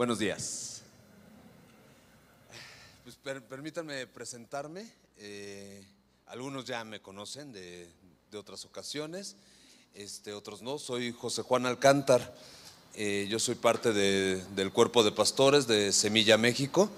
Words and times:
Buenos 0.00 0.18
días. 0.18 0.80
Pues 3.04 3.16
per- 3.16 3.42
permítanme 3.42 4.06
presentarme. 4.06 4.90
eh, 5.18 5.84
algunos 6.28 6.64
ya 6.64 6.82
me 6.84 7.02
conocen 7.02 7.52
de, 7.52 7.86
de 8.30 8.38
otras 8.38 8.64
ocasiones, 8.64 9.36
este, 9.92 10.32
otros 10.32 10.62
no. 10.62 10.78
Soy 10.78 11.12
José 11.12 11.42
Juan 11.42 11.66
Alcántar. 11.66 12.34
eh, 12.94 13.26
yo 13.28 13.38
soy 13.38 13.56
parte 13.56 13.92
de- 13.92 14.42
del 14.56 14.72
cuerpo 14.72 15.04
de 15.04 15.12
pastores 15.12 15.66
de 15.66 15.92
Semilla 15.92 16.38
México. 16.38 16.88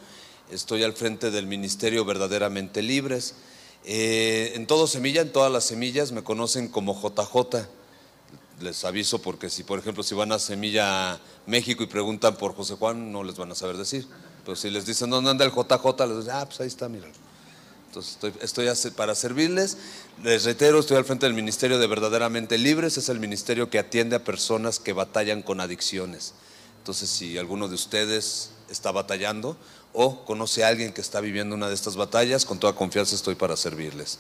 Estoy 0.53 0.85
al 0.85 0.93
frente 0.93 1.33
del 1.33 1.49
Ministerio 1.49 2.05
Verdaderamente 2.05 2.83
Libres. 2.83 3.35
Eh, 3.85 4.53
en 4.55 4.69
todo 4.69 4.87
Semilla, 4.87 5.23
en 5.23 5.33
todas 5.33 5.51
las 5.51 5.65
semillas, 5.65 6.13
me 6.13 6.23
conocen 6.23 6.69
como 6.69 6.95
JJ 6.95 7.67
les 8.61 8.85
aviso 8.85 9.21
porque 9.21 9.51
si, 9.51 9.65
por 9.65 9.79
ejemplo, 9.79 10.03
si 10.03 10.15
van 10.15 10.33
a 10.33 10.39
Semilla 10.39 11.19
México 11.47 11.83
y 11.83 11.87
preguntan 11.87 12.37
por 12.37 12.55
José 12.55 12.75
Juan, 12.75 13.13
no 13.13 13.25
les 13.25 13.37
van 13.37 13.51
a 13.51 13.55
saber 13.55 13.77
decir. 13.77 14.07
Pero 14.45 14.57
si 14.57 14.71
les 14.71 14.87
dicen 14.87 15.11
dónde 15.11 15.31
anda 15.31 15.45
el 15.45 15.53
JJ, 15.53 16.07
les 16.07 16.19
dicen, 16.19 16.33
ah, 16.35 16.45
pues 16.47 16.61
ahí 16.61 16.67
está, 16.67 16.89
mira. 16.89 17.09
Entonces 17.89 18.19
estoy, 18.41 18.69
estoy 18.69 18.91
para 18.93 19.15
servirles. 19.15 19.77
Les 20.23 20.45
reitero, 20.45 20.81
estoy 20.81 20.97
al 20.97 21.05
frente 21.05 21.27
del 21.27 21.35
Ministerio 21.35 21.79
de 21.79 21.87
Verdaderamente 21.87 22.57
Libres. 22.57 22.97
Es 22.97 23.09
el 23.09 23.21
ministerio 23.21 23.69
que 23.69 23.79
atiende 23.79 24.17
a 24.17 24.25
personas 24.25 24.79
que 24.79 24.93
batallan 24.93 25.43
con 25.43 25.61
adicciones. 25.61 26.33
Entonces, 26.79 27.11
si 27.11 27.37
alguno 27.37 27.69
de 27.69 27.75
ustedes 27.75 28.51
está 28.71 28.91
batallando 28.93 29.57
o 29.93 30.25
conoce 30.25 30.65
a 30.65 30.69
alguien 30.69 30.93
que 30.93 31.03
está 31.03 31.21
viviendo 31.21 31.55
una 31.55 31.69
de 31.69 31.75
estas 31.75 31.97
batallas, 31.97 32.47
con 32.47 32.59
toda 32.59 32.73
confianza 32.73 33.15
estoy 33.15 33.35
para 33.35 33.57
servirles. 33.57 34.19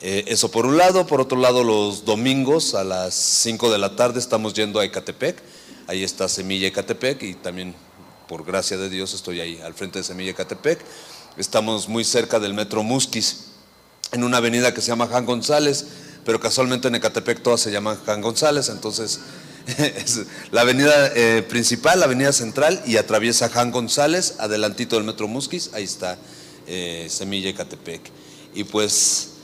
Eh, 0.00 0.24
eso 0.28 0.50
por 0.50 0.66
un 0.66 0.76
lado, 0.76 1.06
por 1.06 1.22
otro 1.22 1.38
lado 1.38 1.64
los 1.64 2.04
domingos 2.04 2.74
a 2.74 2.84
las 2.84 3.14
5 3.14 3.72
de 3.72 3.78
la 3.78 3.96
tarde 3.96 4.18
estamos 4.18 4.52
yendo 4.52 4.78
a 4.78 4.84
Ecatepec, 4.84 5.42
ahí 5.86 6.04
está 6.04 6.28
Semilla 6.28 6.68
Ecatepec 6.68 7.22
y 7.22 7.34
también 7.34 7.74
por 8.28 8.44
gracia 8.44 8.76
de 8.76 8.90
Dios 8.90 9.14
estoy 9.14 9.40
ahí 9.40 9.58
al 9.64 9.72
frente 9.72 10.00
de 10.00 10.04
Semilla 10.04 10.32
Ecatepec, 10.32 10.80
estamos 11.38 11.88
muy 11.88 12.04
cerca 12.04 12.38
del 12.38 12.52
metro 12.52 12.82
Musquis, 12.82 13.46
en 14.12 14.22
una 14.22 14.36
avenida 14.36 14.74
que 14.74 14.82
se 14.82 14.88
llama 14.88 15.06
Juan 15.06 15.24
González, 15.24 15.86
pero 16.26 16.40
casualmente 16.40 16.88
en 16.88 16.96
Ecatepec 16.96 17.42
todas 17.42 17.60
se 17.60 17.70
llaman 17.70 17.96
Juan 18.04 18.20
González, 18.20 18.68
entonces 18.68 19.20
es 19.78 20.26
la 20.50 20.60
avenida 20.60 21.10
eh, 21.14 21.42
principal, 21.42 22.00
la 22.00 22.04
avenida 22.04 22.34
central 22.34 22.82
y 22.84 22.98
atraviesa 22.98 23.48
Juan 23.48 23.70
González, 23.70 24.34
adelantito 24.40 24.96
del 24.96 25.06
metro 25.06 25.26
Musquis, 25.26 25.70
ahí 25.72 25.84
está 25.84 26.18
eh, 26.66 27.06
Semilla 27.08 27.48
Ecatepec. 27.48 28.02
Y 28.54 28.64
pues 28.64 29.35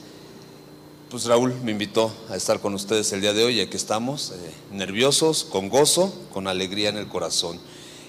pues 1.13 1.25
Raúl 1.25 1.53
me 1.63 1.69
invitó 1.69 2.11
a 2.31 2.35
estar 2.35 2.59
con 2.59 2.73
ustedes 2.73 3.11
el 3.11 3.21
día 3.21 3.33
de 3.33 3.43
hoy 3.43 3.61
aquí 3.61 3.77
estamos, 3.77 4.31
eh, 4.31 4.51
nerviosos, 4.71 5.43
con 5.43 5.69
gozo, 5.69 6.11
con 6.33 6.47
alegría 6.47 6.89
en 6.89 6.97
el 6.97 7.07
corazón. 7.07 7.59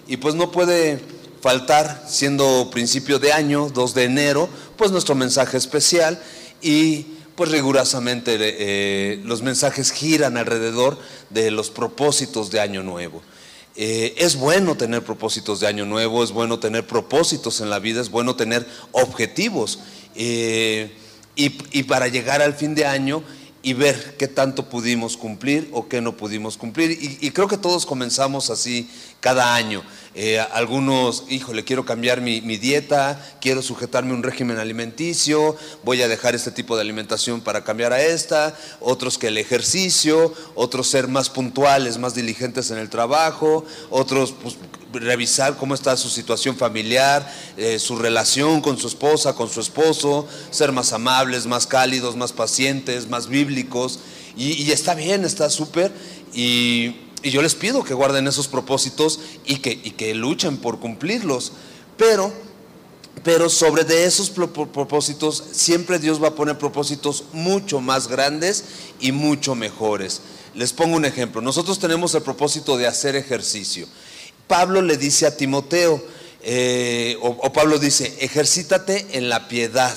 Y 0.09 0.17
pues 0.17 0.35
no 0.35 0.51
puede 0.51 0.99
faltar, 1.43 2.07
siendo 2.09 2.71
principio 2.71 3.19
de 3.19 3.35
año, 3.35 3.69
2 3.69 3.93
de 3.93 4.05
enero, 4.05 4.49
pues 4.79 4.91
nuestro 4.91 5.15
mensaje 5.15 5.59
especial 5.59 6.19
y 6.63 7.05
pues 7.35 7.51
rigurosamente 7.51 8.39
eh, 8.41 9.21
los 9.23 9.43
mensajes 9.43 9.93
giran 9.93 10.39
alrededor 10.39 10.97
de 11.29 11.51
los 11.51 11.69
propósitos 11.69 12.51
de 12.51 12.61
año 12.61 12.83
nuevo. 12.83 13.21
Eh, 13.77 14.15
es 14.17 14.37
bueno 14.37 14.79
tener 14.79 15.03
propósitos 15.03 15.61
de 15.61 15.67
año 15.67 15.85
nuevo, 15.85 16.25
es 16.25 16.33
bueno 16.33 16.59
tener 16.59 16.87
propósitos 16.87 17.61
en 17.61 17.69
la 17.69 17.81
vida, 17.81 18.01
es 18.01 18.09
bueno 18.09 18.35
tener 18.35 18.67
objetivos. 18.93 19.81
Y, 21.37 21.83
para 21.85 22.09
llegar 22.09 22.43
al 22.43 22.55
fin 22.55 22.75
de 22.75 22.87
año 22.87 23.23
y 23.63 23.73
ver 23.73 24.17
qué 24.19 24.29
tanto 24.29 24.69
pudimos 24.69 25.17
cumplir 25.17 25.69
o 25.73 25.89
qué 25.89 26.01
no 26.01 26.17
pudimos 26.17 26.57
cumplir. 26.57 26.91
Y, 26.93 27.19
y 27.27 27.31
creo 27.31 27.49
que 27.49 27.57
todos 27.57 27.87
comenzamos 27.87 28.51
así 28.51 28.91
cada 29.21 29.55
año. 29.55 29.83
Eh, 30.17 30.39
algunos, 30.53 31.25
híjole, 31.29 31.65
quiero 31.65 31.85
cambiar 31.85 32.21
mi, 32.21 32.41
mi 32.41 32.57
dieta, 32.57 33.21
quiero 33.41 33.63
sujetarme 33.63 34.13
a 34.13 34.15
un 34.15 34.23
régimen 34.23 34.59
alimenticio, 34.59 35.57
voy 35.83 36.03
a 36.03 36.09
dejar 36.09 36.37
este 36.37 36.53
tipo 36.53 36.77
de 36.77 36.83
alimentación 36.83 37.41
para 37.41 37.65
cambiar 37.65 37.93
a 37.93 38.01
esta, 38.01 38.57
otros 38.79 39.19
que 39.19 39.27
el 39.27 39.39
ejercicio, 39.39 40.33
otros 40.55 40.87
ser 40.87 41.09
más 41.09 41.31
puntuales, 41.31 41.99
más 41.99 42.15
diligentes 42.15 42.71
en 42.71 42.79
el 42.79 42.91
trabajo, 42.91 43.65
otros 43.91 44.33
pues, 44.41 44.57
revisar 44.93 45.57
cómo 45.57 45.75
está 45.75 45.97
su 45.97 46.09
situación 46.09 46.57
familiar, 46.57 47.29
eh, 47.57 47.81
su 47.81 47.97
relación 47.97 48.61
con 48.61 48.79
su 48.79 48.87
esposa, 48.87 49.35
con 49.35 49.51
su 49.51 49.61
esposo, 49.61 50.29
ser 50.51 50.71
más 50.71 50.93
amables, 50.93 51.47
más 51.47 51.67
cálidos, 51.67 52.15
más 52.15 52.33
pacientes, 52.33 53.09
más 53.09 53.27
bíblicos. 53.27 53.99
Y, 54.37 54.63
y 54.63 54.71
está 54.71 54.95
bien, 54.95 55.25
está 55.25 55.51
súper. 55.51 55.91
Y, 56.33 57.04
y 57.25 57.31
yo 57.31 57.43
les 57.43 57.55
pido 57.57 57.83
que 57.83 57.95
guarden 57.95 58.29
esos 58.29 58.47
propósitos 58.47 59.19
y 59.45 59.57
que, 59.57 59.73
y 59.73 59.93
que 59.93 60.15
luchen 60.15 60.59
por 60.59 60.79
cumplirlos. 60.79 61.53
Pero, 61.97 62.33
pero 63.25 63.49
sobre 63.49 63.83
de 63.85 64.05
esos 64.05 64.31
pro- 64.31 64.53
pro- 64.53 64.71
propósitos, 64.71 65.43
siempre 65.53 65.99
Dios 65.99 66.23
va 66.23 66.29
a 66.29 66.35
poner 66.35 66.59
propósitos 66.59 67.25
mucho 67.33 67.81
más 67.81 68.07
grandes 68.09 68.65
y 69.01 69.11
mucho 69.13 69.55
mejores. 69.55 70.21
Les 70.55 70.73
pongo 70.73 70.97
un 70.97 71.05
ejemplo. 71.05 71.41
Nosotros 71.41 71.79
tenemos 71.81 72.15
el 72.15 72.23
propósito 72.23 72.77
de 72.77 72.87
hacer 72.87 73.17
ejercicio. 73.17 73.89
Pablo 74.47 74.83
le 74.83 74.97
dice 74.97 75.27
a 75.27 75.37
Timoteo, 75.37 76.05
eh, 76.43 77.17
o 77.21 77.53
Pablo 77.53 77.79
dice, 77.79 78.17
ejercítate 78.21 79.07
en 79.13 79.29
la 79.31 79.49
piedad. 79.49 79.97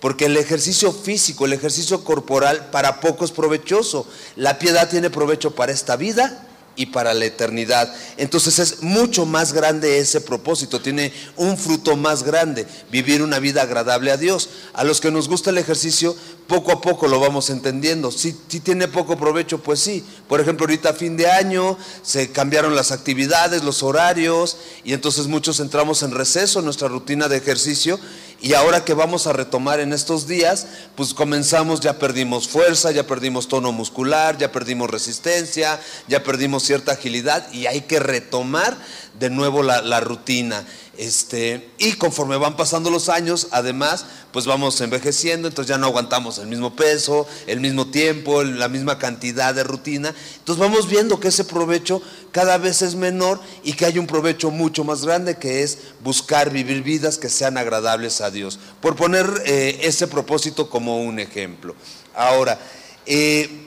Porque 0.00 0.26
el 0.26 0.36
ejercicio 0.36 0.92
físico, 0.92 1.44
el 1.44 1.52
ejercicio 1.52 2.04
corporal, 2.04 2.70
para 2.70 3.00
poco 3.00 3.24
es 3.24 3.30
provechoso. 3.30 4.06
La 4.36 4.58
piedad 4.58 4.88
tiene 4.88 5.10
provecho 5.10 5.54
para 5.54 5.72
esta 5.72 5.96
vida 5.96 6.46
y 6.76 6.86
para 6.86 7.12
la 7.12 7.26
eternidad. 7.26 7.92
Entonces 8.16 8.58
es 8.58 8.82
mucho 8.82 9.26
más 9.26 9.52
grande 9.52 9.98
ese 9.98 10.22
propósito, 10.22 10.80
tiene 10.80 11.12
un 11.36 11.58
fruto 11.58 11.96
más 11.96 12.22
grande, 12.22 12.66
vivir 12.90 13.22
una 13.22 13.38
vida 13.38 13.60
agradable 13.60 14.10
a 14.10 14.16
Dios. 14.16 14.48
A 14.72 14.84
los 14.84 15.00
que 15.00 15.10
nos 15.10 15.28
gusta 15.28 15.50
el 15.50 15.58
ejercicio, 15.58 16.16
poco 16.46 16.72
a 16.72 16.80
poco 16.80 17.06
lo 17.06 17.20
vamos 17.20 17.50
entendiendo. 17.50 18.10
Si, 18.10 18.34
si 18.48 18.60
tiene 18.60 18.88
poco 18.88 19.18
provecho, 19.18 19.58
pues 19.58 19.80
sí. 19.80 20.04
Por 20.26 20.40
ejemplo, 20.40 20.64
ahorita 20.64 20.90
a 20.90 20.94
fin 20.94 21.18
de 21.18 21.30
año 21.30 21.76
se 22.02 22.30
cambiaron 22.30 22.74
las 22.74 22.92
actividades, 22.92 23.62
los 23.62 23.82
horarios, 23.82 24.56
y 24.82 24.94
entonces 24.94 25.26
muchos 25.26 25.60
entramos 25.60 26.02
en 26.02 26.12
receso 26.12 26.60
en 26.60 26.64
nuestra 26.64 26.88
rutina 26.88 27.28
de 27.28 27.36
ejercicio. 27.36 28.00
Y 28.42 28.54
ahora 28.54 28.84
que 28.86 28.94
vamos 28.94 29.26
a 29.26 29.34
retomar 29.34 29.80
en 29.80 29.92
estos 29.92 30.26
días, 30.26 30.66
pues 30.96 31.12
comenzamos, 31.12 31.80
ya 31.80 31.98
perdimos 31.98 32.48
fuerza, 32.48 32.90
ya 32.90 33.06
perdimos 33.06 33.48
tono 33.48 33.70
muscular, 33.70 34.38
ya 34.38 34.50
perdimos 34.50 34.90
resistencia, 34.90 35.78
ya 36.08 36.22
perdimos 36.22 36.62
cierta 36.62 36.92
agilidad 36.92 37.52
y 37.52 37.66
hay 37.66 37.82
que 37.82 38.00
retomar 38.00 38.78
de 39.20 39.30
nuevo 39.30 39.62
la, 39.62 39.82
la 39.82 40.00
rutina. 40.00 40.66
Este, 40.96 41.70
y 41.78 41.92
conforme 41.92 42.36
van 42.36 42.56
pasando 42.56 42.90
los 42.90 43.08
años, 43.08 43.48
además, 43.52 44.04
pues 44.32 44.44
vamos 44.44 44.80
envejeciendo, 44.80 45.48
entonces 45.48 45.70
ya 45.70 45.78
no 45.78 45.86
aguantamos 45.86 46.38
el 46.38 46.46
mismo 46.46 46.74
peso, 46.76 47.26
el 47.46 47.60
mismo 47.60 47.86
tiempo, 47.86 48.42
la 48.42 48.68
misma 48.68 48.98
cantidad 48.98 49.54
de 49.54 49.64
rutina. 49.64 50.14
Entonces 50.38 50.60
vamos 50.60 50.88
viendo 50.88 51.18
que 51.20 51.28
ese 51.28 51.44
provecho 51.44 52.02
cada 52.32 52.58
vez 52.58 52.82
es 52.82 52.96
menor 52.96 53.40
y 53.62 53.74
que 53.74 53.86
hay 53.86 53.98
un 53.98 54.06
provecho 54.06 54.50
mucho 54.50 54.84
más 54.84 55.04
grande 55.04 55.38
que 55.38 55.62
es 55.62 55.78
buscar 56.02 56.50
vivir 56.50 56.82
vidas 56.82 57.18
que 57.18 57.28
sean 57.28 57.56
agradables 57.56 58.20
a 58.20 58.30
Dios. 58.30 58.58
Por 58.82 58.96
poner 58.96 59.26
eh, 59.46 59.80
ese 59.82 60.06
propósito 60.06 60.68
como 60.68 61.02
un 61.02 61.18
ejemplo. 61.18 61.74
Ahora, 62.14 62.58
eh, 63.06 63.59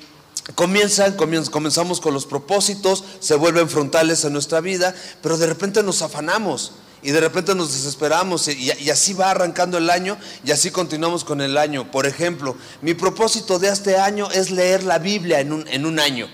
Comienzan, 0.55 1.15
comienz- 1.15 1.49
comenzamos 1.49 2.01
con 2.01 2.13
los 2.13 2.25
propósitos, 2.25 3.03
se 3.21 3.35
vuelven 3.35 3.69
frontales 3.69 4.25
en 4.25 4.33
nuestra 4.33 4.59
vida, 4.59 4.93
pero 5.21 5.37
de 5.37 5.47
repente 5.47 5.81
nos 5.83 6.01
afanamos 6.01 6.73
y 7.01 7.11
de 7.11 7.21
repente 7.21 7.55
nos 7.55 7.71
desesperamos 7.73 8.47
y, 8.49 8.71
y 8.79 8.89
así 8.89 9.13
va 9.13 9.31
arrancando 9.31 9.77
el 9.77 9.89
año 9.89 10.17
y 10.45 10.51
así 10.51 10.69
continuamos 10.69 11.23
con 11.23 11.39
el 11.41 11.57
año. 11.57 11.89
Por 11.91 12.05
ejemplo, 12.05 12.57
mi 12.81 12.93
propósito 12.93 13.57
de 13.57 13.69
este 13.69 13.97
año 13.97 14.29
es 14.31 14.51
leer 14.51 14.83
la 14.83 14.99
Biblia 14.99 15.39
en 15.39 15.53
un, 15.53 15.67
en 15.69 15.85
un 15.85 15.97
año 15.99 16.27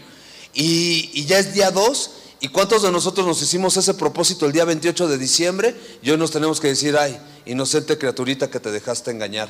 y, 0.56 1.12
y 1.14 1.26
ya 1.26 1.38
es 1.40 1.54
día 1.54 1.72
2 1.72 2.12
¿Y 2.42 2.48
cuántos 2.48 2.84
de 2.84 2.90
nosotros 2.90 3.28
nos 3.28 3.42
hicimos 3.42 3.76
ese 3.76 3.94
propósito 3.96 4.46
el 4.46 4.54
día 4.54 4.64
28 4.64 5.10
de 5.10 5.18
diciembre? 5.18 5.76
Y 6.02 6.10
hoy 6.10 6.16
nos 6.18 6.32
tenemos 6.32 6.62
que 6.62 6.70
decir, 6.70 6.96
ay, 6.98 7.20
inocente 7.46 7.98
criaturita 7.98 8.50
que 8.50 8.62
te 8.62 8.72
dejaste 8.72 9.12
engañar 9.12 9.50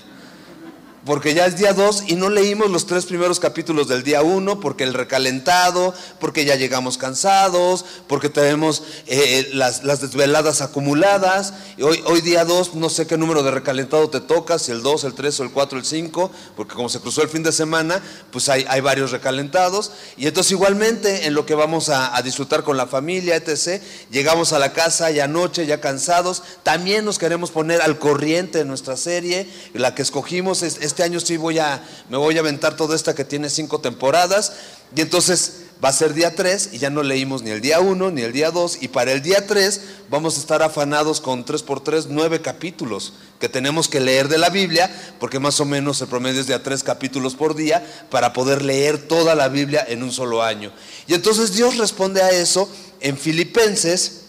porque 1.06 1.34
ya 1.34 1.46
es 1.46 1.58
día 1.58 1.74
2 1.74 2.04
y 2.08 2.16
no 2.16 2.30
leímos 2.30 2.70
los 2.70 2.86
tres 2.86 3.06
primeros 3.06 3.40
capítulos 3.40 3.88
del 3.88 4.04
día 4.04 4.22
1 4.22 4.60
porque 4.60 4.84
el 4.84 4.94
recalentado, 4.94 5.94
porque 6.20 6.46
ya 6.46 6.56
llegamos 6.56 6.98
cansados, 6.98 7.86
porque 8.08 8.30
tenemos 8.30 8.84
eh, 9.08 9.50
las, 9.54 9.84
las 9.84 10.02
desveladas 10.02 10.62
acumuladas. 10.62 11.54
Y 11.78 11.84
hoy, 11.84 12.04
hoy 12.06 12.22
día 12.22 12.44
2, 12.44 12.76
no 12.76 12.90
sé 12.90 13.08
qué 13.08 13.18
número 13.18 13.44
de 13.44 13.52
recalentado 13.52 14.10
te 14.10 14.20
toca, 14.20 14.60
si 14.60 14.72
el 14.72 14.82
2, 14.82 15.06
el 15.06 15.14
3 15.14 15.40
o 15.40 15.44
el 15.44 15.52
4, 15.52 15.80
el 15.80 15.86
5, 15.86 16.32
porque 16.56 16.76
como 16.76 16.90
se 16.90 17.00
cruzó 17.00 17.22
el 17.22 17.30
fin 17.30 17.44
de 17.44 17.52
semana, 17.52 18.04
pues 18.32 18.50
hay, 18.50 18.66
hay 18.68 18.82
varios 18.82 19.12
recalentados. 19.12 19.92
Y 20.18 20.28
entonces 20.28 20.52
igualmente 20.52 21.28
en 21.28 21.34
lo 21.34 21.46
que 21.46 21.56
vamos 21.56 21.90
a, 21.90 22.16
a 22.16 22.22
disfrutar 22.22 22.64
con 22.64 22.78
la 22.78 22.88
familia, 22.88 23.36
etc., 23.36 23.82
llegamos 24.12 24.54
a 24.54 24.60
la 24.60 24.74
casa 24.74 25.10
ya 25.12 25.28
noche, 25.28 25.66
ya 25.66 25.80
cansados, 25.80 26.44
también 26.64 27.06
nos 27.06 27.20
queremos 27.20 27.52
poner 27.52 27.82
al 27.82 28.00
corriente 28.00 28.60
de 28.60 28.66
nuestra 28.66 28.98
serie, 28.98 29.48
la 29.74 29.96
que 29.96 30.02
escogimos 30.02 30.62
es 30.64 30.89
este 30.90 31.04
año 31.04 31.20
sí 31.20 31.38
voy 31.38 31.60
a, 31.60 31.82
me 32.10 32.18
voy 32.18 32.36
a 32.36 32.42
aventar 32.42 32.76
toda 32.76 32.96
esta 32.96 33.16
que 33.16 33.24
tiene 33.24 33.50
cinco 33.50 33.80
temporadas. 33.80 34.54
Y 34.96 35.02
entonces 35.02 35.62
va 35.84 35.90
a 35.90 35.94
ser 35.94 36.14
día 36.14 36.36
3 36.36 36.72
y 36.74 36.80
ya 36.80 36.90
no 36.90 37.04
leímos 37.04 37.42
ni 37.42 37.52
el 37.52 37.62
día 37.62 37.80
1 37.80 38.12
ni 38.12 38.22
el 38.22 38.34
día 38.34 38.52
2 38.52 38.80
y 38.82 38.90
para 38.90 39.14
el 39.14 39.22
día 39.22 39.48
3 39.48 39.82
vamos 40.10 40.36
a 40.36 40.40
estar 40.42 40.62
afanados 40.62 41.22
con 41.22 41.46
3 41.46 41.64
por 41.64 41.82
3 41.82 42.08
nueve 42.10 42.42
capítulos 42.42 43.14
que 43.40 43.48
tenemos 43.48 43.88
que 43.88 44.02
leer 44.02 44.28
de 44.28 44.38
la 44.38 44.50
Biblia 44.50 44.92
porque 45.20 45.40
más 45.40 45.60
o 45.62 45.66
menos 45.66 46.02
el 46.02 46.10
promedio 46.10 46.42
es 46.42 46.48
de 46.48 46.54
a 46.54 46.64
3 46.64 46.84
capítulos 46.84 47.36
por 47.36 47.56
día 47.56 47.86
para 48.10 48.34
poder 48.34 48.62
leer 48.62 49.08
toda 49.08 49.36
la 49.36 49.48
Biblia 49.48 49.86
en 49.88 50.04
un 50.04 50.12
solo 50.12 50.44
año. 50.44 50.74
Y 51.08 51.14
entonces 51.14 51.54
Dios 51.54 51.78
responde 51.78 52.22
a 52.22 52.32
eso 52.32 52.70
en 53.00 53.18
Filipenses 53.18 54.24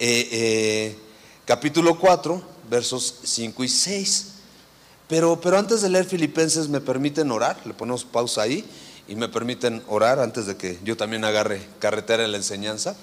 eh, 0.00 0.28
eh, 0.32 0.98
capítulo 1.44 1.96
4 1.96 2.42
versos 2.68 3.20
5 3.22 3.64
y 3.64 3.68
6. 3.68 4.26
Pero, 5.08 5.40
pero 5.40 5.58
antes 5.58 5.82
de 5.82 5.90
leer 5.90 6.06
Filipenses 6.06 6.68
me 6.68 6.80
permiten 6.80 7.30
orar, 7.30 7.58
le 7.64 7.74
ponemos 7.74 8.04
pausa 8.04 8.42
ahí 8.42 8.64
y 9.06 9.16
me 9.16 9.28
permiten 9.28 9.82
orar 9.86 10.18
antes 10.18 10.46
de 10.46 10.56
que 10.56 10.78
yo 10.82 10.96
también 10.96 11.24
agarre 11.24 11.66
carretera 11.78 12.24
en 12.24 12.32
la 12.32 12.38
enseñanza. 12.38 12.96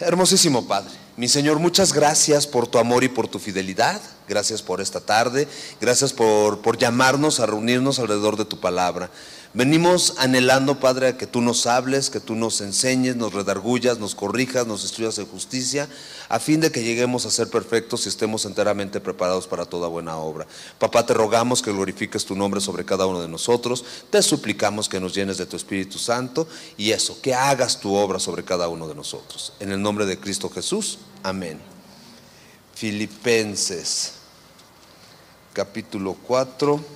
Hermosísimo 0.00 0.66
Padre, 0.66 0.92
mi 1.16 1.28
Señor, 1.28 1.58
muchas 1.58 1.92
gracias 1.92 2.46
por 2.46 2.66
tu 2.66 2.78
amor 2.78 3.04
y 3.04 3.08
por 3.08 3.28
tu 3.28 3.38
fidelidad. 3.38 4.00
Gracias 4.28 4.60
por 4.60 4.80
esta 4.80 5.00
tarde. 5.00 5.48
Gracias 5.80 6.12
por, 6.12 6.60
por 6.60 6.76
llamarnos 6.76 7.40
a 7.40 7.46
reunirnos 7.46 7.98
alrededor 7.98 8.36
de 8.36 8.44
tu 8.44 8.60
palabra. 8.60 9.10
Venimos 9.56 10.16
anhelando, 10.18 10.80
Padre, 10.80 11.08
a 11.08 11.16
que 11.16 11.26
tú 11.26 11.40
nos 11.40 11.66
hables, 11.66 12.10
que 12.10 12.20
tú 12.20 12.34
nos 12.34 12.60
enseñes, 12.60 13.16
nos 13.16 13.32
redargullas, 13.32 13.98
nos 13.98 14.14
corrijas, 14.14 14.66
nos 14.66 14.84
estudias 14.84 15.16
en 15.16 15.24
justicia, 15.24 15.88
a 16.28 16.38
fin 16.38 16.60
de 16.60 16.70
que 16.70 16.84
lleguemos 16.84 17.24
a 17.24 17.30
ser 17.30 17.48
perfectos 17.48 18.04
y 18.04 18.10
estemos 18.10 18.44
enteramente 18.44 19.00
preparados 19.00 19.46
para 19.46 19.64
toda 19.64 19.88
buena 19.88 20.18
obra. 20.18 20.46
Papá, 20.78 21.06
te 21.06 21.14
rogamos 21.14 21.62
que 21.62 21.72
glorifiques 21.72 22.26
tu 22.26 22.36
nombre 22.36 22.60
sobre 22.60 22.84
cada 22.84 23.06
uno 23.06 23.22
de 23.22 23.28
nosotros, 23.28 23.82
te 24.10 24.20
suplicamos 24.20 24.90
que 24.90 25.00
nos 25.00 25.14
llenes 25.14 25.38
de 25.38 25.46
tu 25.46 25.56
Espíritu 25.56 25.98
Santo 25.98 26.46
y 26.76 26.90
eso, 26.90 27.18
que 27.22 27.32
hagas 27.32 27.80
tu 27.80 27.94
obra 27.94 28.18
sobre 28.18 28.44
cada 28.44 28.68
uno 28.68 28.86
de 28.86 28.94
nosotros. 28.94 29.54
En 29.58 29.72
el 29.72 29.80
nombre 29.80 30.04
de 30.04 30.20
Cristo 30.20 30.50
Jesús, 30.50 30.98
amén. 31.22 31.58
Filipenses, 32.74 34.12
capítulo 35.54 36.14
4. 36.26 36.95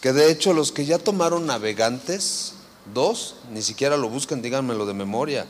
Que 0.00 0.12
de 0.12 0.30
hecho 0.30 0.52
los 0.52 0.72
que 0.72 0.86
ya 0.86 0.98
tomaron 0.98 1.46
navegantes, 1.46 2.54
dos, 2.94 3.36
ni 3.52 3.62
siquiera 3.62 3.96
lo 3.96 4.08
buscan, 4.08 4.42
díganmelo 4.42 4.86
de 4.86 4.94
memoria. 4.94 5.46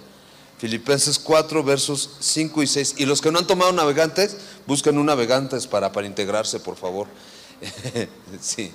Filipenses 0.58 1.18
4, 1.18 1.64
versos 1.64 2.10
5 2.20 2.62
y 2.62 2.66
6. 2.66 2.94
Y 2.98 3.06
los 3.06 3.22
que 3.22 3.32
no 3.32 3.38
han 3.38 3.46
tomado 3.46 3.72
navegantes, 3.72 4.36
busquen 4.66 4.98
un 4.98 5.06
navegantes 5.06 5.66
para, 5.66 5.90
para 5.90 6.06
integrarse, 6.06 6.60
por 6.60 6.76
favor. 6.76 7.06
sí. 8.40 8.70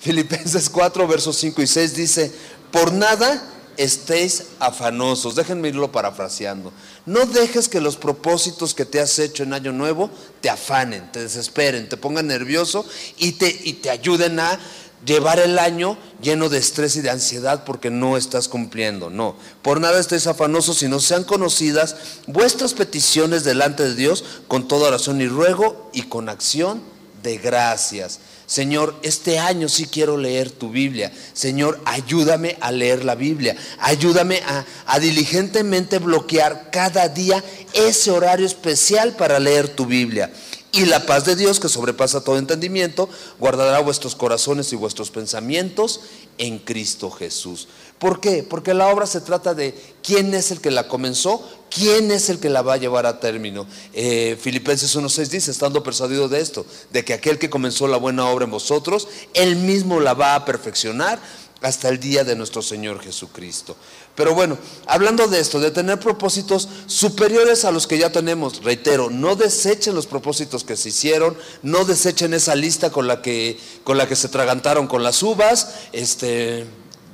Filipenses 0.00 0.68
4, 0.68 1.06
versos 1.06 1.36
5 1.36 1.62
y 1.62 1.66
6 1.66 1.94
dice, 1.94 2.32
por 2.72 2.92
nada 2.92 3.40
estéis 3.76 4.46
afanosos. 4.58 5.36
Déjenme 5.36 5.68
irlo 5.68 5.92
parafraseando. 5.92 6.72
No 7.06 7.24
dejes 7.26 7.68
que 7.68 7.80
los 7.80 7.96
propósitos 7.96 8.74
que 8.74 8.84
te 8.84 9.00
has 9.00 9.18
hecho 9.18 9.44
en 9.44 9.52
Año 9.52 9.72
Nuevo 9.72 10.10
te 10.40 10.50
afanen, 10.50 11.10
te 11.12 11.20
desesperen, 11.20 11.88
te 11.88 11.96
pongan 11.96 12.26
nervioso 12.26 12.84
y 13.16 13.32
te, 13.32 13.56
y 13.62 13.74
te 13.74 13.90
ayuden 13.90 14.40
a 14.40 14.58
llevar 15.04 15.38
el 15.38 15.58
año 15.58 15.96
lleno 16.20 16.48
de 16.48 16.58
estrés 16.58 16.96
y 16.96 17.00
de 17.00 17.10
ansiedad 17.10 17.64
porque 17.64 17.90
no 17.90 18.16
estás 18.16 18.48
cumpliendo. 18.48 19.10
No, 19.10 19.36
por 19.62 19.80
nada 19.80 20.00
estéis 20.00 20.26
afanosos, 20.26 20.78
sino 20.78 21.00
sean 21.00 21.24
conocidas 21.24 21.96
vuestras 22.26 22.74
peticiones 22.74 23.44
delante 23.44 23.84
de 23.84 23.94
Dios 23.94 24.24
con 24.46 24.68
toda 24.68 24.88
oración 24.88 25.20
y 25.20 25.28
ruego 25.28 25.90
y 25.92 26.02
con 26.02 26.28
acción 26.28 26.82
de 27.22 27.38
gracias. 27.38 28.20
Señor, 28.46 28.98
este 29.02 29.38
año 29.38 29.68
sí 29.68 29.86
quiero 29.86 30.16
leer 30.16 30.50
tu 30.50 30.70
Biblia. 30.70 31.12
Señor, 31.34 31.78
ayúdame 31.84 32.56
a 32.62 32.72
leer 32.72 33.04
la 33.04 33.14
Biblia. 33.14 33.54
Ayúdame 33.78 34.40
a, 34.46 34.64
a, 34.86 34.98
diligentemente 34.98 35.98
bloquear 35.98 36.70
cada 36.70 37.08
día 37.08 37.44
ese 37.74 38.10
horario 38.10 38.46
especial 38.46 39.16
para 39.16 39.38
leer 39.38 39.68
tu 39.68 39.84
Biblia. 39.84 40.32
Y 40.70 40.84
la 40.84 41.06
paz 41.06 41.24
de 41.24 41.34
Dios, 41.34 41.60
que 41.60 41.68
sobrepasa 41.68 42.22
todo 42.22 42.36
entendimiento, 42.36 43.08
guardará 43.38 43.78
vuestros 43.80 44.14
corazones 44.14 44.72
y 44.72 44.76
vuestros 44.76 45.10
pensamientos 45.10 46.00
en 46.36 46.58
Cristo 46.58 47.10
Jesús. 47.10 47.68
¿Por 47.98 48.20
qué? 48.20 48.42
Porque 48.42 48.74
la 48.74 48.88
obra 48.88 49.06
se 49.06 49.22
trata 49.22 49.54
de 49.54 49.74
quién 50.02 50.34
es 50.34 50.50
el 50.50 50.60
que 50.60 50.70
la 50.70 50.86
comenzó, 50.86 51.42
quién 51.70 52.10
es 52.10 52.28
el 52.28 52.38
que 52.38 52.50
la 52.50 52.60
va 52.60 52.74
a 52.74 52.76
llevar 52.76 53.06
a 53.06 53.18
término. 53.18 53.66
Eh, 53.94 54.38
Filipenses 54.40 54.94
1.6 54.94 55.28
dice, 55.28 55.50
estando 55.50 55.82
persuadido 55.82 56.28
de 56.28 56.40
esto, 56.40 56.66
de 56.92 57.02
que 57.04 57.14
aquel 57.14 57.38
que 57.38 57.50
comenzó 57.50 57.88
la 57.88 57.96
buena 57.96 58.28
obra 58.28 58.44
en 58.44 58.50
vosotros, 58.50 59.08
él 59.32 59.56
mismo 59.56 60.00
la 60.00 60.12
va 60.12 60.34
a 60.34 60.44
perfeccionar 60.44 61.18
hasta 61.62 61.88
el 61.88 61.98
día 61.98 62.24
de 62.24 62.36
nuestro 62.36 62.62
Señor 62.62 63.00
Jesucristo. 63.02 63.76
Pero 64.14 64.34
bueno, 64.34 64.58
hablando 64.86 65.26
de 65.26 65.40
esto, 65.40 65.60
de 65.60 65.70
tener 65.70 65.98
propósitos 65.98 66.68
superiores 66.86 67.64
a 67.64 67.70
los 67.70 67.86
que 67.86 67.98
ya 67.98 68.10
tenemos, 68.10 68.62
reitero, 68.62 69.10
no 69.10 69.36
desechen 69.36 69.94
los 69.94 70.06
propósitos 70.06 70.64
que 70.64 70.76
se 70.76 70.90
hicieron, 70.90 71.36
no 71.62 71.84
desechen 71.84 72.34
esa 72.34 72.54
lista 72.54 72.90
con 72.90 73.06
la 73.06 73.22
que, 73.22 73.58
con 73.84 73.98
la 73.98 74.08
que 74.08 74.16
se 74.16 74.28
tragantaron 74.28 74.86
con 74.86 75.02
las 75.02 75.22
uvas, 75.22 75.74
este, 75.92 76.66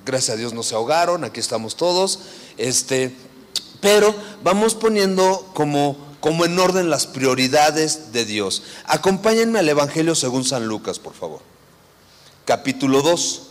gracias 0.04 0.36
a 0.36 0.38
Dios 0.38 0.52
no 0.52 0.62
se 0.62 0.74
ahogaron, 0.74 1.24
aquí 1.24 1.40
estamos 1.40 1.76
todos, 1.76 2.20
este, 2.56 3.14
pero 3.80 4.14
vamos 4.42 4.74
poniendo 4.74 5.50
como, 5.54 5.96
como 6.20 6.44
en 6.44 6.58
orden 6.58 6.90
las 6.90 7.06
prioridades 7.06 8.12
de 8.12 8.24
Dios. 8.24 8.62
Acompáñenme 8.86 9.58
al 9.58 9.68
Evangelio 9.68 10.14
según 10.14 10.44
San 10.44 10.66
Lucas, 10.66 10.98
por 10.98 11.14
favor. 11.14 11.40
Capítulo 12.46 13.02
2. 13.02 13.43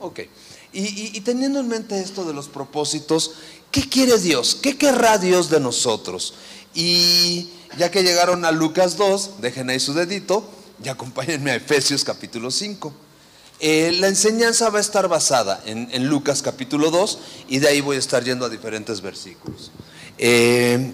Ok. 0.00 0.20
Y, 0.72 1.20
teniendo 1.22 1.60
en 1.60 1.68
mente 1.68 2.00
esto 2.00 2.24
de 2.24 2.34
los 2.34 2.48
propósitos, 2.48 3.32
¿qué 3.70 3.88
quiere 3.88 4.18
Dios? 4.18 4.56
¿Qué 4.60 4.76
querrá 4.76 5.18
Dios 5.18 5.50
de 5.50 5.60
nosotros? 5.60 6.34
Y 6.74 7.48
ya 7.78 7.90
que 7.90 8.02
llegaron 8.02 8.44
a 8.44 8.52
Lucas 8.52 8.96
2, 8.96 9.40
dejen 9.40 9.70
ahí 9.70 9.80
su 9.80 9.94
dedito 9.94 10.44
y 10.84 10.88
acompáñenme 10.88 11.52
a 11.52 11.56
Efesios 11.56 12.04
capítulo 12.04 12.50
5. 12.50 12.92
Eh, 13.60 13.96
la 13.98 14.08
enseñanza 14.08 14.68
va 14.70 14.78
a 14.78 14.82
estar 14.82 15.08
basada 15.08 15.60
en, 15.64 16.06
Lucas 16.06 16.42
capítulo 16.42 16.90
2 16.90 17.18
y 17.48 17.58
de 17.58 17.68
ahí 17.68 17.80
voy 17.80 17.96
a 17.96 17.98
estar 17.98 18.22
yendo 18.22 18.44
a 18.44 18.48
diferentes 18.48 19.00
versículos. 19.00 19.72
Eh, 20.16 20.92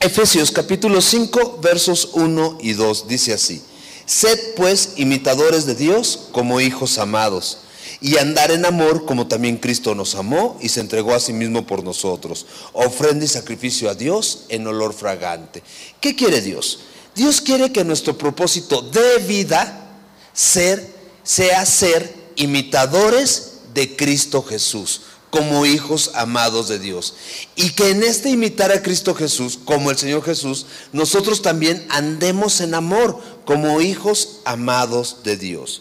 Efesios 0.00 0.50
capítulo 0.50 1.00
5 1.00 1.60
versos 1.62 2.10
1 2.12 2.58
y 2.60 2.74
2 2.74 3.08
dice 3.08 3.32
así, 3.32 3.62
sed 4.04 4.38
pues 4.54 4.94
imitadores 4.96 5.64
de 5.64 5.76
Dios 5.76 6.28
como 6.32 6.60
hijos 6.60 6.98
amados 6.98 7.58
y 8.04 8.18
andar 8.18 8.50
en 8.50 8.66
amor 8.66 9.06
como 9.06 9.28
también 9.28 9.56
Cristo 9.56 9.94
nos 9.94 10.14
amó 10.14 10.58
y 10.60 10.68
se 10.68 10.80
entregó 10.80 11.14
a 11.14 11.20
sí 11.20 11.32
mismo 11.32 11.66
por 11.66 11.82
nosotros, 11.82 12.44
ofrenda 12.74 13.24
y 13.24 13.28
sacrificio 13.28 13.88
a 13.88 13.94
Dios 13.94 14.44
en 14.50 14.66
olor 14.66 14.92
fragante. 14.92 15.62
¿Qué 16.02 16.14
quiere 16.14 16.42
Dios? 16.42 16.80
Dios 17.14 17.40
quiere 17.40 17.72
que 17.72 17.82
nuestro 17.82 18.18
propósito 18.18 18.82
de 18.82 19.20
vida 19.26 19.88
sea 20.34 21.64
ser 21.64 22.14
imitadores 22.36 23.60
de 23.72 23.96
Cristo 23.96 24.42
Jesús 24.42 25.00
como 25.30 25.64
hijos 25.64 26.10
amados 26.14 26.68
de 26.68 26.78
Dios. 26.78 27.14
Y 27.56 27.70
que 27.70 27.88
en 27.88 28.02
este 28.02 28.28
imitar 28.28 28.70
a 28.70 28.82
Cristo 28.82 29.14
Jesús, 29.14 29.58
como 29.64 29.90
el 29.90 29.96
Señor 29.96 30.22
Jesús, 30.22 30.66
nosotros 30.92 31.40
también 31.40 31.86
andemos 31.88 32.60
en 32.60 32.74
amor 32.74 33.18
como 33.46 33.80
hijos 33.80 34.40
amados 34.44 35.22
de 35.24 35.38
Dios. 35.38 35.80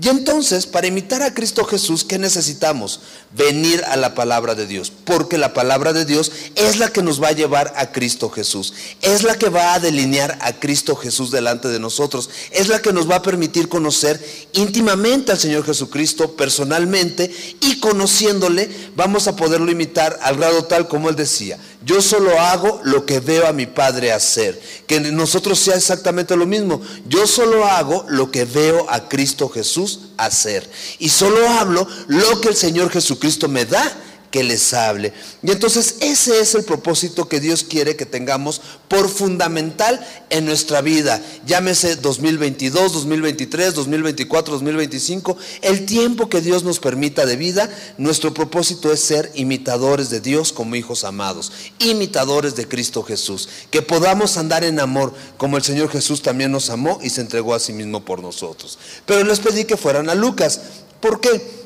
Y 0.00 0.08
entonces, 0.08 0.64
para 0.64 0.86
imitar 0.86 1.22
a 1.22 1.34
Cristo 1.34 1.64
Jesús, 1.64 2.02
¿qué 2.02 2.18
necesitamos? 2.18 3.00
Venir 3.36 3.84
a 3.84 3.98
la 3.98 4.14
palabra 4.14 4.54
de 4.54 4.66
Dios, 4.66 4.90
porque 4.90 5.36
la 5.36 5.52
palabra 5.52 5.92
de 5.92 6.06
Dios 6.06 6.32
es 6.54 6.78
la 6.78 6.88
que 6.88 7.02
nos 7.02 7.22
va 7.22 7.28
a 7.28 7.32
llevar 7.32 7.74
a 7.76 7.92
Cristo 7.92 8.30
Jesús, 8.30 8.72
es 9.02 9.22
la 9.22 9.36
que 9.36 9.50
va 9.50 9.74
a 9.74 9.80
delinear 9.80 10.38
a 10.40 10.54
Cristo 10.54 10.96
Jesús 10.96 11.30
delante 11.30 11.68
de 11.68 11.78
nosotros, 11.78 12.30
es 12.52 12.68
la 12.68 12.80
que 12.80 12.94
nos 12.94 13.10
va 13.10 13.16
a 13.16 13.22
permitir 13.22 13.68
conocer 13.68 14.18
íntimamente 14.54 15.30
al 15.30 15.38
Señor 15.38 15.62
Jesucristo 15.62 16.36
personalmente 16.36 17.30
y 17.60 17.78
conociéndole 17.78 18.70
vamos 18.96 19.28
a 19.28 19.36
poderlo 19.36 19.70
imitar 19.70 20.18
al 20.22 20.38
grado 20.38 20.64
tal 20.64 20.88
como 20.88 21.10
Él 21.10 21.16
decía. 21.16 21.58
Yo 21.84 22.00
solo 22.00 22.38
hago 22.38 22.80
lo 22.84 23.04
que 23.04 23.20
veo 23.20 23.46
a 23.46 23.52
mi 23.52 23.66
Padre 23.66 24.12
hacer. 24.12 24.60
Que 24.86 25.00
nosotros 25.00 25.58
sea 25.58 25.76
exactamente 25.76 26.36
lo 26.36 26.46
mismo. 26.46 26.80
Yo 27.08 27.26
solo 27.26 27.64
hago 27.64 28.04
lo 28.08 28.30
que 28.30 28.44
veo 28.44 28.86
a 28.88 29.08
Cristo 29.08 29.48
Jesús 29.48 30.00
hacer. 30.16 30.68
Y 30.98 31.08
solo 31.08 31.48
hablo 31.48 31.86
lo 32.08 32.40
que 32.40 32.50
el 32.50 32.56
Señor 32.56 32.90
Jesucristo 32.90 33.48
me 33.48 33.64
da 33.64 33.92
que 34.32 34.42
les 34.42 34.72
hable. 34.72 35.12
Y 35.42 35.52
entonces 35.52 35.96
ese 36.00 36.40
es 36.40 36.56
el 36.56 36.64
propósito 36.64 37.28
que 37.28 37.38
Dios 37.38 37.62
quiere 37.62 37.94
que 37.94 38.06
tengamos 38.06 38.62
por 38.88 39.08
fundamental 39.08 40.04
en 40.30 40.46
nuestra 40.46 40.80
vida. 40.80 41.22
Llámese 41.46 41.96
2022, 41.96 42.94
2023, 42.94 43.74
2024, 43.74 44.54
2025, 44.54 45.36
el 45.60 45.86
tiempo 45.86 46.28
que 46.28 46.40
Dios 46.40 46.64
nos 46.64 46.80
permita 46.80 47.26
de 47.26 47.36
vida, 47.36 47.70
nuestro 47.98 48.32
propósito 48.32 48.90
es 48.90 49.00
ser 49.00 49.30
imitadores 49.34 50.08
de 50.08 50.20
Dios 50.20 50.52
como 50.52 50.76
hijos 50.76 51.04
amados, 51.04 51.52
imitadores 51.78 52.56
de 52.56 52.66
Cristo 52.66 53.02
Jesús, 53.02 53.48
que 53.70 53.82
podamos 53.82 54.38
andar 54.38 54.64
en 54.64 54.80
amor 54.80 55.12
como 55.36 55.58
el 55.58 55.62
Señor 55.62 55.90
Jesús 55.90 56.22
también 56.22 56.50
nos 56.50 56.70
amó 56.70 56.98
y 57.02 57.10
se 57.10 57.20
entregó 57.20 57.54
a 57.54 57.60
sí 57.60 57.74
mismo 57.74 58.02
por 58.02 58.22
nosotros. 58.22 58.78
Pero 59.04 59.24
les 59.24 59.40
pedí 59.40 59.66
que 59.66 59.76
fueran 59.76 60.08
a 60.08 60.14
Lucas. 60.14 60.60
¿Por 61.00 61.20
qué? 61.20 61.61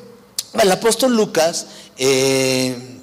El 0.53 0.71
apóstol 0.71 1.15
Lucas, 1.15 1.67
eh, 1.97 2.97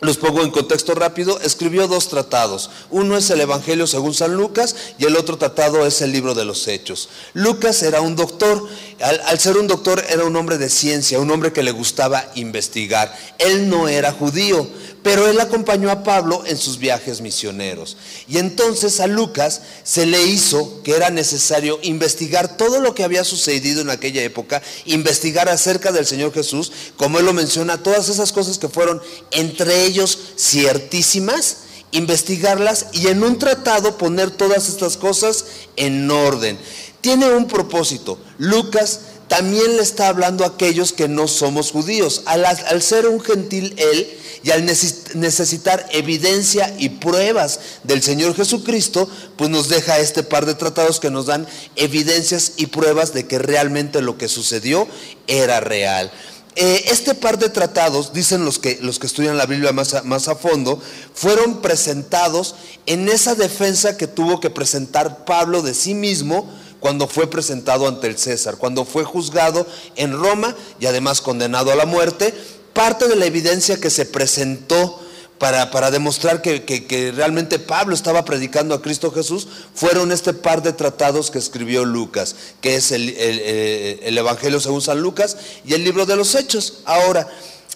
los 0.00 0.18
pongo 0.18 0.42
en 0.42 0.50
contexto 0.50 0.94
rápido, 0.94 1.38
escribió 1.40 1.86
dos 1.86 2.08
tratados. 2.08 2.70
Uno 2.90 3.16
es 3.16 3.30
el 3.30 3.40
Evangelio 3.40 3.86
según 3.86 4.14
San 4.14 4.34
Lucas 4.34 4.74
y 4.98 5.04
el 5.04 5.16
otro 5.16 5.38
tratado 5.38 5.86
es 5.86 6.02
el 6.02 6.10
libro 6.10 6.34
de 6.34 6.44
los 6.44 6.66
Hechos. 6.66 7.08
Lucas 7.34 7.82
era 7.84 8.00
un 8.00 8.16
doctor, 8.16 8.68
al, 9.02 9.40
ser 9.40 9.56
un 9.56 9.66
doctor 9.66 10.04
era 10.08 10.24
un 10.24 10.36
hombre 10.36 10.58
de 10.58 10.70
ciencia, 10.70 11.18
un 11.18 11.30
hombre 11.30 11.52
que 11.52 11.62
le 11.62 11.72
gustaba 11.72 12.24
investigar. 12.36 13.12
Él 13.38 13.68
no 13.68 13.88
era 13.88 14.12
judío, 14.12 14.68
pero 15.02 15.26
él 15.26 15.40
acompañó 15.40 15.90
a 15.90 16.04
Pablo 16.04 16.44
en 16.46 16.56
sus 16.56 16.78
viajes 16.78 17.20
misioneros. 17.20 17.96
Y 18.28 18.38
entonces 18.38 19.00
a 19.00 19.08
Lucas 19.08 19.62
se 19.82 20.06
le 20.06 20.22
hizo 20.24 20.82
que 20.84 20.92
era 20.92 21.10
necesario 21.10 21.80
investigar 21.82 22.56
todo 22.56 22.80
lo 22.80 22.94
que 22.94 23.02
había 23.02 23.24
sucedido 23.24 23.80
en 23.80 23.90
aquella 23.90 24.22
época, 24.22 24.62
investigar 24.84 25.48
acerca 25.48 25.90
del 25.90 26.06
Señor 26.06 26.32
Jesús, 26.32 26.72
como 26.96 27.18
él 27.18 27.26
lo 27.26 27.32
menciona, 27.32 27.82
todas 27.82 28.08
esas 28.08 28.32
cosas 28.32 28.58
que 28.58 28.68
fueron 28.68 29.02
entre 29.32 29.84
ellos 29.84 30.16
ciertísimas, 30.38 31.56
investigarlas 31.90 32.86
y 32.92 33.08
en 33.08 33.22
un 33.24 33.38
tratado 33.38 33.98
poner 33.98 34.30
todas 34.30 34.68
estas 34.68 34.96
cosas 34.96 35.44
en 35.76 36.10
orden. 36.10 36.58
Tiene 37.02 37.28
un 37.34 37.48
propósito. 37.48 38.18
Lucas 38.38 39.00
también 39.32 39.76
le 39.76 39.82
está 39.82 40.08
hablando 40.08 40.44
a 40.44 40.48
aquellos 40.48 40.92
que 40.92 41.08
no 41.08 41.26
somos 41.26 41.72
judíos. 41.72 42.22
Al, 42.26 42.82
ser 42.82 43.08
un 43.08 43.20
gentil 43.20 43.74
él, 43.76 44.18
y 44.44 44.50
al 44.50 44.64
necesitar 44.66 45.86
evidencia 45.90 46.74
y 46.78 46.90
pruebas 46.90 47.58
del 47.82 48.02
Señor 48.02 48.36
Jesucristo, 48.36 49.08
pues 49.36 49.50
nos 49.50 49.68
deja 49.68 49.98
este 49.98 50.22
par 50.22 50.46
de 50.46 50.54
tratados 50.54 51.00
que 51.00 51.10
nos 51.10 51.26
dan 51.26 51.46
evidencias 51.76 52.52
y 52.56 52.66
pruebas 52.66 53.12
de 53.14 53.26
que 53.26 53.38
realmente 53.38 54.00
lo 54.00 54.18
que 54.18 54.28
sucedió 54.28 54.86
era 55.26 55.60
real. 55.60 56.12
Eh, 56.54 56.84
este 56.88 57.14
par 57.14 57.38
de 57.38 57.48
tratados, 57.48 58.12
dicen 58.12 58.44
los 58.44 58.58
que, 58.58 58.78
los 58.82 58.98
que 58.98 59.06
estudian 59.06 59.38
la 59.38 59.46
Biblia 59.46 59.72
más 59.72 60.04
más 60.04 60.28
a 60.28 60.36
fondo, 60.36 60.78
fueron 61.14 61.62
presentados 61.62 62.54
en 62.84 63.08
esa 63.08 63.34
defensa 63.34 63.96
que 63.96 64.06
tuvo 64.06 64.40
que 64.40 64.50
presentar 64.50 65.24
Pablo 65.24 65.62
de 65.62 65.72
sí 65.72 65.94
mismo 65.94 66.46
cuando 66.82 67.06
fue 67.06 67.30
presentado 67.30 67.86
ante 67.86 68.08
el 68.08 68.18
César, 68.18 68.56
cuando 68.58 68.84
fue 68.84 69.04
juzgado 69.04 69.64
en 69.94 70.12
Roma 70.12 70.56
y 70.80 70.86
además 70.86 71.20
condenado 71.20 71.70
a 71.70 71.76
la 71.76 71.86
muerte 71.86 72.34
parte 72.72 73.06
de 73.06 73.14
la 73.14 73.24
evidencia 73.24 73.80
que 73.80 73.88
se 73.88 74.04
presentó 74.04 75.00
para, 75.38 75.90
demostrar 75.92 76.42
que, 76.42 77.12
realmente 77.14 77.60
Pablo 77.60 77.94
estaba 77.94 78.24
predicando 78.24 78.74
a 78.74 78.82
Cristo 78.82 79.12
Jesús 79.12 79.46
fueron 79.74 80.10
este 80.10 80.34
par 80.34 80.62
de 80.62 80.72
tratados 80.72 81.30
que 81.30 81.38
escribió 81.38 81.84
Lucas, 81.84 82.34
que 82.60 82.74
es 82.74 82.90
el, 82.90 83.08
el 83.08 84.18
Evangelio 84.18 84.58
según 84.58 84.82
San 84.82 85.00
Lucas 85.00 85.36
y 85.64 85.74
el 85.74 85.84
libro 85.84 86.04
de 86.04 86.16
los 86.16 86.34
Hechos. 86.34 86.80
Ahora, 86.84 87.28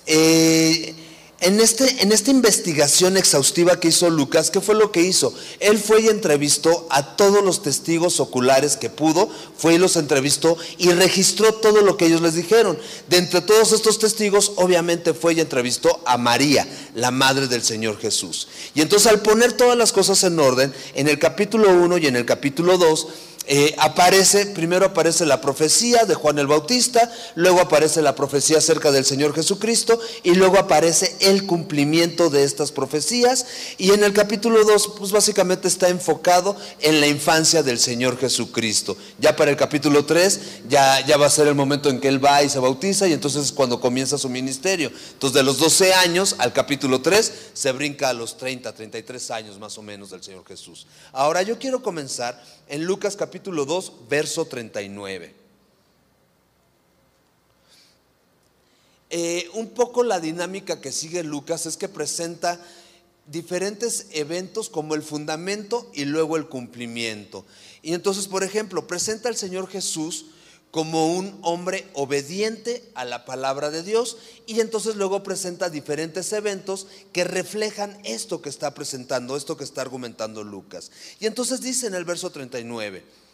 eh, 0.06 0.94
en, 1.40 1.60
este, 1.60 2.02
en 2.02 2.12
esta 2.12 2.30
investigación 2.30 3.16
exhaustiva 3.18 3.78
que 3.78 3.88
hizo 3.88 4.08
Lucas, 4.08 4.50
¿qué 4.50 4.62
fue 4.62 4.74
lo 4.74 4.90
que 4.90 5.02
hizo? 5.02 5.34
Él 5.60 5.78
fue 5.78 6.00
y 6.00 6.08
entrevistó 6.08 6.86
a 6.90 7.14
todos 7.16 7.44
los 7.44 7.62
testigos 7.62 8.20
oculares 8.20 8.76
que 8.76 8.88
pudo, 8.88 9.28
fue 9.56 9.74
y 9.74 9.78
los 9.78 9.96
entrevistó 9.96 10.56
y 10.78 10.90
registró 10.92 11.52
todo 11.52 11.82
lo 11.82 11.98
que 11.98 12.06
ellos 12.06 12.22
les 12.22 12.34
dijeron. 12.34 12.78
De 13.08 13.18
entre 13.18 13.42
todos 13.42 13.72
estos 13.72 13.98
testigos, 13.98 14.52
obviamente 14.56 15.12
fue 15.12 15.34
y 15.34 15.40
entrevistó 15.40 16.00
a 16.06 16.16
María, 16.16 16.66
la 16.94 17.10
madre 17.10 17.48
del 17.48 17.62
Señor 17.62 17.98
Jesús. 17.98 18.48
Y 18.74 18.80
entonces 18.80 19.06
al 19.06 19.20
poner 19.20 19.52
todas 19.52 19.76
las 19.76 19.92
cosas 19.92 20.24
en 20.24 20.38
orden, 20.38 20.72
en 20.94 21.06
el 21.06 21.18
capítulo 21.18 21.70
1 21.70 21.98
y 21.98 22.06
en 22.06 22.16
el 22.16 22.24
capítulo 22.24 22.78
2, 22.78 23.08
eh, 23.48 23.76
aparece, 23.78 24.46
primero 24.46 24.86
aparece 24.86 25.24
la 25.24 25.40
profecía 25.40 26.04
de 26.04 26.14
Juan 26.14 26.40
el 26.40 26.48
Bautista, 26.48 27.12
luego 27.36 27.60
aparece 27.60 28.02
la 28.02 28.16
profecía 28.16 28.58
acerca 28.58 28.90
del 28.90 29.04
Señor 29.04 29.34
Jesucristo 29.34 30.00
y 30.24 30.34
luego 30.34 30.58
aparece 30.58 31.16
el 31.20 31.46
cumplimiento 31.46 32.28
de 32.28 32.42
estas 32.42 32.72
profecías. 32.72 33.46
Y 33.78 33.92
en 33.92 34.02
el 34.02 34.12
capítulo 34.12 34.64
2, 34.64 34.94
pues 34.98 35.12
básicamente 35.12 35.68
está 35.68 35.88
enfocado 35.88 36.56
en 36.80 37.00
la 37.00 37.06
infancia 37.06 37.62
del 37.62 37.78
Señor 37.78 38.18
Jesucristo. 38.18 38.96
Ya 39.20 39.36
para 39.36 39.52
el 39.52 39.56
capítulo 39.56 40.04
3, 40.04 40.40
ya, 40.68 41.06
ya 41.06 41.16
va 41.16 41.26
a 41.26 41.30
ser 41.30 41.46
el 41.46 41.54
momento 41.54 41.88
en 41.88 42.00
que 42.00 42.08
Él 42.08 42.24
va 42.24 42.42
y 42.42 42.48
se 42.48 42.58
bautiza 42.58 43.06
y 43.06 43.12
entonces 43.12 43.44
es 43.44 43.52
cuando 43.52 43.80
comienza 43.80 44.18
su 44.18 44.28
ministerio. 44.28 44.90
Entonces 45.12 45.34
de 45.34 45.44
los 45.44 45.58
12 45.58 45.94
años 45.94 46.34
al 46.38 46.52
capítulo 46.52 47.00
3 47.00 47.32
se 47.54 47.70
brinca 47.70 48.08
a 48.08 48.12
los 48.12 48.36
30, 48.38 48.72
33 48.72 49.30
años 49.30 49.60
más 49.60 49.78
o 49.78 49.82
menos 49.82 50.10
del 50.10 50.24
Señor 50.24 50.44
Jesús. 50.44 50.88
Ahora 51.12 51.42
yo 51.42 51.60
quiero 51.60 51.80
comenzar 51.80 52.42
en 52.68 52.84
Lucas 52.84 53.14
capítulo 53.14 53.35
capítulo 53.36 53.66
2, 53.66 54.08
verso 54.08 54.46
39. 54.46 55.34
Eh, 59.10 59.50
un 59.52 59.68
poco 59.68 60.02
la 60.02 60.20
dinámica 60.20 60.80
que 60.80 60.90
sigue 60.90 61.22
Lucas 61.22 61.66
es 61.66 61.76
que 61.76 61.90
presenta 61.90 62.58
diferentes 63.26 64.06
eventos 64.12 64.70
como 64.70 64.94
el 64.94 65.02
fundamento 65.02 65.90
y 65.92 66.06
luego 66.06 66.38
el 66.38 66.48
cumplimiento. 66.48 67.44
Y 67.82 67.92
entonces, 67.92 68.26
por 68.26 68.42
ejemplo, 68.42 68.86
presenta 68.86 69.28
al 69.28 69.36
Señor 69.36 69.68
Jesús 69.68 70.24
como 70.70 71.14
un 71.14 71.38
hombre 71.42 71.86
obediente 71.92 72.90
a 72.94 73.04
la 73.04 73.26
palabra 73.26 73.70
de 73.70 73.82
Dios 73.82 74.16
y 74.46 74.60
entonces 74.60 74.96
luego 74.96 75.22
presenta 75.22 75.68
diferentes 75.68 76.32
eventos 76.32 76.86
que 77.12 77.24
reflejan 77.24 77.98
esto 78.02 78.40
que 78.40 78.48
está 78.48 78.72
presentando, 78.72 79.36
esto 79.36 79.58
que 79.58 79.64
está 79.64 79.82
argumentando 79.82 80.42
Lucas. 80.42 80.90
Y 81.20 81.26
entonces 81.26 81.60
dice 81.60 81.86
en 81.86 81.94
el 81.94 82.06
verso 82.06 82.30
39, 82.30 83.25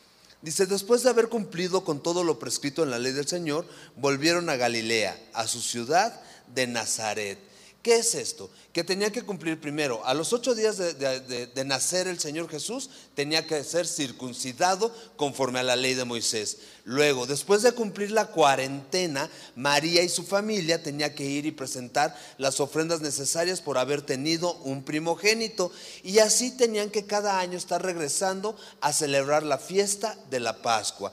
Dice, 0.43 0.67
después 0.67 1.05
de 1.05 1.11
haber 1.11 1.29
cumplido 1.29 1.85
con 1.85 2.03
todo 2.03 2.25
lo 2.25 2.41
prescrito 2.41 2.83
en 2.83 2.91
la 2.91 2.99
ley 2.99 3.13
del 3.13 3.29
Señor, 3.29 3.65
volvieron 3.97 4.51
a 4.51 4.57
Galilea, 4.57 5.17
a 5.33 5.47
su 5.47 5.61
ciudad 5.61 6.21
de 6.53 6.67
Nazaret. 6.67 7.39
¿Qué 7.83 7.97
es 7.97 8.15
esto? 8.15 8.49
Que 8.73 8.85
tenía 8.85 9.11
que 9.11 9.23
cumplir 9.23 9.61
primero, 9.61 10.07
a 10.07 10.15
los 10.15 10.33
ocho 10.33 10.55
días 10.55 10.79
de, 10.79 11.65
nacer 11.67 12.07
el 12.07 12.21
Señor 12.21 12.49
Jesús, 12.49 12.89
tenía 13.17 13.45
que 13.45 13.65
ser 13.65 13.89
circuncidado 13.89 14.95
conforme 15.17 15.59
a 15.59 15.65
la 15.65 15.75
ley 15.75 15.95
de 15.95 16.05
Moisés. 16.05 16.59
Luego, 16.85 17.27
después 17.27 17.63
de 17.63 17.73
cumplir 17.73 18.13
la 18.13 18.27
cuarentena, 18.27 19.29
María 19.57 20.05
y 20.05 20.09
su 20.09 20.23
familia 20.23 20.81
tenía 20.81 21.13
que 21.13 21.25
ir 21.25 21.45
y 21.45 21.51
presentar 21.51 22.17
las 22.39 22.61
ofrendas 22.61 23.01
necesarias 23.01 23.61
por 23.61 23.79
haber 23.79 24.03
tenido 24.03 24.55
un 24.59 24.85
primogénito. 24.85 25.73
Y 26.05 26.21
así 26.21 26.53
tenían 26.57 26.89
que 26.89 27.05
cada 27.05 27.41
año 27.41 27.59
estar 27.59 27.83
regresando 27.83 28.57
a 28.81 28.93
celebrar 28.93 29.43
la 29.43 29.59
fiesta 29.59 30.17
de 30.31 30.39
la 30.39 30.63
Pascua. 30.63 31.11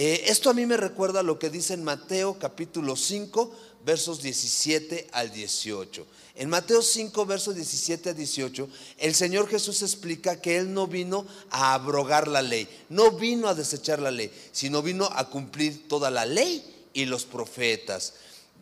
Eh, 0.00 0.30
esto 0.30 0.48
a 0.48 0.54
mí 0.54 0.64
me 0.64 0.76
recuerda 0.76 1.24
lo 1.24 1.40
que 1.40 1.50
dice 1.50 1.74
en 1.74 1.82
Mateo 1.82 2.38
capítulo 2.38 2.94
5 2.94 3.52
versos 3.88 4.20
17 4.20 5.08
al 5.12 5.32
18. 5.32 6.06
En 6.34 6.50
Mateo 6.50 6.82
5, 6.82 7.24
versos 7.24 7.54
17 7.54 8.10
al 8.10 8.16
18, 8.16 8.68
el 8.98 9.14
Señor 9.14 9.48
Jesús 9.48 9.80
explica 9.80 10.42
que 10.42 10.58
Él 10.58 10.74
no 10.74 10.86
vino 10.86 11.26
a 11.48 11.72
abrogar 11.72 12.28
la 12.28 12.42
ley, 12.42 12.68
no 12.90 13.12
vino 13.12 13.48
a 13.48 13.54
desechar 13.54 13.98
la 13.98 14.10
ley, 14.10 14.30
sino 14.52 14.82
vino 14.82 15.06
a 15.06 15.30
cumplir 15.30 15.88
toda 15.88 16.10
la 16.10 16.26
ley 16.26 16.62
y 16.92 17.06
los 17.06 17.24
profetas. 17.24 18.12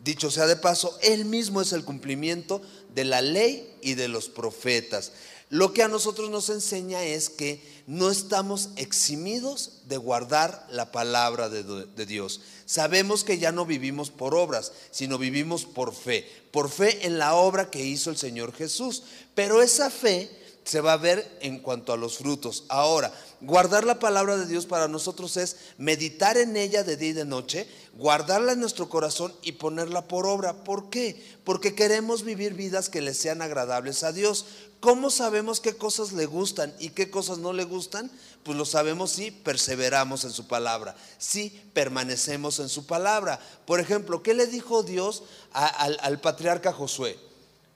Dicho 0.01 0.31
sea 0.31 0.47
de 0.47 0.55
paso, 0.55 0.97
Él 1.01 1.25
mismo 1.25 1.59
es 1.59 1.73
el 1.73 1.83
cumplimiento 1.83 2.61
de 2.95 3.03
la 3.03 3.21
ley 3.21 3.69
y 3.81 3.95
de 3.95 4.07
los 4.07 4.29
profetas. 4.29 5.11
Lo 5.49 5.73
que 5.73 5.81
a 5.81 5.87
nosotros 5.87 6.29
nos 6.29 6.49
enseña 6.49 7.03
es 7.03 7.29
que 7.29 7.61
no 7.87 8.11
estamos 8.11 8.69
eximidos 8.75 9.83
de 9.85 9.95
guardar 9.95 10.67
la 10.69 10.91
palabra 10.91 11.47
de, 11.47 12.05
Dios. 12.05 12.41
Sabemos 12.65 13.23
que 13.23 13.37
ya 13.37 13.53
no 13.53 13.65
vivimos 13.65 14.09
por 14.09 14.35
obras, 14.35 14.73
sino 14.91 15.17
vivimos 15.17 15.63
por 15.63 15.95
fe, 15.95 16.29
por 16.51 16.69
fe 16.69 17.07
en 17.07 17.17
la 17.17 17.35
obra 17.35 17.71
que 17.71 17.85
hizo 17.85 18.09
el 18.09 18.17
Señor 18.17 18.53
Jesús. 18.53 19.03
Pero 19.35 19.61
esa 19.61 19.89
fe 19.89 20.29
se 20.67 20.81
va 20.81 20.93
a 20.93 20.97
ver 20.97 21.37
en 21.41 21.59
cuanto 21.59 21.93
a 21.93 21.97
los 21.97 22.17
frutos. 22.17 22.65
Ahora, 22.67 23.13
guardar 23.39 23.85
la 23.85 23.99
palabra 23.99 24.35
de 24.35 24.45
Dios 24.45 24.65
para 24.65 24.89
nosotros 24.89 25.37
es 25.37 25.55
meditar 25.77 26.35
en 26.35 26.57
ella 26.57 26.83
de 26.83 26.97
día 26.97 27.09
y 27.09 27.13
de 27.13 27.23
noche, 27.23 27.69
guardarla 27.93 28.51
en 28.51 28.59
nuestro 28.59 28.89
corazón 28.89 29.33
y 29.41 29.53
ponerla 29.53 30.09
por 30.09 30.27
obra. 30.27 30.65
¿Por 30.65 30.89
qué? 30.89 31.23
Porque 31.45 31.73
queremos 31.73 32.23
vivir 32.23 32.53
vidas 32.53 32.89
que 32.89 33.01
le 33.01 33.13
sean 33.13 33.41
agradables 33.41 34.03
a 34.03 34.11
Dios. 34.11 34.45
¿Cómo 34.81 35.09
sabemos 35.09 35.61
qué 35.61 35.77
cosas 35.77 36.11
le 36.11 36.25
gustan 36.25 36.75
y 36.79 36.89
qué 36.89 37.09
cosas 37.09 37.37
no 37.37 37.53
le 37.53 37.63
gustan? 37.63 38.11
Pues 38.43 38.57
lo 38.57 38.65
sabemos 38.65 39.11
si 39.11 39.31
perseveramos 39.31 40.25
en 40.25 40.31
su 40.31 40.47
palabra, 40.47 40.97
si 41.17 41.49
permanecemos 41.73 42.59
en 42.59 42.67
su 42.67 42.85
palabra. 42.85 43.39
Por 43.65 43.79
ejemplo, 43.79 44.21
¿qué 44.21 44.33
le 44.33 44.47
dijo 44.47 44.83
Dios 44.83 45.23
al, 45.53 45.97
al 46.01 46.19
patriarca 46.19 46.73
Josué? 46.73 47.17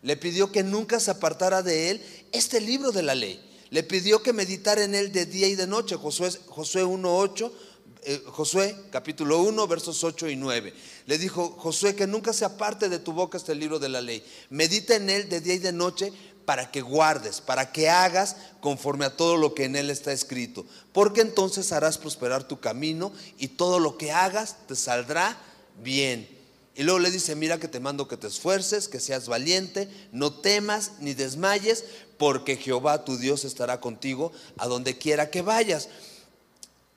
Le 0.01 0.17
pidió 0.17 0.51
que 0.51 0.63
nunca 0.63 0.99
se 0.99 1.11
apartara 1.11 1.61
de 1.61 1.91
él 1.91 2.01
este 2.31 2.59
libro 2.59 2.91
de 2.91 3.03
la 3.03 3.15
ley. 3.15 3.39
Le 3.69 3.83
pidió 3.83 4.21
que 4.21 4.33
meditara 4.33 4.83
en 4.83 4.95
él 4.95 5.11
de 5.11 5.25
día 5.25 5.47
y 5.47 5.55
de 5.55 5.67
noche. 5.67 5.95
Josué, 5.95 6.31
Josué 6.47 6.83
1.8, 6.83 7.51
eh, 8.03 8.23
Josué 8.27 8.75
capítulo 8.91 9.41
1, 9.43 9.67
versos 9.67 10.03
8 10.03 10.27
y 10.29 10.35
9. 10.35 10.73
Le 11.05 11.17
dijo, 11.17 11.55
Josué, 11.57 11.95
que 11.95 12.07
nunca 12.07 12.33
se 12.33 12.43
aparte 12.43 12.89
de 12.89 12.99
tu 12.99 13.13
boca 13.13 13.37
este 13.37 13.55
libro 13.55 13.79
de 13.79 13.89
la 13.89 14.01
ley. 14.01 14.23
Medita 14.49 14.95
en 14.95 15.09
él 15.09 15.29
de 15.29 15.39
día 15.39 15.53
y 15.53 15.59
de 15.59 15.71
noche 15.71 16.11
para 16.45 16.71
que 16.71 16.81
guardes, 16.81 17.39
para 17.39 17.71
que 17.71 17.89
hagas 17.89 18.35
conforme 18.59 19.05
a 19.05 19.15
todo 19.15 19.37
lo 19.37 19.53
que 19.53 19.65
en 19.65 19.75
él 19.75 19.89
está 19.89 20.11
escrito. 20.11 20.65
Porque 20.91 21.21
entonces 21.21 21.71
harás 21.71 21.97
prosperar 21.97 22.47
tu 22.47 22.59
camino 22.59 23.13
y 23.37 23.49
todo 23.49 23.79
lo 23.79 23.97
que 23.97 24.11
hagas 24.11 24.57
te 24.67 24.75
saldrá 24.75 25.37
bien. 25.81 26.40
Y 26.75 26.83
luego 26.83 26.99
le 26.99 27.11
dice, 27.11 27.35
mira 27.35 27.59
que 27.59 27.67
te 27.67 27.79
mando 27.79 28.07
que 28.07 28.17
te 28.17 28.27
esfuerces, 28.27 28.87
que 28.87 28.99
seas 28.99 29.27
valiente, 29.27 29.89
no 30.11 30.31
temas 30.31 30.93
ni 30.99 31.13
desmayes, 31.13 31.83
porque 32.17 32.55
Jehová 32.55 33.03
tu 33.03 33.17
Dios 33.17 33.43
estará 33.43 33.81
contigo 33.81 34.31
a 34.57 34.67
donde 34.67 34.97
quiera 34.97 35.29
que 35.29 35.41
vayas. 35.41 35.89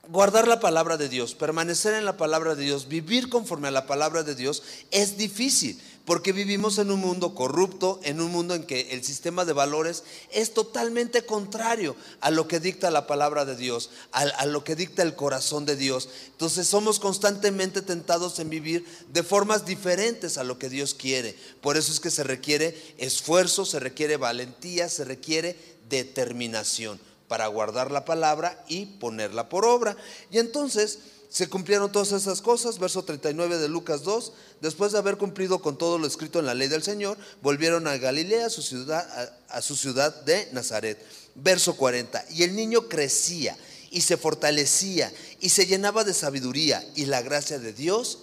Guardar 0.07 0.47
la 0.47 0.59
palabra 0.59 0.97
de 0.97 1.09
Dios, 1.09 1.33
permanecer 1.33 1.95
en 1.95 2.05
la 2.05 2.15
palabra 2.15 2.55
de 2.55 2.63
Dios, 2.63 2.87
vivir 2.87 3.27
conforme 3.27 3.67
a 3.67 3.71
la 3.71 3.87
palabra 3.87 4.23
de 4.23 4.35
Dios 4.35 4.61
es 4.91 5.17
difícil, 5.17 5.81
porque 6.05 6.31
vivimos 6.31 6.77
en 6.77 6.91
un 6.91 6.99
mundo 6.99 7.33
corrupto, 7.33 7.99
en 8.03 8.21
un 8.21 8.31
mundo 8.31 8.53
en 8.53 8.63
que 8.63 8.91
el 8.91 9.03
sistema 9.03 9.43
de 9.43 9.53
valores 9.53 10.03
es 10.31 10.53
totalmente 10.53 11.25
contrario 11.25 11.95
a 12.21 12.29
lo 12.29 12.47
que 12.47 12.59
dicta 12.59 12.91
la 12.91 13.07
palabra 13.07 13.43
de 13.43 13.55
Dios, 13.55 13.89
a, 14.11 14.45
lo 14.45 14.63
que 14.63 14.75
dicta 14.75 15.01
el 15.01 15.15
corazón 15.15 15.65
de 15.65 15.75
Dios. 15.75 16.09
Entonces 16.27 16.67
somos 16.67 16.99
constantemente 16.99 17.81
tentados 17.81 18.37
en 18.39 18.49
vivir 18.51 18.85
de 19.11 19.23
formas 19.23 19.65
diferentes 19.65 20.37
a 20.37 20.43
lo 20.43 20.59
que 20.59 20.69
Dios 20.69 20.93
quiere. 20.93 21.35
Por 21.61 21.75
eso 21.75 21.91
es 21.91 21.99
que 21.99 22.11
se 22.11 22.23
requiere 22.23 22.79
esfuerzo, 22.97 23.65
se 23.65 23.79
requiere 23.79 24.17
valentía, 24.17 24.89
se 24.89 25.05
requiere 25.05 25.57
determinación 25.89 26.99
para 27.27 27.47
guardar 27.47 27.89
la 27.89 28.05
palabra 28.05 28.63
y 28.67 28.85
ponerla 28.85 29.49
por 29.49 29.65
obra. 29.65 29.97
Y 30.29 30.37
entonces 30.37 30.99
se 31.29 31.49
cumplieron 31.49 31.91
todas 31.91 32.11
esas 32.11 32.41
cosas, 32.41 32.79
verso 32.79 33.03
39 33.03 33.57
de 33.57 33.67
Lucas 33.67 34.03
2, 34.03 34.33
después 34.61 34.91
de 34.91 34.97
haber 34.97 35.17
cumplido 35.17 35.61
con 35.61 35.77
todo 35.77 35.97
lo 35.97 36.07
escrito 36.07 36.39
en 36.39 36.45
la 36.45 36.53
ley 36.53 36.67
del 36.67 36.83
Señor, 36.83 37.17
volvieron 37.41 37.87
a 37.87 37.97
Galilea, 37.97 38.47
a 38.47 38.49
su 38.49 39.75
ciudad, 39.75 40.23
de 40.23 40.49
Nazaret. 40.51 41.03
Verso 41.35 41.75
40, 41.75 42.25
y 42.29 42.43
el 42.43 42.55
niño 42.55 42.87
crecía 42.87 43.57
y 43.91 44.01
se 44.01 44.15
fortalecía 44.15 45.11
y 45.41 45.49
se 45.49 45.65
llenaba 45.65 46.05
de 46.05 46.13
sabiduría 46.13 46.81
y 46.95 47.05
la 47.05 47.21
gracia 47.21 47.59
de 47.59 47.73
Dios 47.73 48.19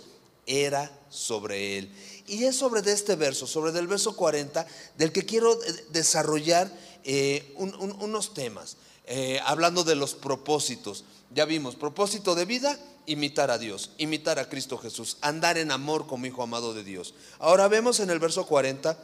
era 0.47 0.91
sobre 1.11 1.77
él. 1.77 1.93
Y 2.27 2.45
es 2.45 2.57
sobre 2.57 2.81
este 2.91 3.17
verso, 3.17 3.47
sobre 3.47 3.73
del 3.73 3.87
verso 3.87 4.17
40, 4.17 4.67
del 4.97 5.13
que 5.13 5.27
quiero 5.27 5.59
desarrollar 5.91 6.73
eh, 7.05 7.55
unos 7.59 8.33
temas. 8.33 8.77
Eh, 9.07 9.41
hablando 9.45 9.83
de 9.83 9.97
los 9.97 10.15
propósitos. 10.15 11.05
Ya 11.35 11.45
vimos, 11.45 11.75
propósito 11.75 12.35
de 12.35 12.45
vida, 12.45 12.79
imitar 13.07 13.51
a 13.51 13.59
Dios, 13.59 13.91
imitar 13.99 14.39
a 14.39 14.49
Cristo 14.49 14.79
Jesús, 14.79 15.17
andar 15.21 15.59
en 15.59 15.71
amor 15.71 16.07
como 16.07 16.27
hijo 16.27 16.43
amado 16.43 16.75
de 16.75 16.85
Dios. 16.85 17.15
Ahora 17.39 17.69
vemos 17.69 18.01
en 18.01 18.11
el 18.11 18.19
verso 18.19 18.47
40 18.47 18.99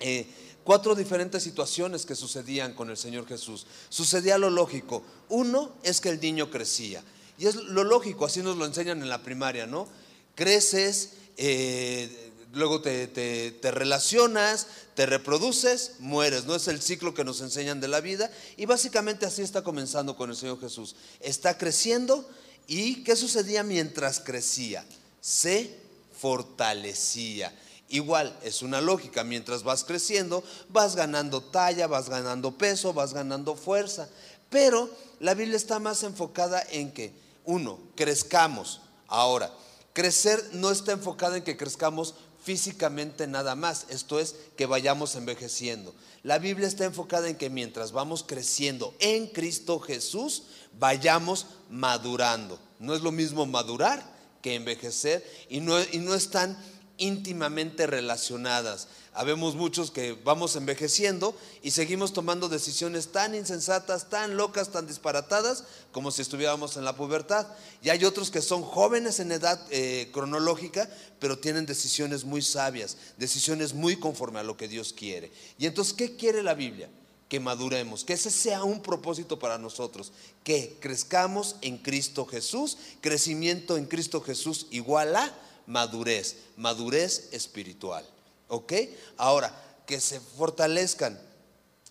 eh, 0.00 0.26
cuatro 0.68 0.94
diferentes 0.94 1.42
situaciones 1.42 2.04
que 2.04 2.14
sucedían 2.14 2.74
con 2.74 2.90
el 2.90 2.98
Señor 2.98 3.26
Jesús. 3.26 3.66
Sucedía 3.88 4.36
lo 4.36 4.50
lógico. 4.50 5.02
Uno 5.30 5.72
es 5.82 6.00
que 6.00 6.10
el 6.10 6.20
niño 6.20 6.50
crecía. 6.50 7.02
Y 7.38 7.46
es 7.46 7.54
lo 7.54 7.84
lógico, 7.84 8.26
así 8.26 8.42
nos 8.42 8.58
lo 8.58 8.66
enseñan 8.66 9.00
en 9.00 9.08
la 9.08 9.22
primaria, 9.22 9.66
¿no? 9.66 9.88
Creces, 10.34 11.14
eh, 11.38 12.32
luego 12.52 12.82
te, 12.82 13.58
relacionas, 13.62 14.66
te 14.94 15.06
reproduces, 15.06 15.92
mueres. 16.00 16.44
No 16.44 16.54
es 16.54 16.68
el 16.68 16.82
ciclo 16.82 17.14
que 17.14 17.24
nos 17.24 17.40
enseñan 17.40 17.80
de 17.80 17.88
la 17.88 18.02
vida. 18.02 18.30
Y 18.58 18.66
básicamente 18.66 19.24
así 19.24 19.40
está 19.40 19.62
comenzando 19.62 20.16
con 20.16 20.28
el 20.28 20.36
Señor 20.36 20.60
Jesús. 20.60 20.96
Está 21.20 21.56
creciendo 21.56 22.28
y 22.68 23.02
¿qué 23.02 23.16
sucedía 23.16 23.64
mientras 23.64 24.20
crecía? 24.20 24.84
Se 25.22 25.74
fortalecía. 26.20 27.52
Igual, 27.88 28.38
es 28.42 28.60
una 28.60 28.82
lógica, 28.82 29.24
mientras 29.24 29.62
vas 29.62 29.84
creciendo, 29.84 30.44
vas 30.68 30.94
ganando 30.94 31.42
talla, 31.42 31.86
vas 31.86 32.10
ganando 32.10 32.58
peso, 32.58 32.92
vas 32.92 33.14
ganando 33.14 33.56
fuerza. 33.56 34.10
Pero 34.50 34.90
la 35.18 35.32
Biblia 35.32 35.56
está 35.56 35.78
más 35.78 36.02
enfocada 36.02 36.62
en 36.70 36.92
que, 36.92 37.14
uno, 37.46 37.78
crezcamos. 37.96 38.82
Ahora, 39.06 39.50
crecer 39.94 40.50
no 40.52 40.70
está 40.70 40.92
enfocada 40.92 41.38
en 41.38 41.44
que 41.44 41.56
crezcamos 41.56 42.14
físicamente 42.44 43.26
nada 43.26 43.54
más, 43.54 43.86
esto 43.90 44.20
es 44.20 44.34
que 44.56 44.66
vayamos 44.66 45.16
envejeciendo. 45.16 45.94
La 46.22 46.38
Biblia 46.38 46.66
está 46.66 46.84
enfocada 46.84 47.28
en 47.28 47.36
que 47.36 47.50
mientras 47.50 47.92
vamos 47.92 48.22
creciendo 48.22 48.94
en 49.00 49.26
Cristo 49.26 49.80
Jesús, 49.80 50.44
vayamos 50.78 51.46
madurando. 51.70 52.58
No 52.78 52.94
es 52.94 53.02
lo 53.02 53.12
mismo 53.12 53.46
madurar 53.46 54.02
que 54.42 54.54
envejecer 54.54 55.24
y 55.48 55.60
no, 55.60 55.80
y 55.92 55.98
no 55.98 56.14
están 56.14 56.56
íntimamente 56.98 57.86
relacionadas. 57.86 58.88
Habemos 59.14 59.56
muchos 59.56 59.90
que 59.90 60.12
vamos 60.12 60.54
envejeciendo 60.54 61.34
y 61.62 61.72
seguimos 61.72 62.12
tomando 62.12 62.48
decisiones 62.48 63.10
tan 63.10 63.34
insensatas, 63.34 64.10
tan 64.10 64.36
locas, 64.36 64.70
tan 64.70 64.86
disparatadas, 64.86 65.64
como 65.90 66.10
si 66.12 66.22
estuviéramos 66.22 66.76
en 66.76 66.84
la 66.84 66.94
pubertad. 66.94 67.46
Y 67.82 67.88
hay 67.88 68.04
otros 68.04 68.30
que 68.30 68.42
son 68.42 68.62
jóvenes 68.62 69.18
en 69.18 69.32
edad 69.32 69.60
eh, 69.70 70.10
cronológica, 70.12 70.88
pero 71.18 71.38
tienen 71.38 71.66
decisiones 71.66 72.24
muy 72.24 72.42
sabias, 72.42 72.96
decisiones 73.16 73.74
muy 73.74 73.96
conforme 73.96 74.38
a 74.38 74.44
lo 74.44 74.56
que 74.56 74.68
Dios 74.68 74.92
quiere. 74.92 75.32
Y 75.58 75.66
entonces, 75.66 75.94
¿qué 75.94 76.14
quiere 76.14 76.42
la 76.44 76.54
Biblia? 76.54 76.88
Que 77.28 77.40
maduremos, 77.40 78.04
que 78.04 78.14
ese 78.14 78.30
sea 78.30 78.64
un 78.64 78.80
propósito 78.80 79.38
para 79.38 79.58
nosotros, 79.58 80.12
que 80.44 80.76
crezcamos 80.80 81.56
en 81.60 81.78
Cristo 81.78 82.24
Jesús, 82.24 82.78
crecimiento 83.00 83.76
en 83.76 83.86
Cristo 83.86 84.20
Jesús 84.20 84.66
igual 84.70 85.14
a 85.14 85.32
madurez, 85.66 86.36
madurez 86.56 87.28
espiritual. 87.32 88.04
¿Ok? 88.48 88.72
Ahora, 89.18 89.54
que 89.86 90.00
se 90.00 90.20
fortalezcan. 90.20 91.18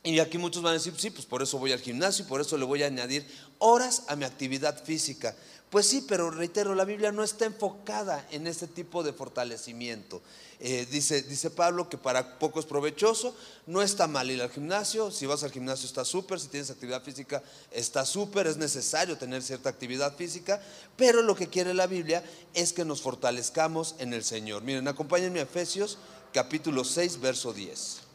Y 0.07 0.21
aquí 0.21 0.37
muchos 0.37 0.63
van 0.63 0.71
a 0.71 0.73
decir, 0.75 0.93
sí, 0.97 1.09
pues 1.09 1.25
por 1.25 1.43
eso 1.43 1.57
voy 1.57 1.73
al 1.73 1.81
gimnasio 1.81 2.23
y 2.23 2.29
por 2.29 2.39
eso 2.39 2.57
le 2.57 2.63
voy 2.63 2.81
a 2.81 2.85
añadir 2.85 3.27
horas 3.57 4.03
a 4.07 4.15
mi 4.15 4.23
actividad 4.23 4.81
física. 4.81 5.35
Pues 5.69 5.85
sí, 5.85 6.05
pero 6.07 6.31
reitero, 6.31 6.75
la 6.75 6.85
Biblia 6.85 7.11
no 7.11 7.25
está 7.25 7.43
enfocada 7.43 8.25
en 8.31 8.47
este 8.47 8.67
tipo 8.67 9.03
de 9.03 9.11
fortalecimiento. 9.11 10.21
Eh, 10.61 10.87
dice, 10.89 11.23
dice 11.23 11.49
Pablo 11.49 11.89
que 11.89 11.97
para 11.97 12.39
poco 12.39 12.61
es 12.61 12.65
provechoso, 12.65 13.35
no 13.65 13.81
está 13.81 14.07
mal 14.07 14.31
ir 14.31 14.41
al 14.41 14.49
gimnasio, 14.49 15.11
si 15.11 15.25
vas 15.25 15.43
al 15.43 15.51
gimnasio 15.51 15.85
está 15.85 16.05
súper, 16.05 16.39
si 16.39 16.47
tienes 16.47 16.69
actividad 16.69 17.03
física 17.03 17.43
está 17.69 18.05
súper, 18.05 18.47
es 18.47 18.55
necesario 18.55 19.17
tener 19.17 19.43
cierta 19.43 19.67
actividad 19.67 20.15
física, 20.15 20.61
pero 20.95 21.21
lo 21.21 21.35
que 21.35 21.49
quiere 21.49 21.73
la 21.73 21.85
Biblia 21.85 22.23
es 22.53 22.71
que 22.71 22.85
nos 22.85 23.01
fortalezcamos 23.01 23.95
en 23.99 24.13
el 24.13 24.23
Señor. 24.23 24.63
Miren, 24.63 24.87
acompáñenme 24.87 25.41
a 25.41 25.43
Efesios 25.43 25.97
capítulo 26.31 26.85
6, 26.85 27.19
verso 27.19 27.51
10. 27.51 28.06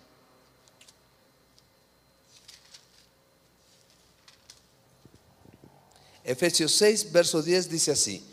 Efesios 6.25 6.73
6, 6.73 7.13
verso 7.13 7.43
10 7.43 7.69
dice 7.69 7.93
así, 7.93 8.25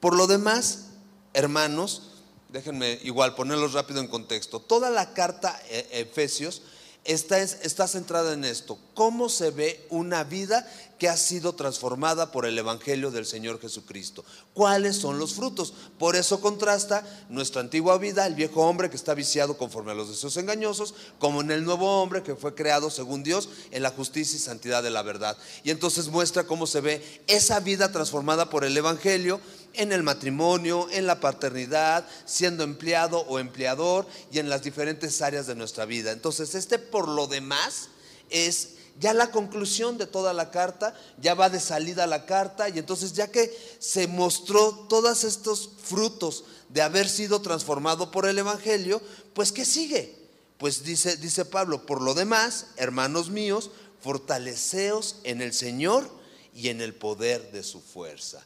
por 0.00 0.14
lo 0.14 0.26
demás, 0.26 0.88
hermanos, 1.32 2.02
déjenme 2.48 2.98
igual 3.02 3.34
ponerlos 3.34 3.72
rápido 3.72 4.00
en 4.00 4.08
contexto, 4.08 4.60
toda 4.60 4.90
la 4.90 5.14
carta 5.14 5.60
eh, 5.68 5.86
Efesios 5.92 6.62
está, 7.08 7.40
está 7.40 7.88
centrada 7.88 8.34
en 8.34 8.44
esto, 8.44 8.78
cómo 8.94 9.28
se 9.28 9.50
ve 9.50 9.86
una 9.88 10.24
vida 10.24 10.68
que 10.98 11.08
ha 11.08 11.16
sido 11.16 11.54
transformada 11.54 12.32
por 12.32 12.44
el 12.44 12.58
Evangelio 12.58 13.10
del 13.10 13.24
Señor 13.24 13.60
Jesucristo. 13.60 14.24
¿Cuáles 14.52 14.96
son 14.96 15.18
los 15.18 15.34
frutos? 15.34 15.72
Por 15.98 16.16
eso 16.16 16.40
contrasta 16.40 17.04
nuestra 17.28 17.60
antigua 17.60 17.96
vida, 17.98 18.26
el 18.26 18.34
viejo 18.34 18.62
hombre 18.62 18.90
que 18.90 18.96
está 18.96 19.14
viciado 19.14 19.56
conforme 19.56 19.92
a 19.92 19.94
los 19.94 20.08
deseos 20.08 20.36
engañosos, 20.36 20.94
como 21.18 21.40
en 21.40 21.50
el 21.50 21.64
nuevo 21.64 22.02
hombre 22.02 22.22
que 22.22 22.34
fue 22.34 22.54
creado 22.54 22.90
según 22.90 23.22
Dios 23.22 23.48
en 23.70 23.82
la 23.82 23.90
justicia 23.90 24.36
y 24.36 24.40
santidad 24.40 24.82
de 24.82 24.90
la 24.90 25.02
verdad. 25.02 25.36
Y 25.62 25.70
entonces 25.70 26.08
muestra 26.08 26.44
cómo 26.44 26.66
se 26.66 26.80
ve 26.80 27.22
esa 27.26 27.60
vida 27.60 27.90
transformada 27.92 28.50
por 28.50 28.64
el 28.64 28.76
Evangelio 28.76 29.40
en 29.74 29.92
el 29.92 30.02
matrimonio, 30.02 30.88
en 30.90 31.06
la 31.06 31.20
paternidad, 31.20 32.06
siendo 32.24 32.64
empleado 32.64 33.20
o 33.20 33.38
empleador 33.38 34.06
y 34.32 34.38
en 34.38 34.48
las 34.48 34.62
diferentes 34.62 35.22
áreas 35.22 35.46
de 35.46 35.54
nuestra 35.54 35.84
vida. 35.84 36.12
Entonces, 36.12 36.54
este 36.54 36.78
por 36.78 37.08
lo 37.08 37.26
demás 37.26 37.88
es 38.30 38.70
ya 38.98 39.14
la 39.14 39.30
conclusión 39.30 39.96
de 39.96 40.06
toda 40.06 40.32
la 40.32 40.50
carta, 40.50 40.94
ya 41.20 41.34
va 41.34 41.50
de 41.50 41.60
salida 41.60 42.06
la 42.06 42.26
carta 42.26 42.68
y 42.68 42.78
entonces 42.78 43.12
ya 43.12 43.30
que 43.30 43.56
se 43.78 44.08
mostró 44.08 44.86
todos 44.88 45.24
estos 45.24 45.70
frutos 45.82 46.44
de 46.68 46.82
haber 46.82 47.08
sido 47.08 47.40
transformado 47.40 48.10
por 48.10 48.26
el 48.26 48.38
Evangelio, 48.38 49.00
pues 49.34 49.52
¿qué 49.52 49.64
sigue? 49.64 50.16
Pues 50.58 50.82
dice, 50.82 51.16
dice 51.16 51.44
Pablo, 51.44 51.86
por 51.86 52.02
lo 52.02 52.14
demás, 52.14 52.66
hermanos 52.76 53.30
míos, 53.30 53.70
fortaleceos 54.02 55.16
en 55.22 55.42
el 55.42 55.52
Señor 55.52 56.10
y 56.52 56.68
en 56.68 56.80
el 56.80 56.94
poder 56.94 57.52
de 57.52 57.62
su 57.62 57.80
fuerza. 57.80 58.44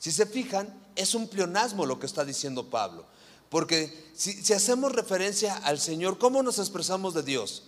Si 0.00 0.10
se 0.10 0.24
fijan, 0.24 0.74
es 0.96 1.14
un 1.14 1.28
pleonasmo 1.28 1.84
lo 1.84 2.00
que 2.00 2.06
está 2.06 2.24
diciendo 2.24 2.70
Pablo. 2.70 3.04
Porque 3.50 4.10
si, 4.16 4.52
hacemos 4.54 4.92
referencia 4.92 5.54
al 5.56 5.78
Señor, 5.78 6.16
¿cómo 6.16 6.42
nos 6.42 6.58
expresamos 6.58 7.12
de 7.12 7.22
Dios? 7.22 7.64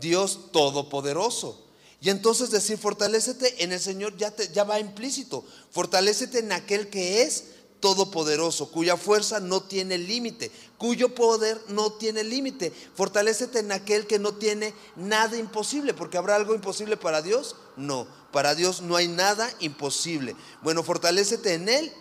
Dios 0.00 0.52
todopoderoso. 0.52 1.66
Y 2.00 2.10
entonces 2.10 2.52
decir, 2.52 2.78
fortalécete 2.78 3.64
en 3.64 3.72
el 3.72 3.80
Señor 3.80 4.16
ya, 4.16 4.30
te, 4.30 4.52
ya 4.52 4.62
va 4.62 4.78
implícito. 4.78 5.44
Fortalécete 5.72 6.38
en 6.38 6.52
aquel 6.52 6.90
que 6.90 7.22
es 7.22 7.44
todopoderoso, 7.80 8.70
cuya 8.70 8.96
fuerza 8.96 9.40
no 9.40 9.62
tiene 9.62 9.98
límite, 9.98 10.50
cuyo 10.76 11.14
poder 11.14 11.60
no 11.68 11.92
tiene 11.92 12.24
límite. 12.24 12.72
Fortalécete 12.94 13.60
en 13.60 13.72
aquel 13.72 14.06
que 14.06 14.18
no 14.18 14.34
tiene 14.34 14.74
nada 14.96 15.36
imposible, 15.36 15.94
porque 15.94 16.18
habrá 16.18 16.36
algo 16.36 16.54
imposible 16.54 16.96
para 16.96 17.22
Dios. 17.22 17.56
No, 17.76 18.06
para 18.32 18.54
Dios 18.54 18.80
no 18.80 18.96
hay 18.96 19.08
nada 19.08 19.52
imposible. 19.60 20.34
Bueno, 20.62 20.82
fortalécete 20.82 21.54
en 21.54 21.68
Él 21.68 21.92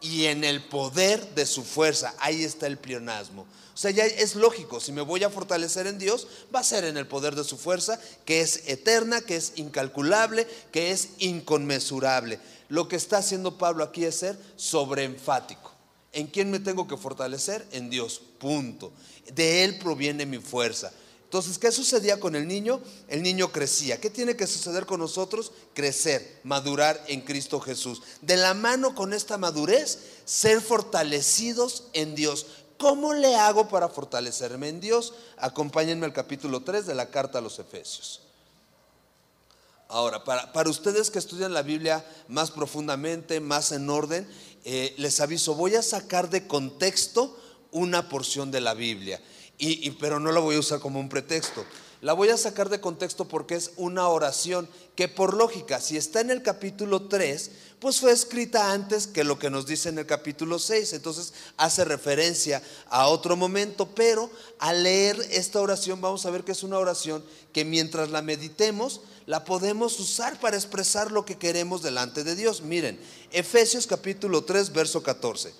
y 0.00 0.26
en 0.26 0.44
el 0.44 0.64
poder 0.64 1.34
de 1.34 1.46
su 1.46 1.62
fuerza. 1.62 2.14
Ahí 2.18 2.44
está 2.44 2.66
el 2.66 2.78
plionasmo. 2.78 3.46
O 3.74 3.76
sea, 3.76 3.90
ya 3.90 4.04
es 4.04 4.34
lógico, 4.34 4.78
si 4.78 4.92
me 4.92 5.00
voy 5.00 5.24
a 5.24 5.30
fortalecer 5.30 5.86
en 5.86 5.98
Dios, 5.98 6.26
va 6.54 6.60
a 6.60 6.64
ser 6.64 6.84
en 6.84 6.98
el 6.98 7.06
poder 7.06 7.34
de 7.34 7.44
su 7.44 7.56
fuerza, 7.56 7.98
que 8.26 8.42
es 8.42 8.64
eterna, 8.66 9.22
que 9.22 9.36
es 9.36 9.52
incalculable, 9.56 10.46
que 10.70 10.90
es 10.90 11.10
inconmensurable. 11.18 12.38
Lo 12.70 12.88
que 12.88 12.96
está 12.96 13.18
haciendo 13.18 13.58
Pablo 13.58 13.84
aquí 13.84 14.04
es 14.04 14.14
ser 14.14 14.38
sobreenfático. 14.54 15.72
¿En 16.12 16.28
quién 16.28 16.50
me 16.52 16.60
tengo 16.60 16.86
que 16.86 16.96
fortalecer? 16.96 17.66
En 17.72 17.90
Dios, 17.90 18.22
punto. 18.38 18.92
De 19.32 19.64
Él 19.64 19.78
proviene 19.78 20.24
mi 20.24 20.38
fuerza. 20.38 20.92
Entonces, 21.24 21.58
¿qué 21.58 21.72
sucedía 21.72 22.20
con 22.20 22.36
el 22.36 22.46
niño? 22.46 22.80
El 23.08 23.22
niño 23.22 23.50
crecía. 23.50 24.00
¿Qué 24.00 24.08
tiene 24.08 24.36
que 24.36 24.46
suceder 24.46 24.86
con 24.86 25.00
nosotros? 25.00 25.50
Crecer, 25.74 26.40
madurar 26.44 27.02
en 27.08 27.22
Cristo 27.22 27.60
Jesús. 27.60 28.02
De 28.22 28.36
la 28.36 28.54
mano 28.54 28.94
con 28.94 29.12
esta 29.12 29.36
madurez, 29.36 29.98
ser 30.24 30.60
fortalecidos 30.60 31.88
en 31.92 32.14
Dios. 32.14 32.46
¿Cómo 32.78 33.14
le 33.14 33.34
hago 33.34 33.68
para 33.68 33.88
fortalecerme 33.88 34.68
en 34.68 34.80
Dios? 34.80 35.14
Acompáñenme 35.38 36.06
al 36.06 36.12
capítulo 36.12 36.62
3 36.62 36.86
de 36.86 36.94
la 36.94 37.10
carta 37.10 37.38
a 37.38 37.42
los 37.42 37.58
Efesios. 37.58 38.20
Ahora, 39.90 40.22
para, 40.22 40.70
ustedes 40.70 41.10
que 41.10 41.18
estudian 41.18 41.52
la 41.52 41.62
Biblia 41.62 42.04
más 42.28 42.52
profundamente, 42.52 43.40
más 43.40 43.72
en 43.72 43.90
orden, 43.90 44.24
eh, 44.64 44.94
les 44.98 45.20
aviso, 45.20 45.56
voy 45.56 45.74
a 45.74 45.82
sacar 45.82 46.30
de 46.30 46.46
contexto 46.46 47.36
una 47.72 48.08
porción 48.08 48.52
de 48.52 48.60
la 48.60 48.74
Biblia 48.74 49.20
pero 49.98 50.20
no 50.20 50.32
la 50.32 50.40
voy 50.40 50.56
a 50.56 50.60
usar 50.60 50.80
como 50.80 51.00
un 51.00 51.08
pretexto. 51.08 51.64
La 52.00 52.14
voy 52.14 52.30
a 52.30 52.38
sacar 52.38 52.70
de 52.70 52.80
contexto 52.80 53.28
porque 53.28 53.56
es 53.56 53.72
una 53.76 54.08
oración 54.08 54.66
que 54.96 55.06
por 55.06 55.34
lógica, 55.34 55.82
si 55.82 55.98
está 55.98 56.20
en 56.22 56.30
el 56.30 56.42
capítulo 56.42 57.08
3, 57.08 57.50
pues 57.78 58.00
fue 58.00 58.10
escrita 58.10 58.72
antes 58.72 59.06
que 59.06 59.22
lo 59.22 59.38
que 59.38 59.50
nos 59.50 59.66
dice 59.66 59.90
en 59.90 59.98
el 59.98 60.06
capítulo 60.06 60.58
6. 60.58 60.94
Entonces 60.94 61.34
hace 61.58 61.84
referencia 61.84 62.62
a 62.88 63.08
otro 63.08 63.36
momento, 63.36 63.86
pero 63.94 64.30
al 64.58 64.82
leer 64.82 65.18
esta 65.30 65.60
oración 65.60 66.00
vamos 66.00 66.24
a 66.24 66.30
ver 66.30 66.42
que 66.42 66.52
es 66.52 66.62
una 66.62 66.78
oración 66.78 67.22
que 67.52 67.66
mientras 67.66 68.08
la 68.08 68.22
meditemos, 68.22 69.02
la 69.30 69.44
podemos 69.44 70.00
usar 70.00 70.40
para 70.40 70.56
expresar 70.56 71.12
lo 71.12 71.24
que 71.24 71.38
queremos 71.38 71.82
delante 71.82 72.24
de 72.24 72.34
Dios. 72.34 72.62
Miren, 72.62 72.98
Efesios 73.30 73.86
capítulo 73.86 74.42
3, 74.42 74.72
verso 74.72 75.04
14. 75.04 75.54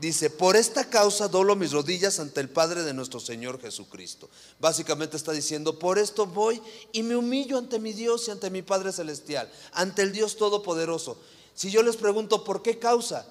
Dice, 0.00 0.28
por 0.28 0.56
esta 0.56 0.90
causa 0.90 1.28
doblo 1.28 1.54
mis 1.54 1.70
rodillas 1.70 2.18
ante 2.18 2.40
el 2.40 2.48
Padre 2.48 2.82
de 2.82 2.92
nuestro 2.94 3.20
Señor 3.20 3.60
Jesucristo. 3.60 4.28
Básicamente 4.58 5.16
está 5.16 5.30
diciendo, 5.30 5.78
por 5.78 6.00
esto 6.00 6.26
voy 6.26 6.60
y 6.90 7.04
me 7.04 7.14
humillo 7.14 7.58
ante 7.58 7.78
mi 7.78 7.92
Dios 7.92 8.26
y 8.26 8.32
ante 8.32 8.50
mi 8.50 8.62
Padre 8.62 8.90
Celestial, 8.90 9.48
ante 9.70 10.02
el 10.02 10.10
Dios 10.10 10.36
Todopoderoso. 10.36 11.16
Si 11.54 11.70
yo 11.70 11.84
les 11.84 11.94
pregunto, 11.94 12.42
¿por 12.42 12.60
qué 12.60 12.80
causa? 12.80 13.24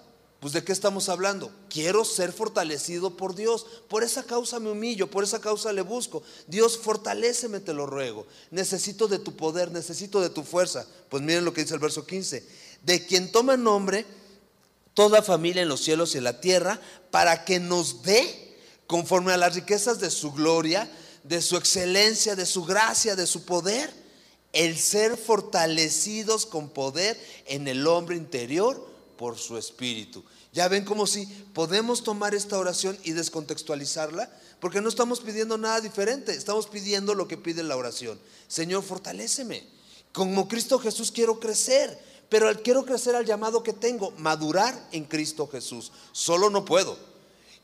Pues 0.46 0.54
de 0.54 0.64
qué 0.64 0.74
estamos 0.74 1.10
hablando. 1.10 1.52
Quiero 1.72 2.06
ser 2.06 2.32
fortalecido 2.32 3.18
por 3.18 3.34
Dios. 3.34 3.66
Por 3.88 4.04
esa 4.04 4.22
causa 4.22 4.60
me 4.60 4.70
humillo, 4.70 5.10
por 5.10 5.24
esa 5.24 5.42
causa 5.42 5.74
le 5.74 5.82
busco. 5.82 6.22
Dios, 6.46 6.78
fortaléceme, 6.78 7.60
te 7.60 7.74
lo 7.74 7.88
ruego. 7.88 8.28
Necesito 8.52 9.08
de 9.08 9.18
tu 9.18 9.36
poder, 9.36 9.72
necesito 9.72 10.22
de 10.22 10.30
tu 10.30 10.44
fuerza. 10.44 10.86
Pues 11.10 11.24
miren 11.24 11.46
lo 11.46 11.52
que 11.52 11.62
dice 11.64 11.74
el 11.74 11.80
verso 11.80 12.06
15. 12.06 12.48
De 12.84 13.08
quien 13.08 13.32
toma 13.32 13.58
nombre 13.58 14.06
toda 14.94 15.24
familia 15.24 15.64
en 15.64 15.68
los 15.68 15.82
cielos 15.82 16.14
y 16.14 16.20
en 16.20 16.26
la 16.26 16.40
tierra, 16.40 16.80
para 17.10 17.44
que 17.44 17.60
nos 17.60 18.04
dé, 18.04 18.56
conforme 18.86 19.34
a 19.34 19.38
las 19.38 19.56
riquezas 19.56 20.00
de 20.00 20.12
su 20.12 20.32
gloria, 20.32 20.88
de 21.24 21.42
su 21.42 21.58
excelencia, 21.58 22.36
de 22.36 22.46
su 22.46 22.66
gracia, 22.66 23.16
de 23.16 23.26
su 23.26 23.46
poder, 23.46 23.92
el 24.54 24.78
ser 24.78 25.18
fortalecidos 25.18 26.46
con 26.46 26.70
poder 26.70 27.20
en 27.48 27.68
el 27.68 27.88
hombre 27.88 28.16
interior 28.16 28.94
por 29.18 29.40
su 29.40 29.58
espíritu. 29.58 30.24
Ya 30.56 30.68
ven 30.68 30.86
como 30.86 31.06
si 31.06 31.28
podemos 31.54 32.04
tomar 32.04 32.34
esta 32.34 32.58
oración 32.58 32.98
y 33.04 33.12
descontextualizarla, 33.12 34.32
porque 34.60 34.82
no 34.82 34.90
estamos 34.90 35.20
pidiendo 35.20 35.58
nada 35.60 35.82
diferente, 35.82 36.34
estamos 36.34 36.66
pidiendo 36.66 37.14
lo 37.14 37.28
que 37.28 37.38
pide 37.38 37.62
la 37.62 37.78
oración. 37.78 38.20
Señor, 38.48 38.82
fortaléceme. 38.82 39.68
Como 40.12 40.48
Cristo 40.48 40.80
Jesús 40.80 41.12
quiero 41.12 41.40
crecer 41.40 42.00
pero 42.30 42.52
quiero 42.64 42.86
crecer 42.86 43.16
al 43.16 43.26
llamado 43.26 43.64
que 43.64 43.74
tengo, 43.74 44.12
madurar 44.18 44.90
en 44.92 45.06
Cristo 45.06 45.48
Jesús. 45.48 45.92
Solo 46.12 46.50
no 46.50 46.66
puedo. 46.66 46.98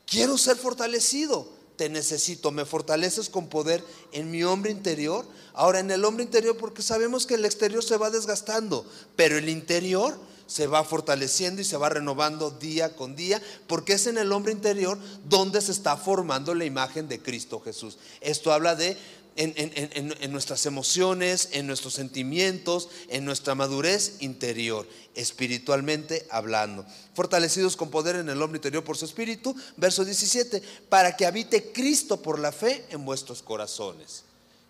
Quiero 0.06 0.38
ser 0.38 0.56
fortalecido. 0.56 1.60
Te 1.76 1.88
necesito, 1.88 2.52
me 2.52 2.64
fortaleces 2.64 3.28
con 3.28 3.48
poder 3.48 3.82
en 4.12 4.30
mi 4.30 4.44
hombre 4.44 4.70
interior. 4.70 5.26
Ahora 5.54 5.80
en 5.80 5.90
el 5.90 6.04
hombre 6.04 6.24
interior, 6.24 6.56
porque 6.56 6.82
sabemos 6.82 7.26
que 7.26 7.34
el 7.34 7.44
exterior 7.44 7.82
se 7.82 7.96
va 7.96 8.10
desgastando, 8.10 8.86
pero 9.16 9.36
el 9.36 9.48
interior 9.48 10.16
se 10.52 10.66
va 10.66 10.84
fortaleciendo 10.84 11.62
y 11.62 11.64
se 11.64 11.78
va 11.78 11.88
renovando 11.88 12.50
día 12.50 12.94
con 12.94 13.16
día, 13.16 13.40
porque 13.66 13.94
es 13.94 14.06
en 14.06 14.18
el 14.18 14.32
hombre 14.32 14.52
interior 14.52 14.98
donde 15.24 15.62
se 15.62 15.72
está 15.72 15.96
formando 15.96 16.54
la 16.54 16.66
imagen 16.66 17.08
de 17.08 17.22
Cristo 17.22 17.58
Jesús. 17.60 17.96
Esto 18.20 18.52
habla 18.52 18.74
de 18.74 18.98
en, 19.36 20.30
nuestras 20.30 20.66
emociones, 20.66 21.48
en 21.52 21.66
nuestros 21.66 21.94
sentimientos, 21.94 22.90
en 23.08 23.24
nuestra 23.24 23.54
madurez 23.54 24.16
interior, 24.20 24.86
espiritualmente 25.14 26.26
hablando. 26.30 26.84
Fortalecidos 27.14 27.74
con 27.74 27.90
poder 27.90 28.16
en 28.16 28.28
el 28.28 28.42
hombre 28.42 28.58
interior 28.58 28.84
por 28.84 28.98
su 28.98 29.06
espíritu, 29.06 29.56
verso 29.78 30.04
17, 30.04 30.62
para 30.90 31.16
que 31.16 31.24
habite 31.24 31.72
Cristo 31.72 32.20
por 32.20 32.38
la 32.38 32.52
fe 32.52 32.84
en 32.90 33.06
vuestros 33.06 33.42
corazones. 33.42 34.24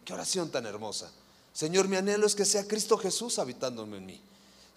Qué 0.05 0.12
oración 0.12 0.49
tan 0.49 0.64
hermosa. 0.64 1.11
Señor, 1.53 1.88
mi 1.88 1.97
anhelo 1.97 2.25
es 2.25 2.37
que 2.37 2.45
sea 2.45 2.68
Cristo 2.68 2.97
Jesús 2.97 3.40
habitándome 3.40 3.97
en 3.97 4.07
mí. 4.07 4.21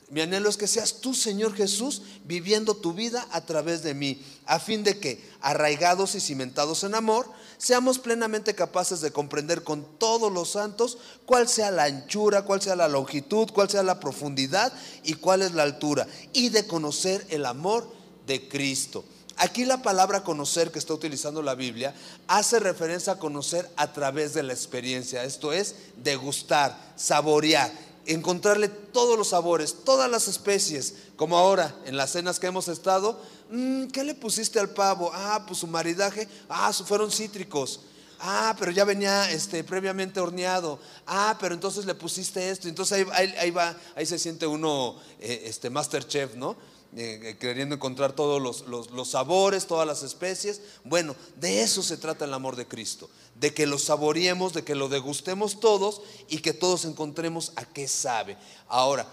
Mi 0.09 0.21
anhelo 0.21 0.49
es 0.49 0.57
que 0.57 0.67
seas 0.67 1.01
tú, 1.01 1.15
Señor 1.15 1.55
Jesús, 1.55 2.03
viviendo 2.25 2.75
tu 2.75 2.93
vida 2.93 3.27
a 3.31 3.41
través 3.41 3.81
de 3.81 3.95
mí, 3.95 4.23
a 4.45 4.59
fin 4.59 4.83
de 4.83 4.99
que, 4.99 5.23
arraigados 5.41 6.13
y 6.13 6.19
cimentados 6.19 6.83
en 6.83 6.93
amor, 6.93 7.27
seamos 7.57 7.97
plenamente 7.97 8.53
capaces 8.53 9.01
de 9.01 9.11
comprender 9.11 9.63
con 9.63 9.83
todos 9.97 10.31
los 10.31 10.51
santos 10.51 10.99
cuál 11.25 11.47
sea 11.47 11.71
la 11.71 11.85
anchura, 11.85 12.43
cuál 12.43 12.61
sea 12.61 12.75
la 12.75 12.87
longitud, 12.87 13.49
cuál 13.51 13.69
sea 13.69 13.81
la 13.81 13.99
profundidad 13.99 14.71
y 15.03 15.13
cuál 15.15 15.41
es 15.41 15.53
la 15.53 15.63
altura, 15.63 16.05
y 16.33 16.49
de 16.49 16.67
conocer 16.67 17.25
el 17.29 17.45
amor 17.45 17.91
de 18.27 18.47
Cristo. 18.47 19.03
Aquí 19.37 19.65
la 19.65 19.81
palabra 19.81 20.23
conocer 20.23 20.71
que 20.71 20.79
está 20.79 20.93
utilizando 20.93 21.41
la 21.41 21.55
Biblia 21.55 21.93
hace 22.27 22.59
referencia 22.59 23.13
a 23.13 23.19
conocer 23.19 23.69
a 23.75 23.91
través 23.91 24.33
de 24.33 24.43
la 24.43 24.53
experiencia, 24.53 25.23
esto 25.23 25.51
es 25.51 25.75
degustar, 26.03 26.93
saborear 26.95 27.71
encontrarle 28.05 28.67
todos 28.67 29.17
los 29.17 29.29
sabores, 29.29 29.83
todas 29.83 30.09
las 30.09 30.27
especies, 30.27 30.95
como 31.15 31.37
ahora 31.37 31.75
en 31.85 31.97
las 31.97 32.11
cenas 32.11 32.39
que 32.39 32.47
hemos 32.47 32.67
estado, 32.67 33.19
mm, 33.49 33.87
¿qué 33.87 34.03
le 34.03 34.15
pusiste 34.15 34.59
al 34.59 34.69
pavo? 34.69 35.11
Ah, 35.13 35.43
pues 35.47 35.59
su 35.59 35.67
maridaje, 35.67 36.27
ah, 36.49 36.71
fueron 36.73 37.11
cítricos. 37.11 37.81
Ah, 38.19 38.55
pero 38.57 38.71
ya 38.71 38.85
venía 38.85 39.29
este, 39.31 39.63
previamente 39.63 40.19
horneado. 40.19 40.79
Ah, 41.05 41.37
pero 41.39 41.53
entonces 41.53 41.85
le 41.85 41.95
pusiste 41.95 42.49
esto. 42.49 42.67
Entonces 42.67 43.05
ahí, 43.11 43.51
va, 43.51 43.75
ahí 43.95 44.05
se 44.05 44.17
siente 44.17 44.47
uno, 44.47 44.95
eh, 45.19 45.43
este, 45.45 45.69
Masterchef, 45.69 46.35
¿no? 46.35 46.55
Eh, 46.97 47.35
queriendo 47.41 47.75
encontrar 47.75 48.13
todos 48.13 48.41
los, 48.41 49.09
sabores, 49.09 49.67
todas 49.67 49.85
las 49.85 50.01
especies. 50.01 50.61
Bueno, 50.85 51.13
de 51.35 51.61
eso 51.61 51.83
se 51.83 51.97
trata 51.97 52.23
el 52.23 52.33
amor 52.33 52.55
de 52.55 52.69
Cristo, 52.69 53.09
de 53.35 53.53
que 53.53 53.67
lo 53.67 53.77
saboreemos, 53.77 54.53
de 54.53 54.63
que 54.63 54.75
lo 54.75 54.87
degustemos 54.87 55.59
todos 55.59 56.01
y 56.29 56.37
que 56.37 56.53
todos 56.53 56.85
encontremos 56.85 57.51
a 57.57 57.65
qué 57.65 57.89
sabe. 57.89 58.37
Ahora, 58.69 59.09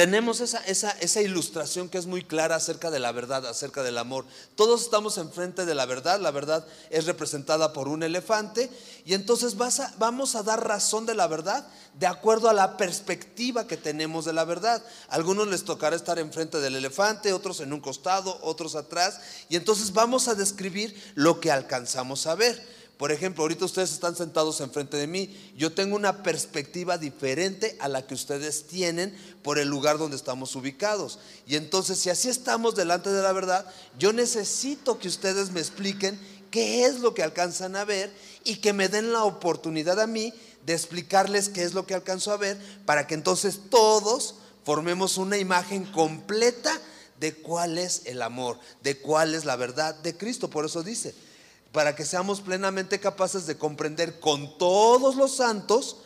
tenemos 0.00 0.40
esa, 0.40 0.60
esa, 0.64 1.20
ilustración 1.20 1.90
que 1.90 1.98
es 1.98 2.06
muy 2.06 2.24
clara 2.24 2.56
acerca 2.56 2.90
de 2.90 2.98
la 2.98 3.12
verdad, 3.12 3.44
acerca 3.44 3.82
del 3.82 3.98
amor. 3.98 4.24
Todos 4.54 4.80
estamos 4.80 5.18
enfrente 5.18 5.66
de 5.66 5.74
la 5.74 5.84
verdad, 5.84 6.18
la 6.18 6.30
verdad 6.30 6.66
es 6.88 7.04
representada 7.04 7.74
por 7.74 7.86
un 7.86 8.02
elefante 8.02 8.70
y 9.04 9.12
entonces 9.12 9.58
vamos 9.98 10.36
a 10.36 10.42
dar 10.42 10.66
razón 10.66 11.04
de 11.04 11.14
la 11.14 11.26
verdad 11.26 11.68
de 11.98 12.06
acuerdo 12.06 12.48
a 12.48 12.54
la 12.54 12.78
perspectiva 12.78 13.66
que 13.66 13.76
tenemos 13.76 14.24
de 14.24 14.32
la 14.32 14.46
verdad. 14.46 14.82
A 15.10 15.16
algunos 15.16 15.48
les 15.48 15.64
tocará 15.64 15.96
estar 15.96 16.18
enfrente 16.18 16.60
del 16.60 16.76
elefante, 16.76 17.34
otros 17.34 17.60
en 17.60 17.70
un 17.74 17.80
costado, 17.80 18.38
otros 18.40 18.76
atrás 18.76 19.20
y 19.50 19.56
entonces 19.56 19.92
vamos 19.92 20.28
a 20.28 20.34
describir 20.34 20.98
lo 21.14 21.40
que 21.40 21.50
alcanzamos 21.50 22.26
a 22.26 22.34
ver. 22.36 22.79
Por 23.00 23.12
ejemplo, 23.12 23.44
ahorita 23.44 23.64
ustedes 23.64 23.92
están 23.92 24.14
sentados 24.14 24.60
enfrente 24.60 24.98
de 24.98 25.06
mí. 25.06 25.34
Yo 25.56 25.72
tengo 25.72 25.96
una 25.96 26.22
perspectiva 26.22 26.98
diferente 26.98 27.74
a 27.80 27.88
la 27.88 28.06
que 28.06 28.12
ustedes 28.12 28.66
tienen 28.66 29.16
por 29.42 29.58
el 29.58 29.68
lugar 29.68 29.96
donde 29.96 30.18
estamos 30.18 30.54
ubicados. 30.54 31.18
Y 31.46 31.56
entonces, 31.56 31.98
si 31.98 32.10
así 32.10 32.28
estamos 32.28 32.74
delante 32.74 33.08
de 33.08 33.22
la 33.22 33.32
verdad, 33.32 33.64
yo 33.98 34.12
necesito 34.12 34.98
que 34.98 35.08
ustedes 35.08 35.50
me 35.50 35.60
expliquen 35.60 36.20
qué 36.50 36.84
es 36.84 37.00
lo 37.00 37.14
que 37.14 37.22
alcanzan 37.22 37.74
a 37.74 37.86
ver 37.86 38.12
y 38.44 38.56
que 38.56 38.74
me 38.74 38.90
den 38.90 39.14
la 39.14 39.24
oportunidad 39.24 39.98
a 39.98 40.06
mí 40.06 40.34
de 40.66 40.74
explicarles 40.74 41.48
qué 41.48 41.62
es 41.62 41.72
lo 41.72 41.86
que 41.86 41.94
alcanzo 41.94 42.32
a 42.32 42.36
ver 42.36 42.58
para 42.84 43.06
que 43.06 43.14
entonces 43.14 43.60
todos 43.70 44.34
formemos 44.62 45.16
una 45.16 45.38
imagen 45.38 45.86
completa 45.86 46.78
de 47.18 47.32
cuál 47.34 47.78
es 47.78 48.02
el 48.04 48.20
amor, 48.20 48.58
de 48.82 48.98
cuál 48.98 49.34
es 49.34 49.46
la 49.46 49.56
verdad 49.56 49.94
de 49.94 50.18
Cristo. 50.18 50.50
Por 50.50 50.66
eso 50.66 50.82
dice, 50.82 51.14
para 51.72 51.94
que 51.94 52.04
seamos 52.04 52.40
plenamente 52.40 52.98
capaces 52.98 53.46
de 53.46 53.56
comprender 53.56 54.18
con 54.20 54.58
todos 54.58 55.16
los 55.16 55.36
santos 55.36 55.98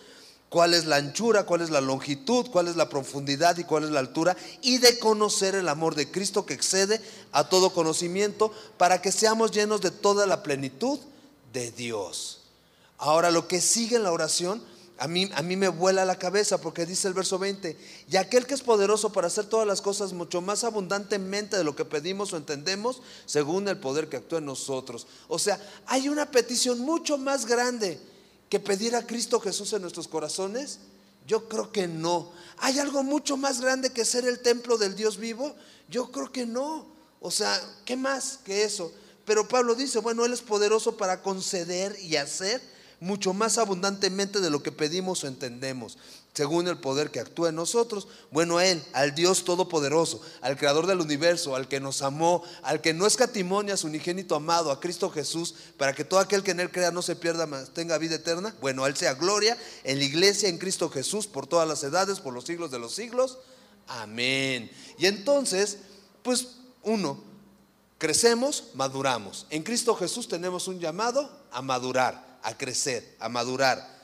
cuál 0.49 0.75
es 0.75 0.85
la 0.85 0.97
anchura, 0.97 1.47
cuál 1.47 1.63
es 1.63 1.71
la 1.71 1.81
longitud, 1.81 2.47
cuál 2.51 2.69
es 2.69 2.77
la 2.77 2.89
profundidad 2.89 3.57
y 3.57 3.65
cuál 3.65 3.85
es 3.85 3.91
la 3.91 4.01
altura, 4.01 4.37
y 4.63 4.79
de 4.79 4.99
conocer 4.99 5.55
el 5.55 5.69
amor 5.69 5.95
de 5.95 6.11
Cristo 6.11 6.47
que 6.47 6.55
excede 6.55 7.01
a 7.33 7.49
todo 7.49 7.71
conocimiento, 7.71 8.53
para 8.79 9.03
que 9.03 9.11
seamos 9.11 9.51
llenos 9.51 9.81
de 9.81 9.91
toda 9.91 10.27
la 10.27 10.43
plenitud 10.43 11.01
de 11.53 11.73
Dios. 11.73 12.43
Ahora 12.99 13.31
lo 13.31 13.49
que 13.49 13.61
sigue 13.61 13.97
en 13.97 14.05
la 14.05 14.13
oración 14.13 14.63
a 14.99 15.09
mí, 15.09 15.29
a 15.35 15.43
mí 15.43 15.57
me 15.57 15.69
vuela 15.69 16.05
la 16.05 16.19
cabeza 16.19 16.61
porque 16.61 16.87
dice 16.87 17.09
el 17.09 17.15
verso 17.15 17.39
20, 17.39 17.77
y 18.09 18.17
aquel 18.17 18.47
que 18.47 18.55
es 18.55 18.63
poderoso 18.63 19.13
para 19.13 19.27
hacer 19.27 19.47
todas 19.47 19.67
las 19.67 19.83
cosas 19.83 20.13
mucho 20.13 20.41
más 20.41 20.63
abundantemente 20.63 21.57
de 21.57 21.65
lo 21.65 21.75
que 21.75 21.85
pedimos 21.85 22.33
o 22.33 22.37
entendemos, 22.37 23.03
según 23.27 23.67
el 23.69 23.79
poder 23.79 24.09
que 24.09 24.19
actúa 24.19 24.39
en 24.39 24.47
nosotros. 24.47 25.07
O 25.27 25.39
sea, 25.39 25.61
hay 25.87 26.09
una 26.09 26.31
petición 26.31 26.79
mucho 26.81 27.19
más 27.19 27.47
grande 27.47 28.01
que 28.49 28.61
pedir 28.61 28.95
a 28.95 29.05
Cristo 29.05 29.41
Jesús 29.41 29.73
en 29.73 29.83
nuestros 29.83 30.07
corazones. 30.07 30.79
Yo 31.27 31.49
creo 31.49 31.73
que 31.73 31.89
no. 31.89 32.31
¿Hay 32.59 32.79
algo 32.79 33.03
mucho 33.03 33.37
más 33.37 33.61
grande 33.61 33.91
que 33.91 34.05
ser 34.05 34.27
el 34.27 34.41
templo 34.41 34.79
del 34.79 34.95
Dios 34.95 35.17
vivo? 35.17 35.57
Yo 35.89 36.13
creo 36.13 36.31
que 36.31 36.47
no. 36.47 36.87
O 37.21 37.31
sea, 37.31 37.61
¿qué 37.85 37.97
más 37.97 38.39
que 38.45 38.63
eso? 38.63 38.93
Pero 39.25 39.49
Pablo 39.49 39.75
dice, 39.75 39.99
bueno, 39.99 40.25
Él 40.25 40.33
es 40.33 40.43
poderoso 40.43 40.97
para 40.97 41.23
conceder 41.23 41.99
y 41.99 42.17
hacer 42.17 42.74
mucho 43.05 43.35
más 43.35 43.59
abundantemente 43.59 44.41
de 44.41 44.49
lo 44.49 44.63
que 44.63 44.73
pedimos 44.73 45.23
o 45.23 45.27
entendemos, 45.27 45.99
según 46.33 46.67
el 46.69 46.79
poder 46.79 47.11
que 47.11 47.21
actúa 47.21 47.51
en 47.51 47.55
nosotros. 47.55 48.09
Bueno, 48.31 48.57
a 48.57 48.67
Él, 48.67 48.83
al 48.95 49.15
Dios 49.15 49.45
Todopoderoso, 49.45 50.23
al 50.41 50.57
Creador 50.57 50.87
del 50.87 51.01
universo, 51.01 51.55
al 51.55 51.69
que 51.69 51.81
nos 51.81 52.01
amó, 52.01 52.43
al 52.63 52.81
que 52.81 52.95
no 52.95 53.07
escatimonia 53.07 53.75
a 53.75 53.77
su 53.77 53.89
unigénito 53.89 54.35
amado, 54.35 54.71
a 54.71 54.81
Cristo 54.81 55.11
Jesús, 55.11 55.55
para 55.77 55.93
que 55.93 56.05
todo 56.05 56.19
aquel 56.19 56.43
que 56.43 56.53
en 56.53 56.61
Él 56.61 56.71
crea 56.71 56.91
no 56.91 57.03
se 57.03 57.15
pierda, 57.15 57.47
más 57.47 57.75
tenga 57.75 57.99
vida 57.99 58.15
eterna. 58.15 58.57
Bueno, 58.63 58.85
a 58.85 58.89
Él 58.89 58.97
sea 58.97 59.13
gloria 59.13 59.59
en 59.85 59.99
la 59.99 60.05
iglesia, 60.05 60.49
en 60.49 60.57
Cristo 60.57 60.89
Jesús, 60.89 61.27
por 61.27 61.47
todas 61.47 61.69
las 61.69 61.85
edades, 61.85 62.21
por 62.21 62.33
los 62.33 62.45
siglos 62.45 62.71
de 62.71 62.79
los 62.79 62.95
siglos. 62.95 63.37
Amén. 63.87 64.71
Y 64.99 65.05
entonces, 65.05 65.77
pues 66.23 66.57
uno, 66.83 67.23
crecemos, 67.99 68.71
maduramos. 68.73 69.47
En 69.51 69.63
Cristo 69.63 69.95
Jesús 69.95 70.27
tenemos 70.27 70.69
un 70.69 70.81
llamado 70.81 71.31
a 71.53 71.61
madurar 71.61 72.24
a 72.45 72.57
crecer, 72.57 73.17
a 73.19 73.29
madurar. 73.29 74.03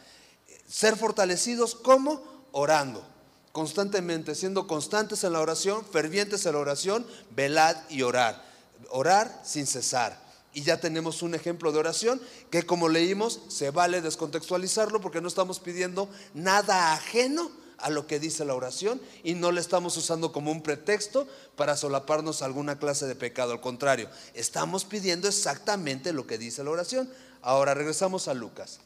Ser 0.69 0.97
fortalecidos 0.97 1.75
como 1.75 2.23
orando, 2.53 3.07
constantemente, 3.53 4.35
siendo 4.35 4.67
constantes 4.67 5.23
en 5.25 5.35
la 5.35 5.41
oración, 5.41 5.85
fervientes 5.85 6.45
en 6.47 6.55
la 6.55 6.59
oración, 6.59 7.07
velad 7.31 7.77
y 7.89 8.03
orar. 8.03 8.45
Orar 8.89 9.41
sin 9.45 9.67
cesar. 9.67 10.19
Y 10.53 10.63
ya 10.63 10.81
tenemos 10.81 11.23
un 11.23 11.35
ejemplo 11.35 11.71
de 11.71 11.79
oración 11.79 12.21
que 12.51 12.65
como 12.65 12.89
leímos 12.89 13.41
se 13.49 13.71
vale 13.71 14.01
descontextualizarlo 14.01 15.01
porque 15.01 15.21
no 15.21 15.29
estamos 15.29 15.61
pidiendo 15.61 16.09
nada 16.35 16.93
ajeno 16.93 17.53
a 17.79 17.91
lo 17.91 18.07
que 18.07 18.19
dice 18.19 18.45
la 18.45 18.55
oración 18.55 19.01
y 19.23 19.35
no 19.35 19.53
le 19.53 19.61
estamos 19.61 19.97
usando 19.97 20.33
como 20.33 20.51
un 20.51 20.63
pretexto 20.63 21.27
para 21.57 21.77
solaparnos 21.77 22.43
alguna 22.43 22.79
clase 22.79 23.07
de 23.07 23.15
pecado. 23.15 23.53
Al 23.53 23.61
contrario, 23.61 24.09
estamos 24.35 24.85
pidiendo 24.85 25.29
exactamente 25.29 26.13
lo 26.13 26.27
que 26.27 26.39
dice 26.39 26.65
la 26.65 26.71
oración. 26.71 27.11
Ahora 27.43 27.75
regresamos 27.75 28.29
a 28.29 28.35
Lucas. 28.35 28.81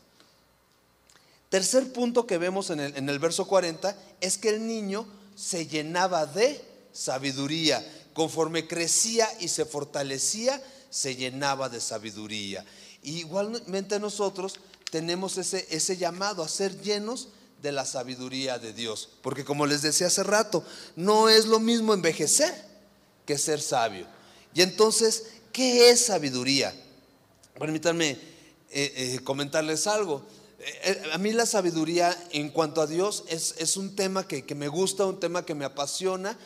Tercer 1.49 1.93
punto 1.93 2.27
que 2.27 2.39
vemos 2.39 2.71
en 2.71 2.81
el, 2.81 2.97
en 2.97 3.09
el 3.09 3.19
verso 3.19 3.47
40 3.47 3.97
es 4.21 4.39
que 4.39 4.49
el 4.49 4.67
niño 4.67 5.07
se 5.37 5.67
llenaba 5.67 6.27
de 6.27 6.61
sabiduría. 6.93 7.85
Conforme 8.13 8.67
crecía 8.67 9.29
y 9.41 9.49
se 9.49 9.65
fortalecía, 9.65 10.63
se 10.91 11.17
llenaba 11.17 11.69
de 11.69 11.81
sabiduría. 11.81 12.65
igualmente 13.03 13.99
nosotros 13.99 14.55
tenemos 14.91 15.37
ese, 15.39 15.67
ese 15.71 15.97
llamado 15.97 16.43
a 16.43 16.49
ser 16.49 16.81
llenos 16.81 17.29
de 17.61 17.73
la 17.73 17.85
sabiduría 17.85 18.61
de 18.61 18.73
Dios. 18.73 19.09
Porque 19.21 19.45
como 19.45 19.67
les 19.67 19.83
decía 19.83 20.07
hace 20.07 20.23
rato, 20.23 20.65
no 20.95 21.29
es 21.29 21.47
lo 21.47 21.59
mismo 21.59 21.95
envejecer 21.95 22.55
que 23.27 23.37
ser 23.39 23.61
sabio. 23.61 24.07
Y 24.55 24.63
entonces, 24.63 25.25
¿qué 25.53 25.91
es 25.91 26.07
sabiduría? 26.07 26.73
Permítanme 27.59 28.34
eh, 28.77 28.93
eh, 28.97 29.21
comentarles 29.23 29.87
algo. 29.87 30.27
Eh, 30.59 31.03
a 31.13 31.19
mí 31.19 31.33
la 31.33 31.47
sabiduría 31.47 32.13
en 32.33 32.49
cuanto 32.49 32.81
a 32.81 32.89
Dios 32.89 33.23
es, 33.29 33.55
es 33.59 33.77
un 33.77 33.95
tema 33.95 34.27
que, 34.27 34.45
que, 34.45 34.57
me 34.57 34.67
gusta, 34.67 35.07
un 35.07 35.21
tema 35.21 35.47
que 35.47 35.55
me 35.55 35.65
apasiona, 35.65 36.37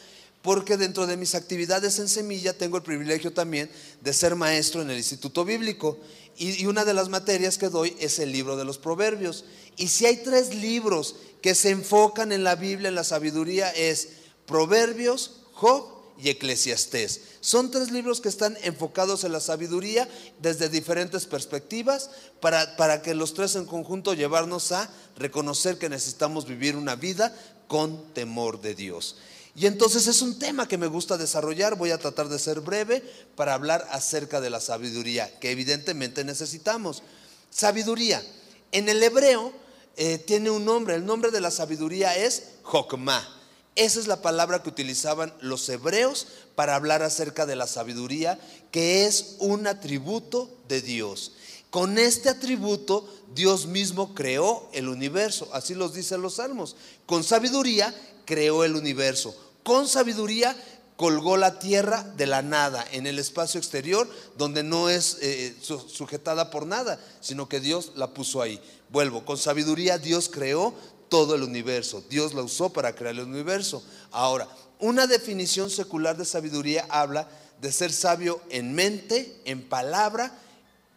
porque 0.42 0.76
dentro 0.76 1.06
de 1.06 1.16
mis 1.16 1.34
actividades 1.34 1.98
en 1.98 2.06
Semilla 2.06 2.52
tengo 2.52 2.76
el 2.76 2.82
privilegio 2.82 3.32
también 3.32 3.70
de 4.02 4.12
ser 4.12 4.34
maestro 4.34 4.82
en 4.82 4.90
el 4.90 4.98
Instituto 4.98 5.46
Bíblico. 5.46 5.96
Y, 6.36 6.62
y 6.62 6.66
una 6.66 6.84
de 6.84 6.92
las 6.92 7.08
materias 7.08 7.56
que 7.56 7.70
doy 7.70 7.96
es 7.98 8.18
el 8.18 8.30
libro 8.30 8.58
de 8.58 8.66
los 8.66 8.76
Proverbios. 8.76 9.46
Y 9.78 9.88
si 9.88 10.04
hay 10.04 10.18
tres 10.18 10.54
libros 10.54 11.16
que 11.40 11.54
se 11.54 11.70
enfocan 11.70 12.30
en 12.30 12.44
la 12.44 12.56
Biblia, 12.56 12.90
en 12.90 12.94
la 12.94 13.04
sabiduría, 13.04 13.70
es 13.70 14.08
Proverbios, 14.44 15.40
Job 15.54 15.97
y 16.20 16.30
Eclesiastés. 16.30 17.22
Son 17.40 17.70
tres 17.70 17.90
libros 17.90 18.20
que 18.20 18.28
están 18.28 18.56
enfocados 18.62 19.24
en 19.24 19.32
la 19.32 19.40
sabiduría 19.40 20.08
desde 20.40 20.68
diferentes 20.68 21.26
perspectivas 21.26 22.10
para, 22.40 22.76
para 22.76 23.02
que 23.02 23.14
los 23.14 23.34
tres 23.34 23.54
en 23.54 23.64
conjunto 23.64 24.14
llevarnos 24.14 24.72
a 24.72 24.90
reconocer 25.16 25.78
que 25.78 25.88
necesitamos 25.88 26.46
vivir 26.46 26.76
una 26.76 26.96
vida 26.96 27.34
con 27.68 28.12
temor 28.14 28.60
de 28.60 28.74
Dios. 28.74 29.16
Y 29.54 29.66
entonces 29.66 30.06
es 30.06 30.22
un 30.22 30.38
tema 30.38 30.68
que 30.68 30.78
me 30.78 30.86
gusta 30.86 31.16
desarrollar, 31.16 31.76
voy 31.76 31.90
a 31.90 31.98
tratar 31.98 32.28
de 32.28 32.38
ser 32.38 32.60
breve 32.60 33.02
para 33.34 33.54
hablar 33.54 33.86
acerca 33.90 34.40
de 34.40 34.50
la 34.50 34.60
sabiduría, 34.60 35.38
que 35.40 35.50
evidentemente 35.50 36.24
necesitamos. 36.24 37.02
Sabiduría, 37.50 38.22
en 38.70 38.88
el 38.88 39.02
hebreo 39.02 39.52
eh, 39.96 40.18
tiene 40.18 40.50
un 40.50 40.64
nombre, 40.64 40.94
el 40.94 41.04
nombre 41.04 41.30
de 41.30 41.40
la 41.40 41.50
sabiduría 41.50 42.16
es 42.16 42.50
Jokmah. 42.62 43.37
Esa 43.78 44.00
es 44.00 44.08
la 44.08 44.22
palabra 44.22 44.60
que 44.60 44.70
utilizaban 44.70 45.32
los 45.40 45.68
hebreos 45.68 46.26
para 46.56 46.74
hablar 46.74 47.04
acerca 47.04 47.46
de 47.46 47.54
la 47.54 47.68
sabiduría, 47.68 48.36
que 48.72 49.06
es 49.06 49.36
un 49.38 49.68
atributo 49.68 50.50
de 50.66 50.82
Dios. 50.82 51.34
Con 51.70 51.96
este 51.96 52.28
atributo 52.28 53.08
Dios 53.36 53.66
mismo 53.66 54.16
creó 54.16 54.68
el 54.72 54.88
universo, 54.88 55.48
así 55.52 55.76
los 55.76 55.94
dicen 55.94 56.22
los 56.22 56.34
salmos. 56.34 56.74
Con 57.06 57.22
sabiduría 57.22 57.94
creó 58.24 58.64
el 58.64 58.74
universo. 58.74 59.32
Con 59.62 59.86
sabiduría 59.86 60.56
colgó 60.96 61.36
la 61.36 61.60
tierra 61.60 62.02
de 62.16 62.26
la 62.26 62.42
nada 62.42 62.84
en 62.90 63.06
el 63.06 63.20
espacio 63.20 63.60
exterior 63.60 64.10
donde 64.36 64.64
no 64.64 64.88
es 64.88 65.18
eh, 65.20 65.54
sujetada 65.62 66.50
por 66.50 66.66
nada, 66.66 66.98
sino 67.20 67.48
que 67.48 67.60
Dios 67.60 67.92
la 67.94 68.12
puso 68.12 68.42
ahí. 68.42 68.60
Vuelvo, 68.90 69.24
con 69.24 69.38
sabiduría 69.38 69.98
Dios 69.98 70.28
creó 70.28 70.74
todo 71.08 71.34
el 71.34 71.42
universo. 71.42 72.02
Dios 72.08 72.34
la 72.34 72.42
usó 72.42 72.70
para 72.70 72.94
crear 72.94 73.14
el 73.14 73.22
universo. 73.22 73.82
Ahora, 74.10 74.48
una 74.78 75.06
definición 75.06 75.70
secular 75.70 76.16
de 76.16 76.24
sabiduría 76.24 76.86
habla 76.88 77.28
de 77.60 77.72
ser 77.72 77.92
sabio 77.92 78.40
en 78.50 78.74
mente, 78.74 79.40
en 79.44 79.68
palabra 79.68 80.38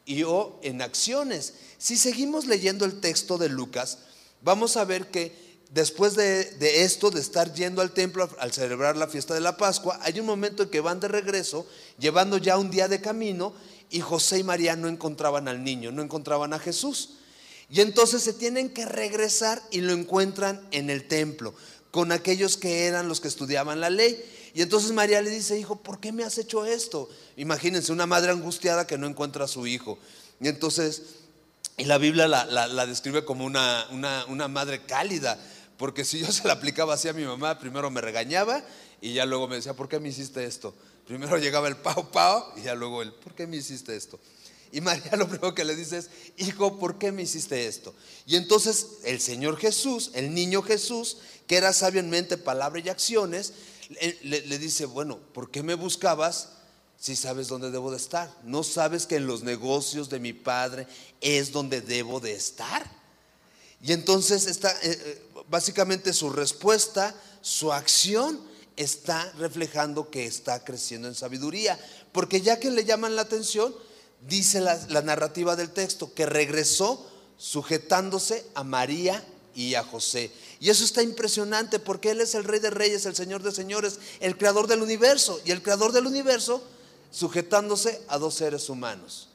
y 0.06 0.24
o 0.24 0.60
en 0.62 0.82
acciones. 0.82 1.54
Si 1.78 1.98
seguimos 1.98 2.46
leyendo 2.46 2.86
el 2.86 3.00
texto 3.00 3.38
de 3.38 3.50
Lucas, 3.50 4.00
vamos 4.42 4.78
a 4.78 4.86
ver 4.86 5.10
que 5.10 5.60
después 5.72 6.16
de, 6.16 6.46
de, 6.46 6.84
esto, 6.84 7.10
de 7.10 7.22
estar 7.22 7.54
yendo 7.54 7.82
al 7.82 7.92
templo 7.92 8.30
al 8.40 8.52
celebrar 8.52 8.98
la 8.98 9.08
fiesta 9.08 9.34
de 9.34 9.40
la 9.40 9.58
Pascua, 9.58 10.00
hay 10.04 10.20
un 10.20 10.26
momento 10.26 10.64
en 10.64 10.70
que 10.70 10.82
van 10.82 11.00
de 11.00 11.08
regreso, 11.08 11.66
llevando 11.98 12.38
ya 12.38 12.58
un 12.58 12.70
día 12.70 12.88
de 12.88 13.02
camino, 13.02 13.54
y 13.90 14.00
José 14.00 14.40
y 14.40 14.44
María 14.44 14.76
no 14.76 14.88
encontraban 14.88 15.48
al 15.48 15.64
niño, 15.64 15.92
no 15.92 16.02
encontraban 16.02 16.54
a 16.54 16.60
Jesús. 16.60 17.18
Y 17.72 17.80
entonces 17.80 18.22
se 18.22 18.34
tienen 18.34 18.70
que 18.70 18.86
regresar 18.86 19.62
y 19.72 19.80
lo 19.80 19.94
encuentran 19.94 20.62
en 20.72 20.90
el 20.90 21.08
templo, 21.08 21.54
con 21.90 22.12
aquellos 22.12 22.58
que 22.58 22.86
eran 22.86 23.08
los 23.08 23.22
que 23.22 23.30
estudiaban 23.30 23.80
la 23.80 23.90
ley. 23.90 24.22
Y 24.54 24.62
entonces 24.62 24.92
María 24.92 25.22
le 25.22 25.30
dice, 25.30 25.58
hijo, 25.58 25.78
¿por 25.78 26.02
qué 26.02 26.12
me 26.12 26.26
has 26.26 26.38
hecho 26.38 26.66
esto? 26.66 27.10
Imagínense, 27.38 27.94
una 27.94 28.06
madre 28.06 28.32
angustiada 28.32 28.86
que 28.86 28.98
no 28.98 29.08
encuentra 29.08 29.46
a 29.46 29.48
su 29.48 29.68
hijo. 29.68 29.98
Y 30.42 30.50
entonces, 30.50 31.04
y 31.78 31.86
la 31.86 31.98
Biblia 31.98 32.28
la, 32.28 32.86
describe 32.86 33.24
como 33.24 33.46
una, 33.46 33.88
una, 33.92 34.26
una 34.26 34.50
madre 34.50 34.84
cálida, 34.84 35.40
porque 35.78 36.04
si 36.04 36.20
yo 36.20 36.30
se 36.30 36.46
la 36.46 36.54
aplicaba 36.54 36.96
así 36.96 37.08
a 37.08 37.14
mi 37.14 37.24
mamá, 37.24 37.58
primero 37.58 37.90
me 37.90 38.02
regañaba 38.02 38.64
y 39.00 39.14
ya 39.14 39.26
luego 39.26 39.48
me 39.48 39.56
decía, 39.56 39.74
¿por 39.74 39.88
qué 39.88 40.00
me 40.02 40.10
hiciste 40.10 40.44
esto? 40.44 40.76
Primero 41.08 41.38
llegaba 41.38 41.70
el 41.70 41.78
pau 41.78 42.12
pau 42.12 42.44
y 42.58 42.64
ya 42.64 42.76
luego 42.76 43.02
el, 43.02 43.14
¿por 43.14 43.34
qué 43.34 43.48
me 43.48 43.56
hiciste 43.56 43.96
esto? 43.96 44.20
Y 44.72 44.82
María 44.82 45.12
lo 45.18 45.28
primero 45.28 45.54
que 45.54 45.66
le 45.66 45.76
dice 45.76 45.98
es, 45.98 46.10
hijo, 46.38 46.80
¿por 46.80 46.98
qué 46.98 47.12
me 47.12 47.24
hiciste 47.24 47.68
esto? 47.68 47.94
Y 48.26 48.36
entonces 48.36 48.88
el 49.04 49.20
Señor 49.20 49.58
Jesús, 49.58 50.12
el 50.14 50.34
niño 50.34 50.62
Jesús, 50.62 51.18
que 51.48 51.58
era 51.58 51.74
sabio 51.74 52.00
en 52.00 52.10
mente, 52.10 52.38
palabra 52.38 52.80
y 52.80 52.90
acciones, 52.90 53.54
le, 54.24 54.46
le 54.46 54.58
dice, 54.58 54.86
bueno, 54.86 55.20
¿por 55.34 55.52
qué 55.52 55.64
me 55.64 55.76
buscabas? 55.76 56.50
si 57.02 57.16
sabes 57.16 57.48
dónde 57.48 57.72
debo 57.72 57.90
de 57.90 57.98
estar. 57.98 58.32
¿No 58.44 58.62
sabes 58.62 59.08
que 59.08 59.16
en 59.16 59.26
los 59.26 59.42
negocios 59.42 60.08
de 60.12 60.20
mi 60.20 60.34
padre 60.34 60.86
es 61.20 61.52
donde 61.52 61.82
debo 61.82 62.20
de 62.20 62.34
estar? 62.34 62.88
Y 63.82 63.92
entonces 63.94 64.46
está, 64.46 64.72
eh, 64.84 64.92
eh, 64.92 65.24
básicamente 65.50 66.14
su 66.14 66.30
respuesta, 66.30 67.16
su 67.42 67.74
acción 67.74 68.40
está 68.76 69.32
reflejando 69.40 70.12
que 70.12 70.28
está 70.28 70.64
creciendo 70.64 71.08
en 71.08 71.16
sabiduría. 71.16 71.80
Porque 72.12 72.42
ya 72.42 72.60
que 72.60 72.70
le 72.70 72.86
llaman 72.86 73.16
la 73.16 73.24
atención, 73.24 73.74
dice 74.28 74.62
la, 74.62 75.02
narrativa 75.02 75.56
del 75.56 75.72
texto, 75.72 76.14
que 76.14 76.26
regresó 76.26 77.08
sujetándose 77.38 78.46
a 78.54 78.64
María 78.64 79.26
y 79.56 79.76
a 79.76 79.84
José. 79.84 80.32
Y 80.60 80.70
eso 80.70 80.84
está 80.84 81.02
impresionante 81.02 81.80
porque 81.80 82.12
Él 82.12 82.22
es 82.22 82.36
el 82.36 82.44
Rey 82.44 82.60
de 82.60 82.70
Reyes, 82.70 83.06
el 83.06 83.16
Señor 83.16 83.44
de 83.44 83.52
Señores, 83.52 84.00
el 84.20 84.38
Creador 84.38 84.68
del 84.68 84.82
universo. 84.82 85.40
Y 85.46 85.52
el 85.52 85.62
Creador 85.62 85.92
del 85.92 86.08
universo 86.08 86.64
sujetándose 87.12 88.02
a 88.08 88.18
dos 88.18 88.36
seres 88.36 88.70
humanos 88.70 89.28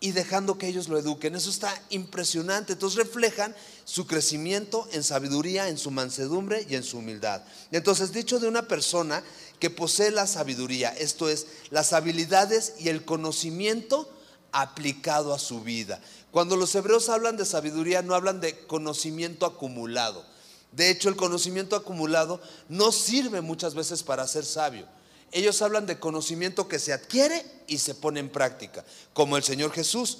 y 0.00 0.12
dejando 0.12 0.56
que 0.56 0.66
ellos 0.66 0.88
lo 0.88 0.98
eduquen. 0.98 1.36
Eso 1.36 1.50
está 1.50 1.72
impresionante. 1.90 2.72
Entonces 2.72 2.98
reflejan 2.98 3.54
su 3.84 4.06
crecimiento 4.06 4.88
en 4.92 5.02
sabiduría, 5.04 5.68
en 5.68 5.78
su 5.78 5.90
mansedumbre 5.90 6.66
y 6.68 6.74
en 6.74 6.82
su 6.82 6.98
humildad. 6.98 7.42
Entonces, 7.70 8.12
dicho 8.12 8.40
de 8.40 8.48
una 8.48 8.66
persona 8.66 9.22
que 9.60 9.70
posee 9.70 10.10
la 10.10 10.26
sabiduría, 10.26 10.90
esto 10.90 11.28
es, 11.28 11.46
las 11.70 11.92
habilidades 11.92 12.74
y 12.80 12.88
el 12.88 13.04
conocimiento 13.04 14.10
aplicado 14.50 15.32
a 15.32 15.38
su 15.38 15.62
vida. 15.62 16.00
Cuando 16.32 16.56
los 16.56 16.74
hebreos 16.74 17.08
hablan 17.08 17.36
de 17.36 17.44
sabiduría, 17.44 18.02
no 18.02 18.14
hablan 18.16 18.40
de 18.40 18.66
conocimiento 18.66 19.46
acumulado. 19.46 20.24
De 20.72 20.90
hecho, 20.90 21.08
el 21.08 21.16
conocimiento 21.16 21.76
acumulado 21.76 22.40
no 22.68 22.90
sirve 22.90 23.40
muchas 23.40 23.74
veces 23.74 24.02
para 24.02 24.26
ser 24.26 24.44
sabio 24.44 24.86
ellos 25.32 25.62
hablan 25.62 25.86
de 25.86 25.98
conocimiento 25.98 26.68
que 26.68 26.78
se 26.78 26.92
adquiere 26.92 27.44
y 27.66 27.78
se 27.78 27.94
pone 27.94 28.20
en 28.20 28.30
práctica, 28.30 28.84
como 29.12 29.36
el 29.36 29.44
Señor 29.44 29.72
Jesús 29.72 30.18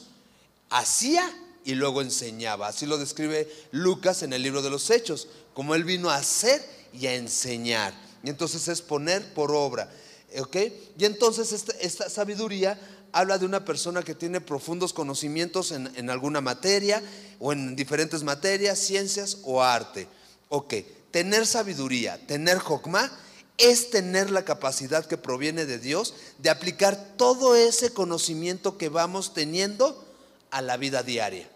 hacía 0.69 1.29
y 1.65 1.75
luego 1.75 2.01
enseñaba. 2.01 2.69
Así 2.69 2.87
lo 2.87 2.97
describe 2.97 3.49
Lucas 3.73 4.23
en 4.23 4.33
el 4.33 4.43
libro 4.43 4.63
de 4.63 4.71
los 4.71 4.89
Hechos, 4.91 5.29
como 5.53 5.75
él 5.75 5.85
vino 5.85 6.11
a 6.11 6.17
hacer 6.17 6.65
y 6.93 7.07
a 7.07 7.15
enseñar. 7.15 7.93
Y 8.23 8.31
entonces 8.31 8.69
es 8.69 8.83
poner 8.83 9.35
por 9.35 9.53
obra. 9.55 9.91
¿ok? 10.39 10.57
Y 10.99 11.05
entonces 11.05 11.53
esta, 11.81 12.09
sabiduría 12.09 12.79
habla 13.13 13.39
de 13.39 13.47
una 13.47 13.65
persona 13.65 14.03
que 14.03 14.15
tiene 14.15 14.41
profundos 14.41 14.93
conocimientos 14.93 15.73
en, 15.73 15.91
en 15.97 16.11
alguna 16.11 16.41
materia 16.41 17.03
o 17.39 17.53
en 17.53 17.75
diferentes 17.75 18.23
materias, 18.23 18.79
ciencias 18.79 19.39
o 19.45 19.63
arte. 19.63 20.07
Ok, 20.49 20.75
tener 21.11 21.47
sabiduría, 21.47 22.25
tener 22.27 22.59
jokma 22.59 23.11
es 23.59 23.91
tener 23.91 24.31
la 24.31 24.45
capacidad 24.45 25.05
que 25.05 25.19
proviene 25.19 25.67
de 25.67 25.79
Dios 25.79 26.15
de 26.39 26.51
aplicar 26.51 27.15
todo 27.17 27.55
ese 27.57 27.93
conocimiento 27.93 28.79
que 28.79 28.89
vamos 28.89 29.35
teniendo 29.35 30.07
a 30.51 30.63
la 30.63 30.77
vida 30.77 31.03
diaria. 31.03 31.49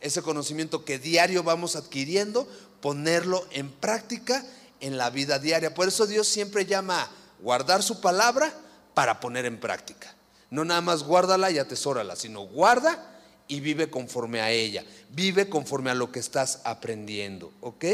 Ese 0.00 0.20
conocimiento 0.20 0.84
que 0.84 0.98
diario 0.98 1.42
vamos 1.42 1.76
adquiriendo, 1.76 2.46
ponerlo 2.80 3.46
en 3.52 3.70
práctica 3.70 4.44
en 4.82 4.98
la 4.98 5.08
vida 5.08 5.38
diaria. 5.38 5.72
Por 5.72 5.88
eso 5.88 6.06
Dios 6.06 6.28
siempre 6.28 6.66
llama 6.66 7.00
a 7.00 7.10
guardar 7.40 7.82
su 7.82 8.02
palabra 8.02 8.52
para 8.92 9.20
poner 9.20 9.46
en 9.46 9.58
práctica. 9.58 10.14
No 10.50 10.66
nada 10.66 10.82
más 10.82 11.04
guárdala 11.04 11.50
y 11.50 11.58
atesórala, 11.58 12.14
sino 12.14 12.42
guarda 12.42 13.08
y 13.48 13.60
vive 13.60 13.88
conforme 13.90 14.40
a 14.40 14.50
ella, 14.50 14.84
vive 15.10 15.48
conforme 15.48 15.90
a 15.90 15.94
lo 15.94 16.12
que 16.12 16.18
estás 16.18 16.60
aprendiendo, 16.64 17.52
¿ok? 17.60 17.84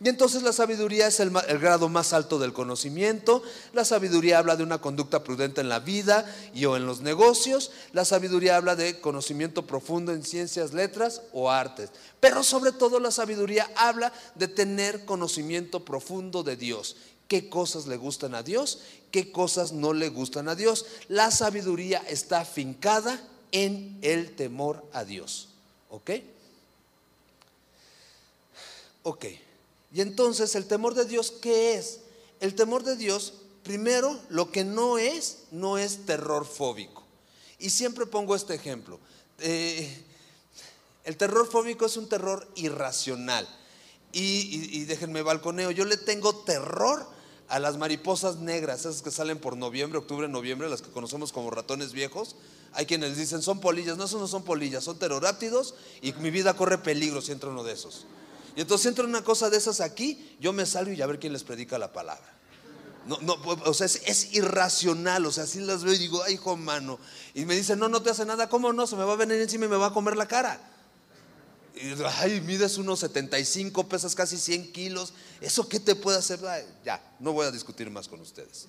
Y 0.00 0.08
entonces 0.08 0.42
la 0.42 0.52
sabiduría 0.52 1.08
es 1.08 1.18
el, 1.18 1.30
grado 1.30 1.88
más 1.88 2.12
alto 2.12 2.38
del 2.38 2.52
conocimiento, 2.52 3.42
la 3.72 3.84
sabiduría 3.84 4.38
habla 4.38 4.54
de 4.54 4.62
una 4.62 4.80
conducta 4.80 5.24
prudente 5.24 5.60
en 5.60 5.68
la 5.68 5.80
vida 5.80 6.24
y 6.54 6.66
o 6.66 6.76
en 6.76 6.86
los 6.86 7.00
negocios, 7.00 7.72
la 7.92 8.04
sabiduría 8.04 8.56
habla 8.56 8.76
de 8.76 9.00
conocimiento 9.00 9.66
profundo 9.66 10.12
en 10.12 10.22
ciencias, 10.22 10.72
letras 10.72 11.22
o 11.32 11.50
artes, 11.50 11.90
pero 12.20 12.44
sobre 12.44 12.70
todo 12.70 13.00
la 13.00 13.10
sabiduría 13.10 13.68
habla 13.74 14.12
de 14.36 14.46
tener 14.46 15.04
conocimiento 15.04 15.84
profundo 15.84 16.44
de 16.44 16.56
Dios, 16.56 16.94
qué 17.26 17.48
cosas 17.48 17.88
le 17.88 17.96
gustan 17.96 18.36
a 18.36 18.44
Dios, 18.44 18.78
qué 19.10 19.32
cosas 19.32 19.72
no 19.72 19.92
le 19.94 20.10
gustan 20.10 20.48
a 20.48 20.54
Dios. 20.54 20.86
La 21.08 21.30
sabiduría 21.30 22.02
está 22.08 22.40
afincada 22.40 23.20
en 23.50 23.98
el 24.02 24.34
temor 24.36 24.84
a 24.92 25.04
Dios. 25.04 25.48
¿Ok? 25.90 26.10
Ok. 29.02 29.24
Y 29.92 30.00
entonces 30.00 30.54
el 30.54 30.66
temor 30.66 30.94
de 30.94 31.04
Dios, 31.04 31.30
¿qué 31.30 31.74
es? 31.74 32.00
El 32.40 32.54
temor 32.54 32.84
de 32.84 32.96
Dios, 32.96 33.34
primero, 33.62 34.18
lo 34.28 34.50
que 34.50 34.64
no 34.64 34.98
es, 34.98 35.44
no 35.50 35.78
es 35.78 36.04
terror 36.06 36.46
fóbico. 36.46 37.04
Y 37.58 37.70
siempre 37.70 38.06
pongo 38.06 38.36
este 38.36 38.54
ejemplo. 38.54 39.00
Eh, 39.40 40.04
el 41.04 41.16
terror 41.16 41.50
fóbico 41.50 41.86
es 41.86 41.96
un 41.96 42.08
terror 42.08 42.46
irracional. 42.54 43.48
Y, 44.12 44.78
y 44.78 44.84
déjenme 44.84 45.22
balconeo, 45.22 45.70
yo 45.70 45.84
le 45.84 45.96
tengo 45.96 46.34
terror 46.34 47.06
a 47.48 47.58
las 47.58 47.78
mariposas 47.78 48.36
negras, 48.36 48.80
esas 48.80 49.02
que 49.02 49.10
salen 49.10 49.38
por 49.38 49.56
noviembre, 49.56 49.98
octubre, 49.98 50.28
noviembre, 50.28 50.68
las 50.68 50.82
que 50.82 50.90
conocemos 50.90 51.32
como 51.32 51.50
ratones 51.50 51.92
viejos. 51.92 52.36
Hay 52.72 52.84
quienes 52.86 53.16
dicen 53.16 53.42
son 53.42 53.60
polillas, 53.60 53.96
no, 53.96 54.04
esos 54.04 54.20
no 54.20 54.28
son 54.28 54.44
polillas, 54.44 54.84
son 54.84 54.98
pterodáctidos 54.98 55.74
y 56.02 56.12
mi 56.14 56.30
vida 56.30 56.54
corre 56.54 56.78
peligro 56.78 57.22
si 57.22 57.32
entra 57.32 57.48
uno 57.48 57.64
de 57.64 57.72
esos. 57.72 58.06
Y 58.58 58.62
entonces 58.62 58.88
entra 58.88 59.04
una 59.04 59.22
cosa 59.22 59.48
de 59.50 59.56
esas 59.56 59.80
aquí, 59.80 60.36
yo 60.40 60.52
me 60.52 60.66
salgo 60.66 60.90
y 60.90 61.00
a 61.00 61.06
ver 61.06 61.20
quién 61.20 61.32
les 61.32 61.44
predica 61.44 61.78
la 61.78 61.92
palabra. 61.92 62.28
O 63.64 63.72
sea, 63.72 63.86
es, 63.86 64.34
irracional, 64.34 65.24
o 65.26 65.30
sea, 65.30 65.44
así 65.44 65.60
las 65.60 65.84
veo 65.84 65.94
y 65.94 65.98
digo, 65.98 66.24
ay, 66.24 66.34
hijo 66.34 66.56
mano. 66.56 66.98
Y 67.34 67.44
me 67.44 67.54
dicen, 67.54 67.78
no, 67.78 67.88
no 67.88 68.02
te 68.02 68.10
hace 68.10 68.24
nada, 68.24 68.48
¿cómo 68.48 68.72
no? 68.72 68.88
Se 68.88 68.96
me 68.96 69.04
va 69.04 69.12
a 69.12 69.16
venir 69.16 69.40
encima 69.40 69.66
y 69.66 69.68
me 69.68 69.76
va 69.76 69.86
a 69.86 69.92
comer 69.92 70.16
la 70.16 70.26
cara. 70.26 70.60
Y, 71.76 72.02
ay, 72.16 72.40
mides 72.40 72.78
unos 72.78 72.98
75, 72.98 73.88
pesas 73.88 74.16
casi 74.16 74.36
100 74.36 74.72
kilos. 74.72 75.12
¿Eso 75.40 75.68
qué 75.68 75.78
te 75.78 75.94
puede 75.94 76.18
hacer? 76.18 76.40
ya, 76.84 77.00
no 77.20 77.32
voy 77.32 77.46
a 77.46 77.52
discutir 77.52 77.88
más 77.90 78.08
con 78.08 78.20
ustedes. 78.20 78.66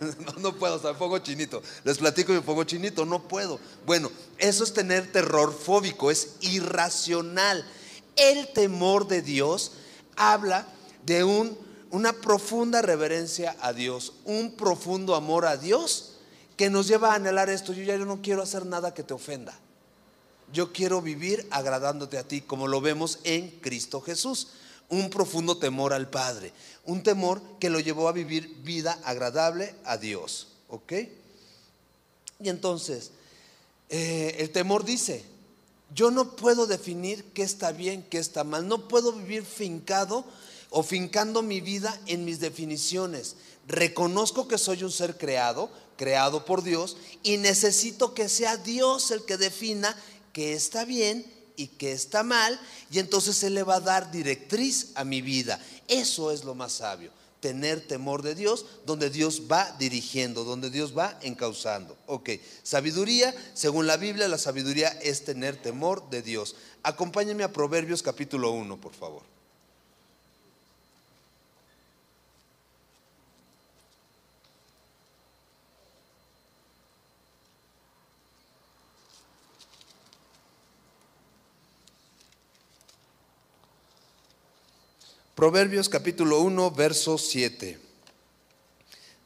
No, 0.38 0.54
puedo, 0.54 0.78
me 0.82 0.98
pongo 0.98 1.18
chinito. 1.20 1.62
Les 1.82 1.96
platico 1.96 2.34
y 2.34 2.42
me 2.42 2.66
chinito, 2.66 3.06
no 3.06 3.26
puedo. 3.26 3.58
Bueno, 3.86 4.10
eso 4.36 4.64
es 4.64 4.74
tener 4.74 5.10
terror 5.10 5.58
fóbico, 5.58 6.10
es 6.10 6.34
irracional. 6.42 7.64
El 8.16 8.48
temor 8.48 9.08
de 9.08 9.22
Dios 9.22 9.72
habla 10.16 10.66
de 11.04 11.24
un, 11.24 11.56
una 11.90 12.12
profunda 12.12 12.82
reverencia 12.82 13.56
a 13.60 13.72
Dios, 13.72 14.14
un 14.24 14.52
profundo 14.52 15.14
amor 15.14 15.46
a 15.46 15.56
Dios 15.56 16.12
que 16.56 16.70
nos 16.70 16.86
lleva 16.86 17.12
a 17.12 17.16
anhelar 17.16 17.50
esto. 17.50 17.72
Yo 17.72 17.82
ya 17.82 17.96
no 17.98 18.22
quiero 18.22 18.42
hacer 18.42 18.66
nada 18.66 18.94
que 18.94 19.02
te 19.02 19.14
ofenda. 19.14 19.58
Yo 20.52 20.72
quiero 20.72 21.02
vivir 21.02 21.46
agradándote 21.50 22.18
a 22.18 22.26
ti, 22.26 22.40
como 22.40 22.68
lo 22.68 22.80
vemos 22.80 23.18
en 23.24 23.50
Cristo 23.60 24.00
Jesús. 24.00 24.48
Un 24.88 25.10
profundo 25.10 25.56
temor 25.56 25.92
al 25.92 26.08
Padre, 26.10 26.52
un 26.84 27.02
temor 27.02 27.40
que 27.58 27.70
lo 27.70 27.80
llevó 27.80 28.08
a 28.08 28.12
vivir 28.12 28.60
vida 28.62 28.98
agradable 29.04 29.74
a 29.84 29.96
Dios. 29.96 30.48
¿Ok? 30.68 30.92
Y 32.40 32.48
entonces, 32.48 33.12
eh, 33.88 34.36
el 34.38 34.50
temor 34.50 34.84
dice, 34.84 35.24
yo 35.94 36.10
no 36.10 36.34
puedo 36.36 36.66
definir 36.66 37.24
qué 37.32 37.42
está 37.42 37.72
bien, 37.72 38.04
qué 38.10 38.18
está 38.18 38.42
mal. 38.42 38.66
No 38.66 38.88
puedo 38.88 39.12
vivir 39.12 39.44
fincado 39.44 40.24
o 40.70 40.82
fincando 40.82 41.40
mi 41.42 41.60
vida 41.60 41.98
en 42.06 42.24
mis 42.24 42.40
definiciones. 42.40 43.36
Reconozco 43.68 44.48
que 44.48 44.58
soy 44.58 44.82
un 44.82 44.90
ser 44.90 45.16
creado, 45.16 45.70
creado 45.96 46.44
por 46.44 46.62
Dios, 46.62 46.96
y 47.22 47.36
necesito 47.36 48.12
que 48.12 48.28
sea 48.28 48.56
Dios 48.56 49.10
el 49.12 49.24
que 49.24 49.36
defina 49.36 49.96
que 50.32 50.52
está 50.54 50.84
bien 50.84 51.24
y 51.56 51.68
que 51.68 51.92
está 51.92 52.24
mal, 52.24 52.60
y 52.90 52.98
entonces 52.98 53.42
Él 53.44 53.54
le 53.54 53.62
va 53.62 53.76
a 53.76 53.80
dar 53.80 54.10
directriz 54.10 54.90
a 54.96 55.04
mi 55.04 55.22
vida. 55.22 55.60
Eso 55.86 56.32
es 56.32 56.42
lo 56.42 56.56
más 56.56 56.72
sabio, 56.72 57.12
tener 57.44 57.86
temor 57.86 58.22
de 58.22 58.34
Dios, 58.34 58.64
donde 58.86 59.10
Dios 59.10 59.42
va 59.52 59.76
dirigiendo, 59.78 60.44
donde 60.44 60.70
Dios 60.70 60.96
va 60.96 61.18
encauzando. 61.20 61.94
Ok, 62.06 62.30
sabiduría, 62.62 63.34
según 63.52 63.86
la 63.86 63.98
Biblia, 63.98 64.28
la 64.28 64.38
sabiduría 64.38 64.88
es 65.02 65.26
tener 65.26 65.60
temor 65.60 66.08
de 66.08 66.22
Dios. 66.22 66.56
Acompáñenme 66.82 67.44
a 67.44 67.52
Proverbios 67.52 68.02
capítulo 68.02 68.52
1, 68.52 68.80
por 68.80 68.94
favor. 68.94 69.33
Proverbios 85.34 85.88
capítulo 85.88 86.40
1, 86.42 86.70
verso 86.70 87.18
7. 87.18 87.76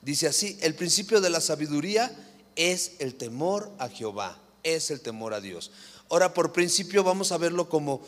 Dice 0.00 0.26
así, 0.26 0.56
el 0.62 0.74
principio 0.74 1.20
de 1.20 1.28
la 1.28 1.42
sabiduría 1.42 2.10
es 2.56 2.92
el 2.98 3.14
temor 3.14 3.70
a 3.78 3.90
Jehová. 3.90 4.40
es 4.62 4.90
el 4.90 5.00
temor 5.00 5.34
a 5.34 5.40
Dios. 5.40 5.70
Ahora, 6.08 6.32
por 6.32 6.52
principio 6.52 7.04
vamos 7.04 7.30
a 7.30 7.36
verlo 7.36 7.68
como 7.68 8.00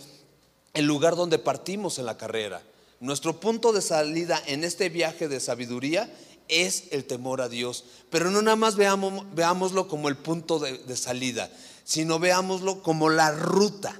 el 0.73 0.87
lugar 0.87 1.15
donde 1.15 1.39
partimos 1.39 1.99
en 1.99 2.07
la 2.07 2.17
carrera. 2.17 2.63
Nuestro 3.01 3.39
punto 3.39 3.73
de 3.73 3.83
salida 3.83 4.43
en 4.47 4.65
este 4.65 4.89
viaje 4.89 5.29
de 5.29 5.39
sabiduría 5.39 6.11
es 6.49 6.85
el 6.93 7.05
temor 7.05 7.43
a 7.43 7.51
Dios. 7.51 7.85
Pero 8.09 8.31
no 8.31 8.41
nada 8.41 8.57
más 8.57 8.77
veámoslo 8.77 9.89
como 9.89 10.09
el 10.09 10.17
punto 10.17 10.59
de, 10.59 10.97
salida, 10.97 11.51
sino 11.85 12.19
veámoslo 12.19 12.83
como 12.83 13.11
la 13.11 13.31
ruta. 13.33 13.99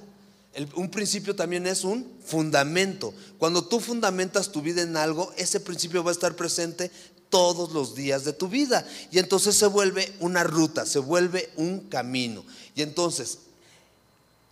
Un 0.75 0.89
principio 0.89 1.35
también 1.35 1.65
es 1.65 1.83
un 1.83 2.11
fundamento. 2.25 3.13
Cuando 3.37 3.63
tú 3.63 3.79
fundamentas 3.79 4.51
tu 4.51 4.61
vida 4.61 4.81
en 4.81 4.97
algo, 4.97 5.33
ese 5.37 5.59
principio 5.59 6.03
va 6.03 6.11
a 6.11 6.13
estar 6.13 6.35
presente 6.35 6.91
todos 7.29 7.71
los 7.71 7.95
días 7.95 8.25
de 8.25 8.33
tu 8.33 8.49
vida. 8.49 8.85
Y 9.11 9.19
entonces 9.19 9.55
se 9.55 9.65
vuelve 9.67 10.13
una 10.19 10.43
ruta, 10.43 10.85
se 10.85 10.99
vuelve 10.99 11.49
un 11.55 11.87
camino. 11.87 12.45
Y 12.75 12.81
entonces, 12.81 13.39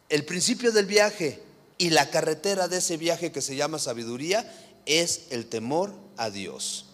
el 0.08 0.26
principio 0.26 0.72
del 0.72 0.86
viaje 0.86 1.42
y 1.78 1.90
la 1.90 2.10
carretera 2.10 2.68
de 2.68 2.78
ese 2.78 2.98
viaje 2.98 3.32
que 3.32 3.42
se 3.42 3.56
llama 3.56 3.78
sabiduría 3.78 4.50
es 4.86 5.28
el 5.30 5.46
temor 5.48 5.94
a 6.18 6.30
Dios. 6.30 6.86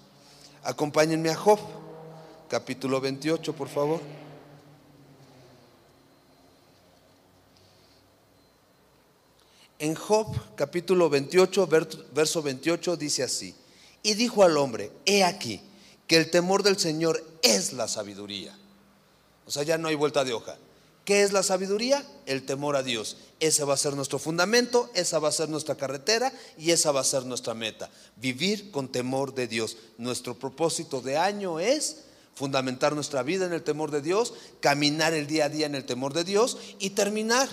Acompáñenme 0.63 1.29
a 1.29 1.35
Job, 1.35 1.59
capítulo 2.49 2.99
28, 2.99 3.55
por 3.55 3.69
favor. 3.69 4.24
En 9.79 9.95
Job, 9.95 10.27
capítulo 10.55 11.09
28, 11.09 11.67
verso 12.13 12.41
28, 12.41 12.95
dice 12.95 13.23
así, 13.23 13.53
y 14.03 14.13
dijo 14.13 14.43
al 14.43 14.57
hombre, 14.57 14.91
he 15.05 15.23
aquí, 15.23 15.59
que 16.07 16.17
el 16.17 16.29
temor 16.29 16.63
del 16.63 16.77
Señor 16.77 17.23
es 17.41 17.73
la 17.73 17.87
sabiduría. 17.87 18.57
O 19.45 19.51
sea, 19.51 19.63
ya 19.63 19.77
no 19.77 19.87
hay 19.87 19.95
vuelta 19.95 20.23
de 20.23 20.33
hoja. 20.33 20.57
¿Qué 21.03 21.21
es 21.21 21.33
la 21.33 21.43
sabiduría? 21.43 22.05
El 22.25 22.45
temor 22.45 22.75
a 22.75 22.83
Dios. 22.83 23.17
Ese 23.39 23.63
va 23.63 23.75
a 23.75 23.77
ser 23.77 23.95
nuestro 23.95 24.17
fundamento, 24.17 24.89
esa 24.95 25.19
va 25.19 25.29
a 25.29 25.33
ser 25.33 25.49
nuestra 25.49 25.75
carretera 25.75 26.33
y 26.57 26.71
esa 26.71 26.91
va 26.91 27.01
a 27.01 27.03
ser 27.03 27.25
nuestra 27.25 27.53
meta. 27.53 27.91
Vivir 28.15 28.71
con 28.71 28.91
temor 28.91 29.35
de 29.35 29.47
Dios. 29.47 29.77
Nuestro 29.97 30.37
propósito 30.37 31.01
de 31.01 31.17
año 31.17 31.59
es 31.59 32.05
fundamentar 32.33 32.95
nuestra 32.95 33.23
vida 33.23 33.45
en 33.45 33.53
el 33.53 33.63
temor 33.63 33.91
de 33.91 34.01
Dios, 34.01 34.33
caminar 34.61 35.13
el 35.13 35.27
día 35.27 35.45
a 35.45 35.49
día 35.49 35.67
en 35.67 35.75
el 35.75 35.85
temor 35.85 36.13
de 36.13 36.23
Dios 36.23 36.57
y 36.79 36.91
terminar 36.91 37.49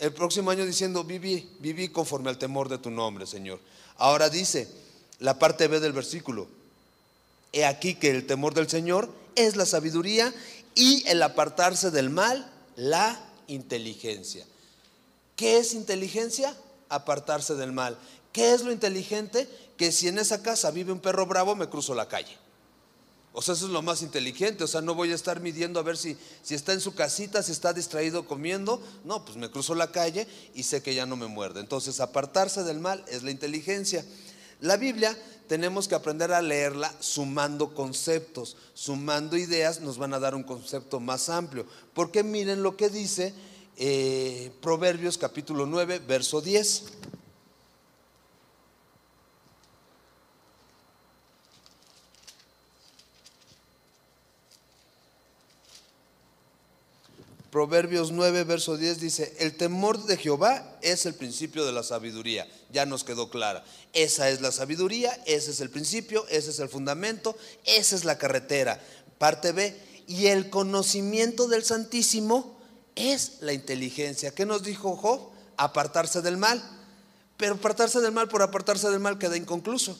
el 0.00 0.12
próximo 0.12 0.50
año 0.50 0.64
diciendo, 0.64 1.04
viví, 1.04 1.48
viví 1.60 1.90
conforme 1.90 2.30
al 2.30 2.38
temor 2.38 2.68
de 2.68 2.78
tu 2.78 2.90
nombre, 2.90 3.26
Señor. 3.26 3.60
Ahora 3.98 4.30
dice 4.30 4.66
la 5.18 5.38
parte 5.38 5.68
B 5.68 5.78
del 5.78 5.92
versículo, 5.92 6.48
he 7.52 7.66
aquí 7.66 7.94
que 7.94 8.10
el 8.10 8.26
temor 8.26 8.54
del 8.54 8.68
Señor 8.68 9.12
es 9.36 9.56
la 9.56 9.66
sabiduría 9.66 10.34
y 10.74 11.06
el 11.06 11.22
apartarse 11.22 11.90
del 11.90 12.08
mal 12.08 12.50
la 12.76 13.20
inteligencia. 13.46 14.46
¿Qué 15.36 15.58
es 15.58 15.74
inteligencia? 15.74 16.56
Apartarse 16.88 17.54
del 17.54 17.72
mal. 17.72 17.98
¿Qué 18.32 18.54
es 18.54 18.62
lo 18.62 18.72
inteligente? 18.72 19.48
Que 19.76 19.92
si 19.92 20.08
en 20.08 20.18
esa 20.18 20.42
casa 20.42 20.70
vive 20.70 20.92
un 20.92 21.00
perro 21.00 21.26
bravo, 21.26 21.54
me 21.54 21.68
cruzo 21.68 21.94
la 21.94 22.08
calle. 22.08 22.36
O 23.32 23.42
sea, 23.42 23.54
eso 23.54 23.66
es 23.66 23.72
lo 23.72 23.82
más 23.82 24.02
inteligente. 24.02 24.64
O 24.64 24.66
sea, 24.66 24.80
no 24.80 24.94
voy 24.94 25.12
a 25.12 25.14
estar 25.14 25.40
midiendo 25.40 25.78
a 25.78 25.84
ver 25.84 25.96
si, 25.96 26.16
si 26.42 26.54
está 26.54 26.72
en 26.72 26.80
su 26.80 26.94
casita, 26.94 27.42
si 27.42 27.52
está 27.52 27.72
distraído 27.72 28.26
comiendo. 28.26 28.82
No, 29.04 29.24
pues 29.24 29.36
me 29.36 29.50
cruzo 29.50 29.74
la 29.74 29.92
calle 29.92 30.26
y 30.54 30.64
sé 30.64 30.82
que 30.82 30.94
ya 30.94 31.06
no 31.06 31.16
me 31.16 31.26
muerde. 31.26 31.60
Entonces, 31.60 32.00
apartarse 32.00 32.64
del 32.64 32.80
mal 32.80 33.04
es 33.08 33.22
la 33.22 33.30
inteligencia. 33.30 34.04
La 34.60 34.76
Biblia 34.76 35.16
tenemos 35.46 35.88
que 35.88 35.94
aprender 35.94 36.32
a 36.32 36.42
leerla 36.42 36.94
sumando 37.00 37.74
conceptos, 37.74 38.56
sumando 38.74 39.36
ideas, 39.36 39.80
nos 39.80 39.98
van 39.98 40.14
a 40.14 40.20
dar 40.20 40.34
un 40.34 40.42
concepto 40.42 41.00
más 41.00 41.28
amplio. 41.28 41.66
Porque 41.94 42.22
miren 42.22 42.62
lo 42.62 42.76
que 42.76 42.88
dice 42.88 43.32
eh, 43.76 44.52
Proverbios 44.60 45.18
capítulo 45.18 45.66
9, 45.66 46.02
verso 46.06 46.40
10. 46.40 46.84
Proverbios 57.50 58.12
9, 58.12 58.44
verso 58.44 58.76
10 58.76 59.00
dice, 59.00 59.34
el 59.40 59.56
temor 59.56 60.04
de 60.04 60.16
Jehová 60.16 60.78
es 60.82 61.04
el 61.04 61.14
principio 61.14 61.66
de 61.66 61.72
la 61.72 61.82
sabiduría. 61.82 62.46
Ya 62.70 62.86
nos 62.86 63.02
quedó 63.02 63.28
clara. 63.28 63.64
Esa 63.92 64.30
es 64.30 64.40
la 64.40 64.52
sabiduría, 64.52 65.12
ese 65.26 65.50
es 65.50 65.60
el 65.60 65.70
principio, 65.70 66.24
ese 66.28 66.50
es 66.50 66.60
el 66.60 66.68
fundamento, 66.68 67.36
esa 67.64 67.96
es 67.96 68.04
la 68.04 68.18
carretera. 68.18 68.80
Parte 69.18 69.50
B, 69.50 69.76
y 70.06 70.26
el 70.26 70.50
conocimiento 70.50 71.48
del 71.48 71.64
Santísimo 71.64 72.56
es 72.96 73.38
la 73.40 73.52
inteligencia. 73.52 74.34
¿Qué 74.34 74.46
nos 74.46 74.62
dijo 74.62 74.96
Job? 74.96 75.30
Apartarse 75.56 76.22
del 76.22 76.36
mal. 76.36 76.62
Pero 77.36 77.54
apartarse 77.54 78.00
del 78.00 78.12
mal 78.12 78.28
por 78.28 78.42
apartarse 78.42 78.90
del 78.90 79.00
mal 79.00 79.18
queda 79.18 79.36
inconcluso. 79.36 79.98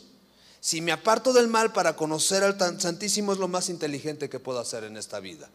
Si 0.60 0.80
me 0.80 0.92
aparto 0.92 1.32
del 1.32 1.48
mal 1.48 1.72
para 1.72 1.96
conocer 1.96 2.42
al 2.42 2.58
Santísimo 2.80 3.32
es 3.32 3.38
lo 3.38 3.48
más 3.48 3.68
inteligente 3.68 4.28
que 4.28 4.38
puedo 4.38 4.58
hacer 4.58 4.84
en 4.84 4.96
esta 4.96 5.20
vida. 5.20 5.48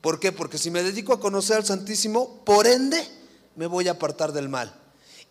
¿Por 0.00 0.20
qué? 0.20 0.32
Porque 0.32 0.58
si 0.58 0.70
me 0.70 0.82
dedico 0.82 1.12
a 1.12 1.20
conocer 1.20 1.56
al 1.56 1.66
Santísimo, 1.66 2.44
por 2.44 2.66
ende 2.66 3.04
me 3.56 3.66
voy 3.66 3.88
a 3.88 3.92
apartar 3.92 4.32
del 4.32 4.48
mal. 4.48 4.74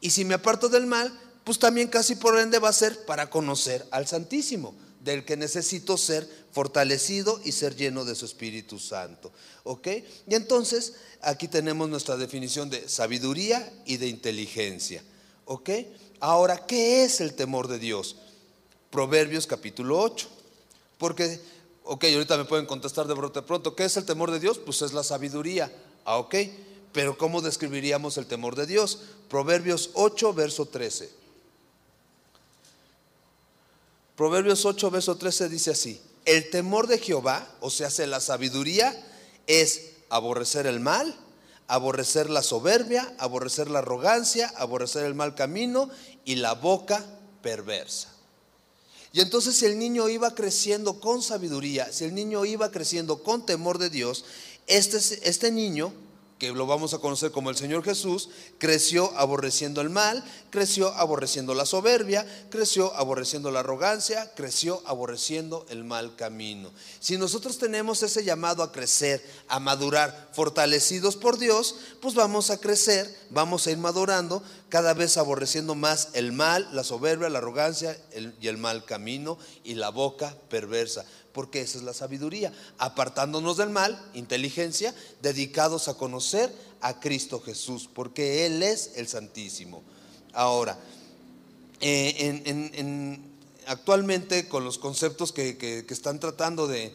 Y 0.01 0.11
si 0.11 0.26
me 0.26 0.34
aparto 0.36 0.70
del 0.70 0.86
mal, 0.86 1.18
pues 1.43 1.59
también 1.59 1.88
casi 1.88 2.15
por 2.15 2.38
ende 2.38 2.59
va 2.59 2.70
a 2.70 2.74
ser 2.74 3.05
para 3.05 3.30
conocer 3.30 3.88
al 3.91 4.05
Santísimo, 4.05 4.76
del 4.99 5.24
que 5.24 5.38
necesito 5.38 5.97
ser 5.97 6.28
fortalecido 6.51 7.39
y 7.45 7.53
ser 7.53 7.76
lleno 7.76 8.03
de 8.03 8.15
su 8.15 8.26
Espíritu 8.26 8.80
Santo. 8.80 9.32
¿Ok? 9.63 9.88
Y 10.28 10.36
entonces 10.36 10.95
aquí 11.22 11.47
tenemos 11.47 11.88
nuestra 11.88 12.18
definición 12.18 12.70
de 12.70 12.89
sabiduría 12.89 13.72
y 13.86 13.95
de 13.97 14.07
inteligencia. 14.07 15.01
¿Ok? 15.45 15.70
Ahora, 16.20 16.65
¿qué 16.65 17.05
es 17.05 17.22
el 17.22 17.34
temor 17.34 17.70
de 17.70 17.80
Dios? 17.80 18.18
Proverbios 18.89 19.47
capítulo 19.47 20.01
8. 20.01 20.28
Porque 20.97 21.39
Ok, 21.89 22.03
ahorita 22.03 22.35
me 22.35 22.43
pueden 22.43 22.65
contestar 22.65 23.07
de 23.07 23.13
brote 23.13 23.41
pronto. 23.41 23.73
¿Qué 23.73 23.85
es 23.85 23.95
el 23.95 24.03
temor 24.03 24.29
de 24.29 24.41
Dios? 24.41 24.57
Pues 24.57 24.81
es 24.81 24.91
la 24.91 25.03
sabiduría. 25.03 25.71
Ah, 26.03 26.17
ok. 26.17 26.35
Pero 26.91 27.17
¿cómo 27.17 27.41
describiríamos 27.41 28.17
el 28.17 28.25
temor 28.25 28.57
de 28.57 28.65
Dios? 28.65 28.99
Proverbios 29.29 29.91
8, 29.93 30.33
verso 30.33 30.65
13. 30.65 31.09
Proverbios 34.17 34.65
8, 34.65 34.91
verso 34.91 35.15
13 35.15 35.47
dice 35.47 35.71
así. 35.71 36.01
El 36.25 36.49
temor 36.49 36.88
de 36.88 36.99
Jehová, 36.99 37.47
o 37.61 37.69
sea, 37.69 37.89
la 38.05 38.19
sabiduría, 38.19 38.93
es 39.47 39.91
aborrecer 40.09 40.67
el 40.67 40.81
mal, 40.81 41.15
aborrecer 41.69 42.29
la 42.29 42.43
soberbia, 42.43 43.15
aborrecer 43.17 43.69
la 43.69 43.79
arrogancia, 43.79 44.51
aborrecer 44.57 45.05
el 45.05 45.15
mal 45.15 45.35
camino 45.35 45.89
y 46.25 46.35
la 46.35 46.53
boca 46.53 47.05
perversa. 47.41 48.16
Y 49.18 49.22
entonces 49.22 49.55
si 49.55 49.65
el 49.65 49.80
niño 49.80 50.09
iba 50.09 50.36
creciendo 50.36 50.99
con 50.99 51.24
sabiduría, 51.24 51.91
si 51.91 52.03
el 52.03 52.13
niño 52.13 52.45
iba 52.45 52.70
creciendo 52.70 53.24
con 53.24 53.43
temor 53.43 53.80
de 53.80 53.89
Dios, 53.89 54.26
este, 54.68 54.97
este 55.28 55.51
niño 55.51 55.91
que 56.38 56.51
lo 56.51 56.67
vamos 56.67 56.93
a 56.93 56.99
conocer 56.99 57.31
como 57.31 57.49
el 57.49 57.57
Señor 57.57 57.83
Jesús, 57.83 58.29
creció 58.59 59.11
aborreciendo 59.17 59.81
el 59.81 59.89
mal, 59.89 60.23
creció 60.49 60.89
aborreciendo 60.93 61.53
la 61.53 61.65
soberbia, 61.65 62.25
creció 62.49 62.93
aborreciendo 62.95 63.49
la 63.51 63.61
arrogancia, 63.61 64.31
creció 64.35 64.81
aborreciendo 64.85 65.65
el 65.69 65.83
mal 65.83 66.15
camino. 66.15 66.71
Si 66.99 67.17
nosotros 67.17 67.57
tenemos 67.57 68.03
ese 68.03 68.23
llamado 68.23 68.61
a 68.61 68.71
crecer, 68.71 69.25
a 69.47 69.59
madurar, 69.59 70.29
fortalecidos 70.33 71.15
por 71.15 71.38
Dios, 71.38 71.75
pues 72.01 72.13
vamos 72.13 72.51
a 72.51 72.59
crecer, 72.59 73.13
vamos 73.29 73.65
a 73.65 73.71
ir 73.71 73.77
madurando, 73.77 74.43
cada 74.69 74.93
vez 74.93 75.17
aborreciendo 75.17 75.75
más 75.75 76.09
el 76.13 76.33
mal, 76.33 76.67
la 76.73 76.83
soberbia, 76.83 77.29
la 77.29 77.39
arrogancia 77.39 77.97
y 78.41 78.47
el 78.47 78.57
mal 78.57 78.85
camino 78.85 79.38
y 79.63 79.75
la 79.75 79.89
boca 79.89 80.35
perversa 80.49 81.05
porque 81.38 81.61
esa 81.61 81.77
es 81.77 81.83
la 81.83 81.93
sabiduría, 81.93 82.51
apartándonos 82.79 83.57
del 83.57 83.69
mal, 83.69 84.03
inteligencia, 84.15 84.91
dedicados 85.21 85.88
a 85.88 85.93
conocer 85.93 86.51
a 86.81 86.99
Cristo 86.99 87.39
Jesús, 87.39 87.88
porque 87.93 88.47
Él 88.47 88.63
es 88.63 88.93
el 88.95 89.07
Santísimo. 89.07 89.83
Ahora, 90.33 90.79
eh, 91.79 93.19
actualmente 93.67 94.47
con 94.47 94.65
los 94.65 94.79
conceptos 94.79 95.31
que, 95.31 95.85
están 95.88 96.19
tratando 96.19 96.65
de, 96.65 96.91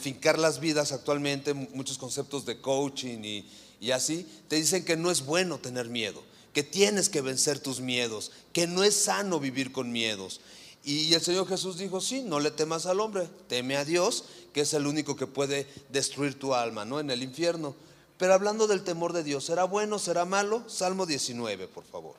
fincar 0.00 0.38
las 0.38 0.58
vidas 0.58 0.92
actualmente, 0.92 1.52
muchos 1.52 1.98
conceptos 1.98 2.46
de 2.46 2.62
coaching 2.62 3.42
y 3.78 3.90
así, 3.90 4.26
te 4.48 4.56
dicen 4.56 4.86
que 4.86 4.96
no 4.96 5.10
es 5.10 5.26
bueno 5.26 5.58
tener 5.58 5.90
miedo, 5.90 6.22
que 6.54 6.62
tienes 6.62 7.10
que 7.10 7.20
vencer 7.20 7.60
tus 7.60 7.82
miedos, 7.82 8.32
que 8.54 8.66
no 8.66 8.84
es 8.84 8.94
sano 8.94 9.38
vivir 9.38 9.70
con 9.70 9.92
miedos. 9.92 10.40
Y 10.84 11.14
el 11.14 11.20
Señor 11.20 11.46
Jesús 11.46 11.78
dijo, 11.78 12.00
sí, 12.00 12.22
no 12.22 12.40
le 12.40 12.50
temas 12.50 12.86
al 12.86 12.98
hombre, 13.00 13.28
teme 13.48 13.76
a 13.76 13.84
Dios, 13.84 14.24
que 14.52 14.62
es 14.62 14.74
el 14.74 14.86
único 14.86 15.14
que 15.14 15.28
puede 15.28 15.66
destruir 15.90 16.38
tu 16.38 16.54
alma, 16.54 16.84
¿no? 16.84 16.98
En 16.98 17.10
el 17.10 17.22
infierno. 17.22 17.76
Pero 18.18 18.34
hablando 18.34 18.66
del 18.66 18.82
temor 18.82 19.12
de 19.12 19.22
Dios, 19.22 19.44
¿será 19.44 19.64
bueno, 19.64 19.98
será 19.98 20.24
malo? 20.24 20.68
Salmo 20.68 21.06
19, 21.06 21.68
por 21.68 21.84
favor. 21.84 22.16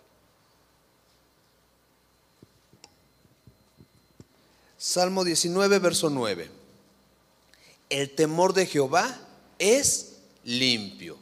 Salmo 4.78 5.24
19, 5.24 5.80
verso 5.80 6.10
9. 6.10 6.50
El 7.90 8.16
temor 8.16 8.54
de 8.54 8.66
Jehová 8.66 9.18
es 9.60 10.18
limpio. 10.44 11.18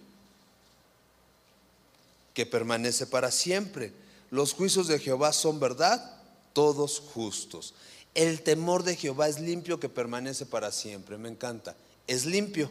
que 2.33 2.45
permanece 2.45 3.05
para 3.05 3.29
siempre. 3.29 3.91
Los 4.29 4.53
juicios 4.53 4.87
de 4.87 4.99
Jehová 4.99 5.33
son 5.33 5.59
verdad, 5.59 6.20
todos 6.53 6.99
justos. 6.99 7.73
El 8.13 8.41
temor 8.41 8.83
de 8.83 8.95
Jehová 8.95 9.29
es 9.29 9.39
limpio 9.39 9.79
que 9.79 9.89
permanece 9.89 10.45
para 10.45 10.71
siempre. 10.71 11.17
Me 11.17 11.29
encanta. 11.29 11.75
Es 12.07 12.25
limpio. 12.25 12.69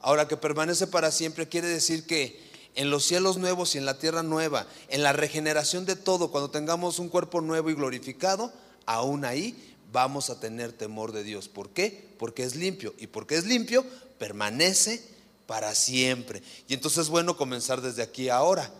Ahora 0.00 0.26
que 0.26 0.36
permanece 0.36 0.86
para 0.86 1.12
siempre 1.12 1.48
quiere 1.48 1.68
decir 1.68 2.06
que 2.06 2.40
en 2.74 2.90
los 2.90 3.04
cielos 3.04 3.36
nuevos 3.36 3.74
y 3.74 3.78
en 3.78 3.84
la 3.84 3.98
tierra 3.98 4.22
nueva, 4.22 4.66
en 4.88 5.02
la 5.02 5.12
regeneración 5.12 5.84
de 5.84 5.96
todo, 5.96 6.30
cuando 6.30 6.50
tengamos 6.50 6.98
un 6.98 7.08
cuerpo 7.08 7.40
nuevo 7.40 7.70
y 7.70 7.74
glorificado, 7.74 8.52
aún 8.86 9.24
ahí 9.24 9.76
vamos 9.92 10.30
a 10.30 10.40
tener 10.40 10.72
temor 10.72 11.12
de 11.12 11.22
Dios. 11.22 11.48
¿Por 11.48 11.70
qué? 11.70 12.14
Porque 12.18 12.42
es 12.42 12.56
limpio. 12.56 12.94
Y 12.98 13.08
porque 13.08 13.36
es 13.36 13.44
limpio, 13.44 13.84
permanece 14.18 15.02
para 15.46 15.74
siempre. 15.74 16.42
Y 16.68 16.74
entonces 16.74 17.04
es 17.04 17.08
bueno 17.08 17.36
comenzar 17.36 17.80
desde 17.80 18.02
aquí 18.02 18.28
ahora. 18.28 18.72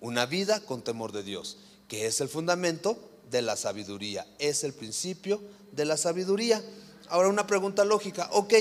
Una 0.00 0.26
vida 0.26 0.60
con 0.60 0.82
temor 0.82 1.12
de 1.12 1.22
Dios, 1.22 1.56
que 1.88 2.06
es 2.06 2.20
el 2.20 2.28
fundamento 2.28 3.07
de 3.30 3.42
la 3.42 3.56
sabiduría, 3.56 4.26
es 4.38 4.64
el 4.64 4.72
principio 4.72 5.40
de 5.72 5.84
la 5.84 5.96
sabiduría. 5.96 6.62
Ahora 7.08 7.28
una 7.28 7.46
pregunta 7.46 7.84
lógica, 7.84 8.28
ok, 8.32 8.54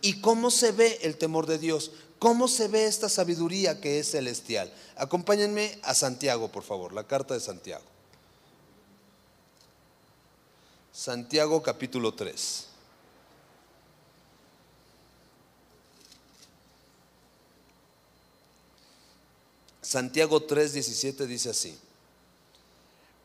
¿y 0.00 0.20
cómo 0.20 0.50
se 0.50 0.72
ve 0.72 0.98
el 1.02 1.16
temor 1.16 1.46
de 1.46 1.58
Dios? 1.58 1.92
¿Cómo 2.18 2.48
se 2.48 2.68
ve 2.68 2.86
esta 2.86 3.08
sabiduría 3.08 3.80
que 3.80 3.98
es 3.98 4.10
celestial? 4.12 4.72
Acompáñenme 4.96 5.78
a 5.82 5.94
Santiago, 5.94 6.50
por 6.50 6.62
favor, 6.62 6.92
la 6.92 7.06
carta 7.06 7.34
de 7.34 7.40
Santiago. 7.40 7.84
Santiago 10.92 11.62
capítulo 11.62 12.14
3. 12.14 12.68
Santiago 19.82 20.42
3, 20.42 20.72
17 20.72 21.26
dice 21.26 21.50
así. 21.50 21.78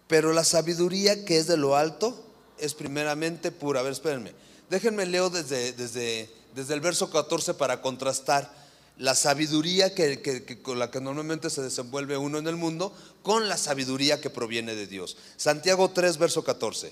Pero 0.09 0.33
la 0.33 0.43
sabiduría 0.43 1.23
que 1.23 1.37
es 1.37 1.45
de 1.45 1.55
lo 1.55 1.75
alto 1.77 2.19
es 2.57 2.73
primeramente 2.73 3.51
pura. 3.51 3.81
A 3.81 3.83
ver, 3.83 3.91
espérenme. 3.93 4.33
Déjenme 4.67 5.05
leo 5.05 5.29
desde, 5.29 5.71
desde, 5.73 6.27
desde 6.55 6.73
el 6.73 6.81
verso 6.81 7.11
14 7.11 7.53
para 7.53 7.79
contrastar 7.79 8.51
la 8.97 9.13
sabiduría 9.13 9.93
que, 9.93 10.59
con 10.63 10.79
la 10.79 10.89
que 10.89 10.99
normalmente 10.99 11.51
se 11.51 11.61
desenvuelve 11.61 12.17
uno 12.17 12.39
en 12.39 12.47
el 12.47 12.55
mundo 12.55 12.91
con 13.21 13.47
la 13.47 13.55
sabiduría 13.55 14.19
que 14.19 14.31
proviene 14.31 14.73
de 14.73 14.87
Dios. 14.87 15.15
Santiago 15.37 15.91
3, 15.91 16.17
verso 16.17 16.43
14. 16.43 16.91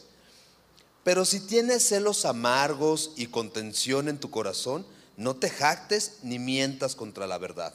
Pero 1.03 1.25
si 1.25 1.39
tienes 1.39 1.87
celos 1.87 2.23
amargos 2.23 3.13
y 3.15 3.25
contención 3.25 4.09
en 4.09 4.19
tu 4.19 4.29
corazón, 4.29 4.85
no 5.17 5.35
te 5.35 5.49
jactes 5.49 6.19
ni 6.21 6.37
mientas 6.37 6.93
contra 6.93 7.25
la 7.25 7.39
verdad 7.39 7.73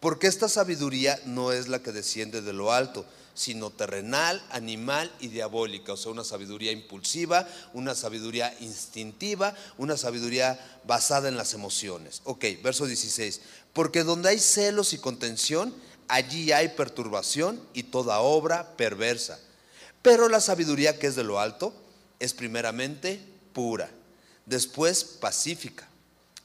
porque 0.00 0.26
esta 0.26 0.48
sabiduría 0.48 1.20
no 1.26 1.52
es 1.52 1.68
la 1.68 1.82
que 1.82 1.92
desciende 1.92 2.40
de 2.42 2.52
lo 2.52 2.72
alto, 2.72 3.04
sino 3.40 3.70
terrenal, 3.70 4.44
animal 4.50 5.10
y 5.18 5.28
diabólica, 5.28 5.94
o 5.94 5.96
sea, 5.96 6.12
una 6.12 6.24
sabiduría 6.24 6.72
impulsiva, 6.72 7.48
una 7.72 7.94
sabiduría 7.94 8.54
instintiva, 8.60 9.54
una 9.78 9.96
sabiduría 9.96 10.60
basada 10.84 11.30
en 11.30 11.38
las 11.38 11.54
emociones. 11.54 12.20
Ok, 12.24 12.44
verso 12.62 12.84
16, 12.84 13.40
porque 13.72 14.04
donde 14.04 14.28
hay 14.28 14.38
celos 14.38 14.92
y 14.92 14.98
contención, 14.98 15.74
allí 16.06 16.52
hay 16.52 16.68
perturbación 16.68 17.58
y 17.72 17.84
toda 17.84 18.20
obra 18.20 18.76
perversa. 18.76 19.40
Pero 20.02 20.28
la 20.28 20.42
sabiduría 20.42 20.98
que 20.98 21.06
es 21.06 21.16
de 21.16 21.24
lo 21.24 21.40
alto 21.40 21.72
es 22.18 22.34
primeramente 22.34 23.22
pura, 23.54 23.90
después 24.44 25.02
pacífica, 25.02 25.88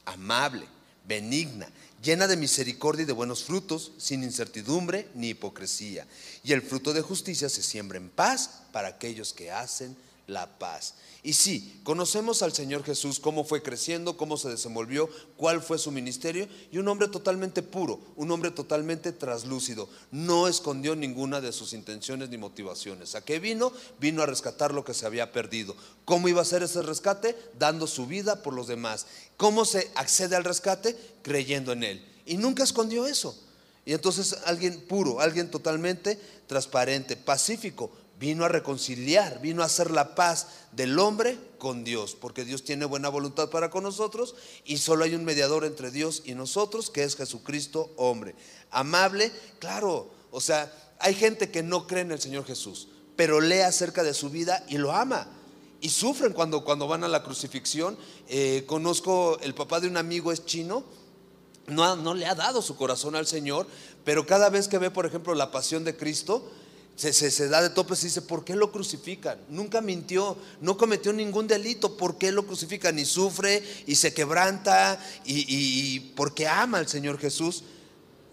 amable, 0.06 0.66
benigna 1.06 1.68
llena 2.02 2.26
de 2.26 2.36
misericordia 2.36 3.02
y 3.02 3.06
de 3.06 3.12
buenos 3.12 3.44
frutos, 3.44 3.92
sin 3.98 4.22
incertidumbre 4.22 5.08
ni 5.14 5.30
hipocresía. 5.30 6.06
Y 6.44 6.52
el 6.52 6.62
fruto 6.62 6.92
de 6.92 7.02
justicia 7.02 7.48
se 7.48 7.62
siembra 7.62 7.98
en 7.98 8.10
paz 8.10 8.62
para 8.72 8.88
aquellos 8.88 9.32
que 9.32 9.50
hacen 9.50 9.96
la 10.26 10.58
paz. 10.58 10.94
Y 11.22 11.34
sí, 11.34 11.80
conocemos 11.82 12.42
al 12.42 12.52
Señor 12.52 12.84
Jesús, 12.84 13.20
cómo 13.20 13.44
fue 13.44 13.62
creciendo, 13.62 14.16
cómo 14.16 14.36
se 14.36 14.48
desenvolvió, 14.48 15.08
cuál 15.36 15.62
fue 15.62 15.78
su 15.78 15.90
ministerio, 15.90 16.48
y 16.70 16.78
un 16.78 16.88
hombre 16.88 17.08
totalmente 17.08 17.62
puro, 17.62 18.00
un 18.16 18.30
hombre 18.30 18.50
totalmente 18.50 19.12
traslúcido. 19.12 19.88
No 20.10 20.48
escondió 20.48 20.96
ninguna 20.96 21.40
de 21.40 21.52
sus 21.52 21.72
intenciones 21.72 22.28
ni 22.28 22.38
motivaciones. 22.38 23.14
¿A 23.14 23.24
qué 23.24 23.38
vino? 23.38 23.72
Vino 24.00 24.22
a 24.22 24.26
rescatar 24.26 24.72
lo 24.72 24.84
que 24.84 24.94
se 24.94 25.06
había 25.06 25.32
perdido. 25.32 25.76
¿Cómo 26.04 26.28
iba 26.28 26.42
a 26.42 26.46
ser 26.46 26.62
ese 26.62 26.82
rescate? 26.82 27.36
Dando 27.58 27.86
su 27.86 28.06
vida 28.06 28.42
por 28.42 28.54
los 28.54 28.66
demás. 28.66 29.06
¿Cómo 29.36 29.64
se 29.64 29.90
accede 29.94 30.36
al 30.36 30.44
rescate? 30.44 30.96
Creyendo 31.22 31.72
en 31.72 31.84
Él. 31.84 32.06
Y 32.24 32.36
nunca 32.36 32.64
escondió 32.64 33.06
eso. 33.06 33.36
Y 33.84 33.92
entonces 33.92 34.36
alguien 34.44 34.80
puro, 34.80 35.20
alguien 35.20 35.50
totalmente 35.50 36.18
transparente, 36.48 37.16
pacífico, 37.16 37.90
vino 38.18 38.44
a 38.44 38.48
reconciliar, 38.48 39.40
vino 39.40 39.62
a 39.62 39.66
hacer 39.66 39.90
la 39.90 40.14
paz 40.14 40.48
del 40.72 40.98
hombre 40.98 41.38
con 41.58 41.84
Dios, 41.84 42.16
porque 42.18 42.44
Dios 42.44 42.64
tiene 42.64 42.84
buena 42.84 43.08
voluntad 43.08 43.50
para 43.50 43.70
con 43.70 43.82
nosotros 43.82 44.34
y 44.64 44.78
solo 44.78 45.04
hay 45.04 45.14
un 45.14 45.24
mediador 45.24 45.64
entre 45.64 45.90
Dios 45.90 46.22
y 46.24 46.34
nosotros, 46.34 46.90
que 46.90 47.02
es 47.02 47.16
Jesucristo 47.16 47.92
hombre. 47.96 48.34
Amable, 48.70 49.32
claro, 49.58 50.10
o 50.30 50.40
sea, 50.40 50.72
hay 50.98 51.14
gente 51.14 51.50
que 51.50 51.62
no 51.62 51.86
cree 51.86 52.02
en 52.02 52.12
el 52.12 52.20
Señor 52.20 52.44
Jesús, 52.44 52.88
pero 53.16 53.40
lee 53.40 53.60
acerca 53.60 54.02
de 54.02 54.14
su 54.14 54.30
vida 54.30 54.64
y 54.68 54.78
lo 54.78 54.92
ama. 54.92 55.28
Y 55.80 55.90
sufren 55.90 56.32
cuando, 56.32 56.64
cuando 56.64 56.88
van 56.88 57.04
a 57.04 57.08
la 57.08 57.22
crucifixión. 57.22 57.98
Eh, 58.28 58.64
conozco, 58.66 59.38
el 59.42 59.54
papá 59.54 59.78
de 59.78 59.88
un 59.88 59.98
amigo 59.98 60.32
es 60.32 60.46
chino, 60.46 60.84
no, 61.66 61.96
no 61.96 62.14
le 62.14 62.26
ha 62.26 62.34
dado 62.34 62.62
su 62.62 62.76
corazón 62.76 63.14
al 63.14 63.26
Señor, 63.26 63.66
pero 64.04 64.26
cada 64.26 64.48
vez 64.48 64.68
que 64.68 64.78
ve, 64.78 64.90
por 64.90 65.04
ejemplo, 65.04 65.34
la 65.34 65.50
pasión 65.50 65.84
de 65.84 65.96
Cristo, 65.96 66.50
se, 66.96 67.48
da 67.48 67.62
de 67.62 67.70
topes 67.70 68.02
y 68.02 68.06
dice, 68.06 68.22
¿por 68.22 68.44
qué 68.44 68.56
lo 68.56 68.72
crucifican? 68.72 69.38
Nunca 69.48 69.80
mintió, 69.80 70.36
no 70.60 70.76
cometió 70.76 71.12
ningún 71.12 71.46
delito, 71.46 71.96
¿por 71.96 72.16
qué 72.16 72.32
lo 72.32 72.46
crucifican? 72.46 72.98
Y 72.98 73.04
sufre 73.04 73.62
y 73.86 73.96
se 73.96 74.14
quebranta 74.14 74.98
y, 75.24 75.44
y, 75.46 76.00
porque 76.16 76.48
ama 76.48 76.78
al 76.78 76.88
Señor 76.88 77.18
Jesús, 77.18 77.64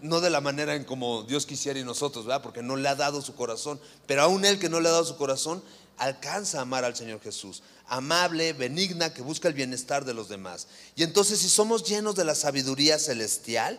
no 0.00 0.20
de 0.20 0.30
la 0.30 0.40
manera 0.40 0.74
en 0.74 0.84
como 0.84 1.22
Dios 1.24 1.46
quisiera 1.46 1.78
y 1.78 1.84
nosotros, 1.84 2.26
¿verdad? 2.26 2.42
Porque 2.42 2.62
no 2.62 2.76
le 2.76 2.88
ha 2.88 2.94
dado 2.94 3.20
su 3.20 3.34
corazón, 3.34 3.78
pero 4.06 4.22
aún 4.22 4.44
él 4.44 4.58
que 4.58 4.68
no 4.68 4.80
le 4.80 4.88
ha 4.88 4.92
dado 4.92 5.04
su 5.04 5.16
corazón, 5.16 5.62
alcanza 5.98 6.58
a 6.58 6.62
amar 6.62 6.84
al 6.84 6.96
Señor 6.96 7.20
Jesús, 7.20 7.62
amable, 7.86 8.52
benigna, 8.54 9.12
que 9.12 9.22
busca 9.22 9.48
el 9.48 9.54
bienestar 9.54 10.04
de 10.04 10.14
los 10.14 10.28
demás. 10.28 10.68
Y 10.96 11.02
entonces 11.02 11.38
si 11.38 11.48
somos 11.48 11.84
llenos 11.84 12.16
de 12.16 12.24
la 12.24 12.34
sabiduría 12.34 12.98
celestial, 12.98 13.78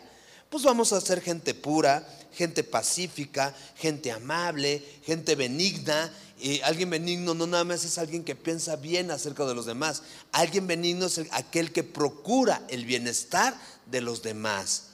pues 0.50 0.62
vamos 0.62 0.92
a 0.92 1.00
ser 1.00 1.20
gente 1.20 1.54
pura, 1.54 2.06
gente 2.32 2.62
pacífica, 2.62 3.54
gente 3.76 4.12
amable, 4.12 4.82
gente 5.04 5.34
benigna. 5.34 6.12
Y 6.38 6.60
alguien 6.60 6.90
benigno 6.90 7.34
no 7.34 7.46
nada 7.46 7.64
más 7.64 7.84
es 7.84 7.98
alguien 7.98 8.22
que 8.22 8.34
piensa 8.34 8.76
bien 8.76 9.10
acerca 9.10 9.46
de 9.46 9.54
los 9.54 9.66
demás. 9.66 10.02
Alguien 10.32 10.66
benigno 10.66 11.06
es 11.06 11.20
aquel 11.30 11.72
que 11.72 11.82
procura 11.82 12.62
el 12.68 12.84
bienestar 12.84 13.58
de 13.86 14.00
los 14.00 14.22
demás. 14.22 14.88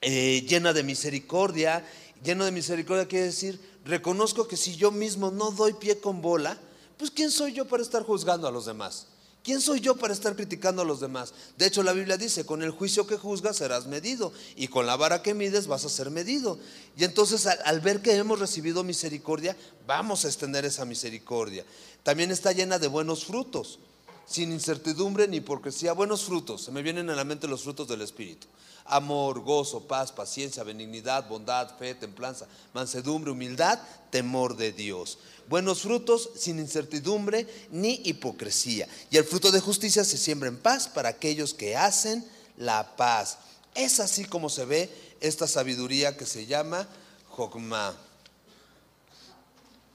Eh, 0.00 0.46
llena 0.48 0.72
de 0.72 0.82
misericordia. 0.82 1.84
Lleno 2.24 2.44
de 2.44 2.50
misericordia 2.50 3.06
quiere 3.06 3.26
decir, 3.26 3.60
reconozco 3.84 4.48
que 4.48 4.56
si 4.56 4.76
yo 4.76 4.90
mismo 4.90 5.30
no 5.30 5.50
doy 5.50 5.74
pie 5.74 6.00
con 6.00 6.20
bola, 6.20 6.58
pues 6.96 7.10
¿quién 7.10 7.30
soy 7.30 7.52
yo 7.52 7.68
para 7.68 7.82
estar 7.82 8.02
juzgando 8.02 8.48
a 8.48 8.50
los 8.50 8.66
demás? 8.66 9.07
¿Quién 9.42 9.60
soy 9.60 9.80
yo 9.80 9.96
para 9.96 10.12
estar 10.12 10.34
criticando 10.36 10.82
a 10.82 10.84
los 10.84 11.00
demás? 11.00 11.32
De 11.56 11.66
hecho, 11.66 11.82
la 11.82 11.92
Biblia 11.92 12.16
dice, 12.16 12.44
con 12.44 12.62
el 12.62 12.70
juicio 12.70 13.06
que 13.06 13.16
juzgas 13.16 13.56
serás 13.56 13.86
medido 13.86 14.32
y 14.56 14.68
con 14.68 14.86
la 14.86 14.96
vara 14.96 15.22
que 15.22 15.34
mides 15.34 15.66
vas 15.66 15.84
a 15.84 15.88
ser 15.88 16.10
medido. 16.10 16.58
Y 16.96 17.04
entonces 17.04 17.46
al, 17.46 17.80
ver 17.80 18.02
que 18.02 18.14
hemos 18.14 18.40
recibido 18.40 18.84
misericordia, 18.84 19.56
vamos 19.86 20.24
a 20.24 20.28
extender 20.28 20.64
esa 20.64 20.84
misericordia. 20.84 21.64
También 22.02 22.30
está 22.30 22.52
llena 22.52 22.78
de 22.78 22.88
buenos 22.88 23.24
frutos, 23.24 23.78
sin 24.26 24.52
incertidumbre 24.52 25.28
ni 25.28 25.38
hipocresía. 25.38 25.92
Buenos 25.92 26.24
frutos, 26.24 26.64
se 26.64 26.72
me 26.72 26.82
vienen 26.82 27.08
a 27.08 27.16
la 27.16 27.24
mente 27.24 27.48
los 27.48 27.62
frutos 27.62 27.88
del 27.88 28.02
Espíritu. 28.02 28.48
Amor, 28.84 29.40
gozo, 29.40 29.86
paz, 29.86 30.12
paciencia, 30.12 30.62
benignidad, 30.64 31.28
bondad, 31.28 31.76
fe, 31.78 31.94
templanza, 31.94 32.46
mansedumbre, 32.72 33.30
humildad, 33.30 33.78
temor 34.10 34.56
de 34.56 34.72
Dios 34.72 35.18
buenos 35.48 35.82
frutos 35.82 36.30
sin 36.36 36.58
incertidumbre 36.58 37.46
ni 37.70 38.00
hipocresía. 38.04 38.88
Y 39.10 39.16
el 39.16 39.24
fruto 39.24 39.50
de 39.50 39.60
justicia 39.60 40.04
se 40.04 40.18
siembra 40.18 40.48
en 40.48 40.58
paz 40.58 40.88
para 40.88 41.08
aquellos 41.08 41.54
que 41.54 41.76
hacen 41.76 42.24
la 42.56 42.96
paz. 42.96 43.38
Es 43.74 44.00
así 44.00 44.24
como 44.24 44.50
se 44.50 44.64
ve 44.64 44.90
esta 45.20 45.46
sabiduría 45.46 46.16
que 46.16 46.26
se 46.26 46.46
llama 46.46 46.88
Jogma. 47.30 47.96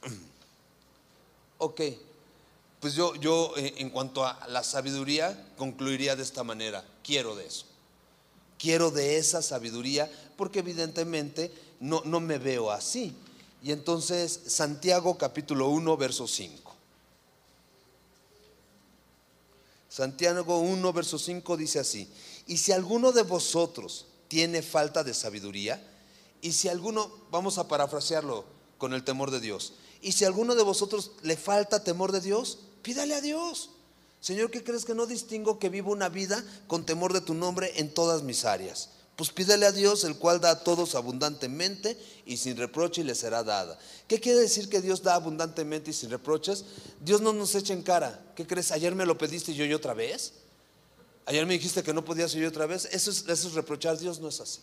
Ok, 1.59 1.79
pues 2.81 2.93
yo, 2.93 3.15
yo 3.15 3.53
eh, 3.55 3.75
en 3.77 3.89
cuanto 3.89 4.25
a 4.25 4.45
la 4.49 4.63
sabiduría 4.63 5.47
concluiría 5.55 6.17
de 6.17 6.23
esta 6.23 6.43
manera. 6.43 6.83
Quiero 7.01 7.37
de 7.37 7.45
eso. 7.45 7.65
Quiero 8.59 8.91
de 8.91 9.15
esa 9.17 9.41
sabiduría 9.41 10.11
porque 10.35 10.59
evidentemente 10.59 11.53
no, 11.79 12.01
no 12.03 12.19
me 12.19 12.37
veo 12.37 12.69
así. 12.69 13.15
Y 13.63 13.71
entonces 13.71 14.41
Santiago 14.47 15.17
capítulo 15.17 15.69
1, 15.69 15.95
verso 15.95 16.27
5. 16.27 16.73
Santiago 19.87 20.59
1, 20.59 20.93
verso 20.93 21.17
5 21.17 21.55
dice 21.55 21.79
así, 21.79 22.09
y 22.45 22.57
si 22.57 22.73
alguno 22.73 23.13
de 23.13 23.23
vosotros 23.23 24.07
tiene 24.27 24.61
falta 24.61 25.03
de 25.03 25.13
sabiduría, 25.13 25.81
y 26.41 26.51
si 26.51 26.67
alguno, 26.67 27.09
vamos 27.31 27.57
a 27.57 27.67
parafrasearlo 27.69 28.43
con 28.77 28.93
el 28.93 29.05
temor 29.05 29.31
de 29.31 29.39
Dios, 29.39 29.73
y 30.01 30.11
si 30.11 30.25
alguno 30.25 30.55
de 30.55 30.63
vosotros 30.63 31.11
le 31.21 31.37
falta 31.37 31.83
temor 31.83 32.11
de 32.11 32.19
Dios, 32.19 32.57
pídale 32.81 33.15
a 33.15 33.21
Dios. 33.21 33.69
Señor, 34.19 34.51
¿qué 34.51 34.63
crees 34.63 34.83
que 34.83 34.95
no 34.95 35.05
distingo 35.05 35.59
que 35.59 35.69
vivo 35.69 35.91
una 35.91 36.09
vida 36.09 36.43
con 36.67 36.85
temor 36.85 37.13
de 37.13 37.21
tu 37.21 37.33
nombre 37.33 37.71
en 37.75 37.93
todas 37.93 38.23
mis 38.23 38.43
áreas? 38.43 38.89
Pues 39.15 39.29
pídele 39.29 39.65
a 39.67 39.71
Dios, 39.71 40.03
el 40.03 40.17
cual 40.17 40.41
da 40.41 40.51
a 40.51 40.63
todos 40.63 40.95
abundantemente 40.95 41.97
y 42.25 42.37
sin 42.37 42.57
reproche 42.57 43.01
y 43.01 43.03
le 43.03 43.13
será 43.13 43.43
dada. 43.43 43.77
¿Qué 44.07 44.19
quiere 44.19 44.39
decir 44.39 44.69
que 44.69 44.81
Dios 44.81 45.03
da 45.03 45.13
abundantemente 45.13 45.91
y 45.91 45.93
sin 45.93 46.09
reproches? 46.09 46.65
Dios 46.99 47.21
no 47.21 47.31
nos 47.31 47.53
echa 47.53 47.73
en 47.73 47.83
cara. 47.83 48.19
¿Qué 48.35 48.47
crees? 48.47 48.71
Ayer 48.71 48.95
me 48.95 49.05
lo 49.05 49.17
pediste 49.17 49.51
y 49.51 49.55
yo 49.55 49.75
otra 49.75 49.93
vez. 49.93 50.33
Ayer 51.25 51.45
me 51.45 51.53
dijiste 51.53 51.83
que 51.83 51.93
no 51.93 52.03
podías 52.03 52.33
y 52.33 52.43
otra 52.43 52.65
vez. 52.65 52.85
Eso 52.91 53.11
es, 53.11 53.25
eso 53.27 53.47
es 53.47 53.53
reprochar. 53.53 53.99
Dios 53.99 54.19
no 54.19 54.29
es 54.29 54.39
así. 54.39 54.59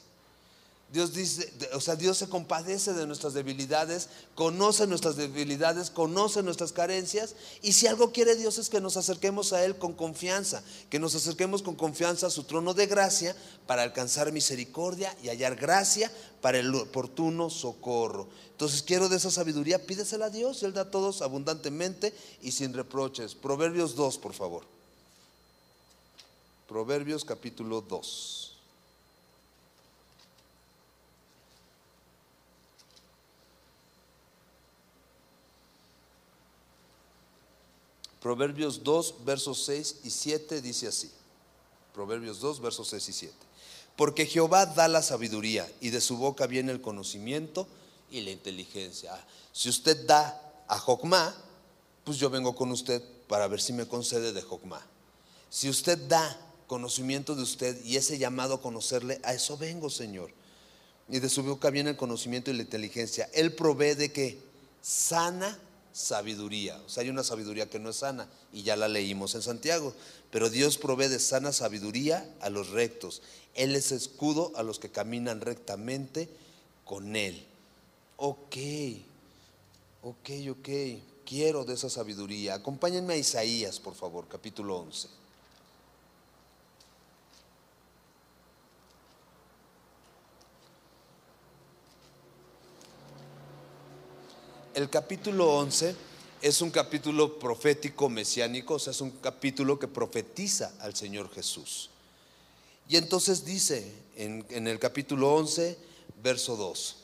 Dios 0.93 1.14
dice, 1.14 1.53
o 1.72 1.80
sea, 1.80 1.95
Dios 1.95 2.18
se 2.18 2.28
compadece 2.28 2.93
de 2.93 3.07
nuestras 3.07 3.32
debilidades, 3.32 4.09
conoce 4.34 4.88
nuestras 4.88 5.14
debilidades, 5.14 5.88
conoce 5.88 6.43
nuestras 6.43 6.72
carencias. 6.72 7.36
Y 7.62 7.74
si 7.74 7.86
algo 7.86 8.11
quiere 8.11 8.34
Dios 8.34 8.59
es 8.59 8.68
que 8.68 8.80
nos 8.80 8.97
acerquemos 8.97 9.53
a 9.53 9.64
Él 9.64 9.78
con 9.78 9.93
confianza, 9.93 10.64
que 10.88 10.99
nos 10.99 11.14
acerquemos 11.14 11.62
con 11.62 11.76
confianza 11.76 12.26
a 12.26 12.30
su 12.30 12.43
trono 12.43 12.74
de 12.74 12.86
gracia 12.86 13.36
para 13.68 13.84
alcanzar 13.84 14.32
misericordia 14.32 15.16
y 15.22 15.28
hallar 15.28 15.55
gracia 15.55 16.11
para 16.41 16.59
el 16.59 16.74
oportuno 16.74 17.51
socorro. 17.51 18.26
Entonces 18.51 18.82
quiero 18.82 19.09
de 19.09 19.18
esa 19.18 19.30
sabiduría, 19.30 19.86
pídesela 19.86 20.26
a 20.26 20.30
Dios, 20.30 20.64
Él 20.64 20.72
da 20.72 20.82
a 20.82 20.91
todos 20.91 21.22
abundantemente 21.22 22.12
y 22.43 22.51
sin 22.51 22.72
reproches. 22.72 23.36
Proverbios 23.36 23.95
2, 23.95 24.18
por 24.18 24.32
favor. 24.32 24.64
Proverbios 26.66 27.24
capítulo 27.24 27.80
2. 27.80 28.50
Proverbios 38.21 38.85
2, 38.85 39.25
versos 39.25 39.64
6 39.64 39.97
y 40.05 40.11
7 40.11 40.61
dice 40.61 40.89
así. 40.89 41.11
Proverbios 41.95 42.41
2, 42.41 42.61
versos 42.61 42.89
6 42.89 43.09
y 43.09 43.12
7. 43.12 43.35
Porque 43.97 44.27
Jehová 44.27 44.66
da 44.66 44.89
la 44.89 45.03
sabiduría 45.03 45.71
y 45.81 45.91
de 45.91 46.01
su 46.01 46.16
boca 46.16 46.47
viene 46.47 46.73
el 46.73 46.81
conocimiento 46.81 47.66
y 48.11 48.21
la 48.21 48.31
inteligencia. 48.31 49.12
Si 49.53 49.68
usted 49.68 50.07
da 50.07 50.41
a 50.68 50.79
Jocmá, 50.79 51.35
pues 52.05 52.18
yo 52.18 52.31
vengo 52.31 52.55
con 52.55 52.71
usted 52.71 53.03
para 53.27 53.47
ver 53.49 53.61
si 53.61 53.73
me 53.73 53.87
concede 53.87 54.33
de 54.33 54.43
Jocmá. 54.43 54.85
Si 55.49 55.68
usted 55.68 55.99
da 56.09 56.39
conocimiento 56.66 57.35
de 57.35 57.43
usted 57.43 57.85
y 57.85 57.97
ese 57.97 58.18
llamado 58.18 58.55
a 58.55 58.62
conocerle, 58.62 59.21
a 59.25 59.35
eso 59.35 59.57
vengo, 59.57 59.91
Señor. 59.91 60.31
Y 61.09 61.18
de 61.18 61.29
su 61.29 61.43
boca 61.43 61.71
viene 61.71 61.91
el 61.91 61.97
conocimiento 61.97 62.51
y 62.51 62.55
la 62.55 62.62
inteligencia. 62.62 63.29
Él 63.33 63.55
provee 63.55 63.95
de 63.95 64.12
que 64.12 64.39
sana 64.81 65.59
sabiduría. 65.93 66.80
O 66.86 66.88
sea, 66.88 67.03
hay 67.03 67.11
una 67.11 67.24
sabiduría 67.24 67.68
que 67.68 67.78
no 67.78 67.91
es 67.91 67.97
sana 67.97 68.28
y 68.53 68.62
ya 68.62 68.76
la 68.76 68.88
leímos 68.88 69.34
en 69.34 69.43
Santiago. 69.43 69.95
Pero 70.30 70.51
Dios 70.51 70.78
provee 70.78 71.09
de 71.09 71.18
sana 71.18 71.53
sabiduría 71.53 72.28
a 72.41 72.51
los 72.51 72.70
rectos. 72.70 73.22
Él 73.55 73.74
es 73.74 73.93
escudo 73.93 74.53
a 74.55 74.62
los 74.62 74.78
que 74.78 74.91
caminan 74.91 75.41
rectamente 75.41 76.28
con 76.84 77.16
Él. 77.16 77.45
Ok, 78.16 78.57
ok, 80.03 80.30
ok. 80.51 80.68
Quiero 81.24 81.64
de 81.64 81.74
esa 81.74 81.91
sabiduría. 81.91 82.55
Acompáñenme 82.55 83.14
a 83.14 83.18
Isaías, 83.18 83.78
por 83.78 83.95
favor, 83.95 84.26
capítulo 84.28 84.76
11. 84.78 85.20
El 94.81 94.89
capítulo 94.89 95.53
11 95.57 95.95
es 96.41 96.62
un 96.62 96.70
capítulo 96.70 97.39
profético 97.39 98.09
mesiánico, 98.09 98.74
o 98.74 98.78
sea, 98.78 98.93
es 98.93 99.01
un 99.01 99.11
capítulo 99.11 99.78
que 99.78 99.89
profetiza 99.89 100.72
al 100.81 100.97
Señor 100.97 101.31
Jesús. 101.33 101.91
Y 102.89 102.97
entonces 102.97 103.45
dice 103.45 103.93
en, 104.16 104.66
el 104.66 104.78
capítulo 104.78 105.35
11, 105.35 105.76
verso 106.22 106.57
2, 106.57 106.97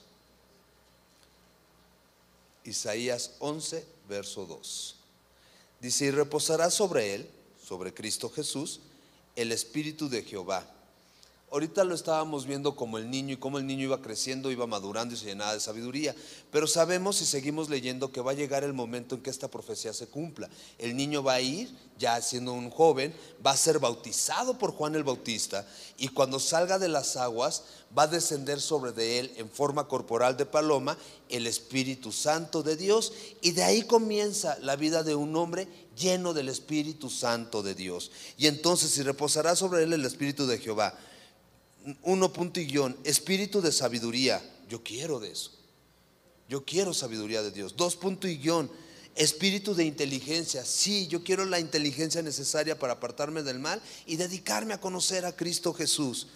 Isaías 2.65 3.33
11, 3.41 3.85
verso 4.09 4.47
2, 4.47 4.97
dice, 5.81 6.07
y 6.07 6.11
reposará 6.11 6.71
sobre 6.71 7.15
él, 7.15 7.31
sobre 7.63 7.93
Cristo 7.93 8.31
Jesús, 8.31 8.81
el 9.37 9.53
Espíritu 9.53 10.09
de 10.09 10.23
Jehová 10.23 10.67
Ahorita 11.53 11.85
lo 11.85 11.95
estábamos 11.95 12.45
viendo 12.45 12.75
como 12.75 12.99
el 12.99 13.09
niño 13.09 13.35
y 13.35 13.37
cómo 13.37 13.59
el 13.59 13.69
niño 13.69 13.85
iba 13.85 14.03
creciendo, 14.03 14.51
iba 14.51 14.67
madurando 14.67 15.15
y 15.15 15.17
se 15.17 15.27
llenaba 15.27 15.55
de 15.55 15.61
sabiduría. 15.61 16.13
Pero 16.51 16.67
sabemos 16.67 17.23
y 17.23 17.25
seguimos 17.25 17.71
leyendo 17.71 18.11
que 18.11 18.21
va 18.21 18.33
a 18.33 18.35
llegar 18.35 18.65
el 18.65 18.73
momento 18.73 19.15
en 19.15 19.23
que 19.23 19.31
esta 19.31 19.47
profecía 19.47 19.93
se 19.93 20.09
cumpla. 20.09 20.51
El 20.77 20.97
niño 20.97 21.23
va 21.23 21.35
a 21.35 21.41
ir, 21.41 21.71
ya 22.01 22.21
siendo 22.21 22.53
un 22.53 22.69
joven, 22.69 23.15
va 23.47 23.53
a 23.53 23.57
ser 23.57 23.79
bautizado 23.79 24.59
por 24.59 24.73
Juan 24.73 24.97
el 24.97 25.05
Bautista 25.05 25.65
y 25.97 26.09
cuando 26.09 26.41
salga 26.41 26.81
de 26.81 26.89
las 26.89 27.17
aguas 27.17 27.63
va 27.97 28.03
a 28.03 28.09
descender 28.09 28.61
sobre 28.61 28.91
de 28.91 29.21
él 29.21 29.33
en 29.37 29.49
forma 29.49 29.87
corporal 29.87 30.37
de 30.37 30.47
paloma 30.47 30.99
el 31.29 31.47
Espíritu 31.47 32.11
Santo 32.11 32.65
de 32.65 32.77
Dios 32.77 33.13
y 33.41 33.53
de 33.53 33.63
ahí 33.63 33.83
comienza 33.83 34.59
la 34.63 34.75
vida 34.75 35.05
de 35.05 35.15
un 35.15 35.37
hombre 35.37 35.69
lleno 35.97 36.35
del 36.35 36.49
Espíritu 36.49 37.09
Santo 37.09 37.63
de 37.63 37.77
Dios. 37.77 38.11
Y 38.37 38.49
entonces 38.49 38.91
si 38.91 39.03
reposará 39.03 39.55
sobre 39.55 39.85
él 39.85 39.93
el 39.93 40.05
Espíritu 40.05 40.49
de 40.49 40.59
Jehová 40.59 40.99
uno 42.03 42.33
punto 42.33 42.61
y 42.61 42.67
guion, 42.67 42.97
espíritu 43.05 43.61
de 43.61 43.73
sabiduría. 43.73 44.43
Yo 44.69 44.83
quiero 44.83 45.21
de 45.21 45.31
eso. 45.31 45.53
Yo 46.49 46.65
quiero 46.65 46.95
sabiduría 46.95 47.43
de 47.43 47.51
Dios. 47.51 47.77
Dos 47.77 47.97
punto 47.97 48.27
y 48.29 48.39
guion, 48.39 48.71
espíritu 49.15 49.75
de 49.75 49.85
inteligencia. 49.85 50.65
Sí, 50.65 51.07
yo 51.09 51.23
quiero 51.23 51.45
la 51.45 51.61
inteligencia 51.61 52.23
necesaria 52.23 52.79
para 52.79 52.95
apartarme 52.95 53.43
del 53.43 53.59
mal 53.59 53.81
y 54.07 54.17
dedicarme 54.17 54.75
a 54.75 54.81
conocer 54.81 55.25
a 55.25 55.35
Cristo 55.35 55.73
Jesús. 55.73 56.29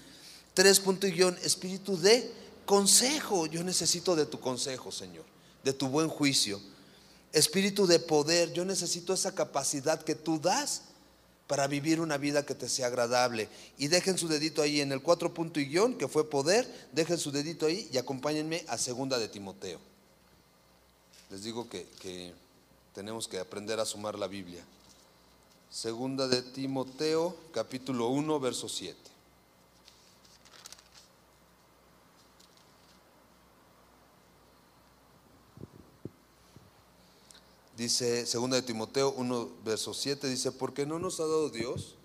Tres 0.54 0.80
punto 0.80 1.06
y 1.06 1.12
guion, 1.12 1.38
espíritu 1.42 1.96
de 1.96 2.30
consejo. 2.64 3.46
Yo 3.46 3.62
necesito 3.64 4.16
de 4.16 4.26
tu 4.26 4.40
consejo, 4.40 4.92
Señor, 4.92 5.24
de 5.64 5.72
tu 5.72 5.88
buen 5.88 6.08
juicio. 6.08 6.60
Espíritu 7.32 7.86
de 7.86 8.00
poder. 8.00 8.52
Yo 8.52 8.64
necesito 8.64 9.14
esa 9.14 9.34
capacidad 9.34 10.02
que 10.02 10.16
tú 10.16 10.40
das 10.40 10.82
para 11.50 11.66
vivir 11.66 12.00
una 12.00 12.16
vida 12.16 12.46
que 12.46 12.54
te 12.54 12.68
sea 12.68 12.86
agradable. 12.86 13.48
Y 13.76 13.88
dejen 13.88 14.16
su 14.16 14.28
dedito 14.28 14.62
ahí 14.62 14.80
en 14.80 14.92
el 14.92 15.02
cuatro 15.02 15.34
punto 15.34 15.58
y 15.58 15.64
guion, 15.64 15.98
que 15.98 16.06
fue 16.06 16.30
poder, 16.30 16.64
dejen 16.92 17.18
su 17.18 17.32
dedito 17.32 17.66
ahí 17.66 17.90
y 17.92 17.98
acompáñenme 17.98 18.64
a 18.68 18.78
segunda 18.78 19.18
de 19.18 19.26
Timoteo. 19.26 19.80
Les 21.28 21.42
digo 21.42 21.68
que, 21.68 21.88
que 21.98 22.32
tenemos 22.94 23.26
que 23.26 23.40
aprender 23.40 23.80
a 23.80 23.84
sumar 23.84 24.16
la 24.16 24.28
Biblia. 24.28 24.62
Segunda 25.72 26.28
de 26.28 26.40
Timoteo, 26.40 27.36
capítulo 27.52 28.06
1, 28.10 28.38
verso 28.38 28.68
7. 28.68 29.09
Dice 37.80 38.24
2 38.24 38.50
de 38.50 38.62
Timoteo 38.62 39.12
1, 39.12 39.50
verso 39.64 39.94
7, 39.94 40.28
dice, 40.28 40.52
porque 40.52 40.84
no 40.84 40.98
nos 40.98 41.18
ha 41.18 41.24
dado 41.24 41.48
Dios 41.48 41.96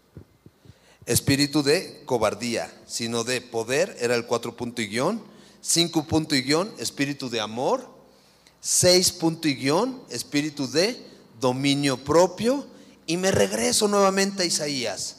espíritu 1.05 1.61
de 1.61 2.01
cobardía, 2.05 2.71
sino 2.87 3.23
de 3.23 3.41
poder, 3.41 3.95
era 3.99 4.15
el 4.15 4.25
4 4.25 4.55
punto 4.55 4.81
y 4.81 4.87
guion, 4.87 5.21
5 5.61 6.05
punto 6.05 6.35
y 6.35 6.41
guion, 6.41 6.73
espíritu 6.79 7.29
de 7.29 7.39
amor, 7.39 7.87
6 8.61 9.11
punto 9.13 9.47
y 9.47 9.55
guion, 9.55 10.01
espíritu 10.09 10.67
de 10.67 10.99
dominio 11.39 12.03
propio, 12.03 12.65
y 13.05 13.17
me 13.17 13.31
regreso 13.31 13.87
nuevamente 13.87 14.43
a 14.43 14.45
Isaías. 14.45 15.17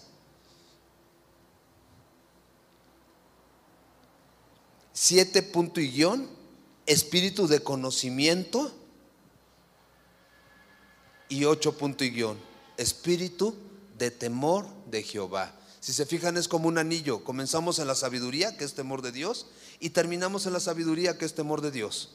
7 4.92 5.42
punto 5.42 5.80
y 5.80 5.90
guion, 5.90 6.28
espíritu 6.86 7.46
de 7.46 7.60
conocimiento, 7.60 8.72
y 11.28 11.44
ocho 11.44 11.76
punto 11.76 12.04
y 12.04 12.10
guion, 12.10 12.38
espíritu 12.76 13.54
de 13.98 14.10
temor 14.10 14.66
de 14.90 15.02
Jehová. 15.02 15.54
Si 15.80 15.92
se 15.92 16.06
fijan 16.06 16.36
es 16.36 16.48
como 16.48 16.68
un 16.68 16.78
anillo, 16.78 17.22
comenzamos 17.22 17.78
en 17.78 17.86
la 17.86 17.94
sabiduría, 17.94 18.56
que 18.56 18.64
es 18.64 18.74
temor 18.74 19.02
de 19.02 19.12
Dios, 19.12 19.46
y 19.78 19.90
terminamos 19.90 20.46
en 20.46 20.52
la 20.52 20.60
sabiduría, 20.60 21.16
que 21.16 21.24
es 21.24 21.34
temor 21.34 21.60
de 21.60 21.70
Dios. 21.70 22.10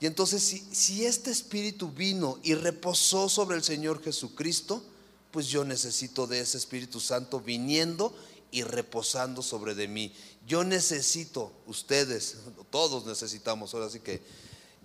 Y 0.00 0.06
entonces 0.06 0.42
si, 0.42 0.58
si 0.72 1.06
este 1.06 1.30
espíritu 1.30 1.90
vino 1.90 2.38
y 2.42 2.54
reposó 2.54 3.28
sobre 3.28 3.56
el 3.56 3.62
Señor 3.62 4.02
Jesucristo, 4.02 4.82
pues 5.30 5.48
yo 5.48 5.64
necesito 5.64 6.26
de 6.26 6.40
ese 6.40 6.56
Espíritu 6.58 6.98
Santo 6.98 7.40
viniendo 7.40 8.14
y 8.50 8.62
reposando 8.62 9.42
sobre 9.42 9.74
de 9.74 9.86
mí. 9.86 10.14
Yo 10.46 10.64
necesito, 10.64 11.52
ustedes, 11.66 12.36
todos 12.70 13.04
necesitamos, 13.04 13.74
ahora 13.74 13.90
sí 13.90 14.00
que 14.00 14.22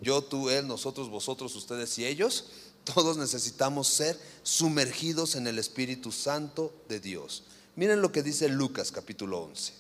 yo, 0.01 0.23
tú, 0.23 0.49
él, 0.49 0.67
nosotros, 0.67 1.09
vosotros, 1.09 1.55
ustedes 1.55 1.97
y 1.99 2.05
ellos, 2.05 2.45
todos 2.83 3.17
necesitamos 3.17 3.87
ser 3.87 4.19
sumergidos 4.43 5.35
en 5.35 5.45
el 5.47 5.59
Espíritu 5.59 6.11
Santo 6.11 6.73
de 6.89 6.99
Dios. 6.99 7.43
Miren 7.75 8.01
lo 8.01 8.11
que 8.11 8.23
dice 8.23 8.49
Lucas 8.49 8.91
capítulo 8.91 9.39
11. 9.43 9.73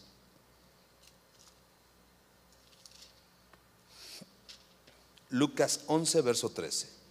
Lucas 5.31 5.81
11, 5.87 6.21
verso 6.21 6.49
13. 6.49 7.01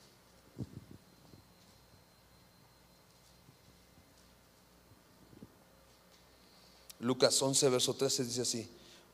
Lucas 7.00 7.40
11, 7.40 7.68
verso 7.70 7.94
13 7.94 8.24
dice 8.24 8.42
así 8.42 8.70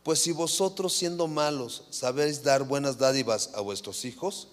pues 0.07 0.21
si 0.21 0.31
vosotros 0.31 0.93
siendo 0.93 1.27
malos 1.27 1.83
sabéis 1.91 2.45
dar 2.45 2.63
buenas 2.63 2.97
dádivas 2.97 3.51
a 3.55 3.61
vuestros 3.61 4.05
hijos, 4.05 4.47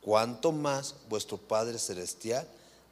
cuánto 0.00 0.50
más 0.50 0.96
vuestro 1.08 1.38
Padre 1.38 1.78
Celestial 1.78 2.44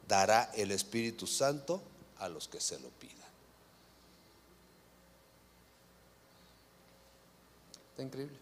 dará 0.07 0.49
el 0.55 0.71
Espíritu 0.71 1.27
Santo 1.27 1.81
a 2.17 2.29
los 2.29 2.47
que 2.47 2.61
se 2.61 2.79
lo 2.79 2.87
pidan. 2.87 3.17
Está 7.91 8.03
increíble. 8.03 8.37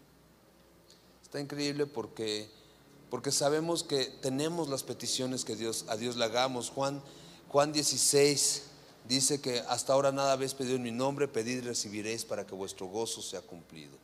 Está 1.24 1.40
increíble 1.40 1.86
porque, 1.86 2.48
porque 3.10 3.32
sabemos 3.32 3.82
que 3.82 4.04
tenemos 4.22 4.68
las 4.68 4.84
peticiones 4.84 5.44
que 5.44 5.56
Dios, 5.56 5.84
a 5.88 5.96
Dios 5.96 6.14
le 6.14 6.26
hagamos. 6.26 6.70
Juan, 6.70 7.02
Juan 7.48 7.72
16 7.72 8.67
dice 9.08 9.40
que 9.40 9.60
hasta 9.68 9.92
ahora 9.92 10.12
nada 10.12 10.32
habéis 10.32 10.54
pedido 10.54 10.76
en 10.76 10.82
mi 10.82 10.92
nombre, 10.92 11.26
pedid 11.26 11.58
y 11.58 11.60
recibiréis 11.60 12.24
para 12.24 12.46
que 12.46 12.54
vuestro 12.54 12.86
gozo 12.86 13.22
sea 13.22 13.40
cumplido. 13.40 13.96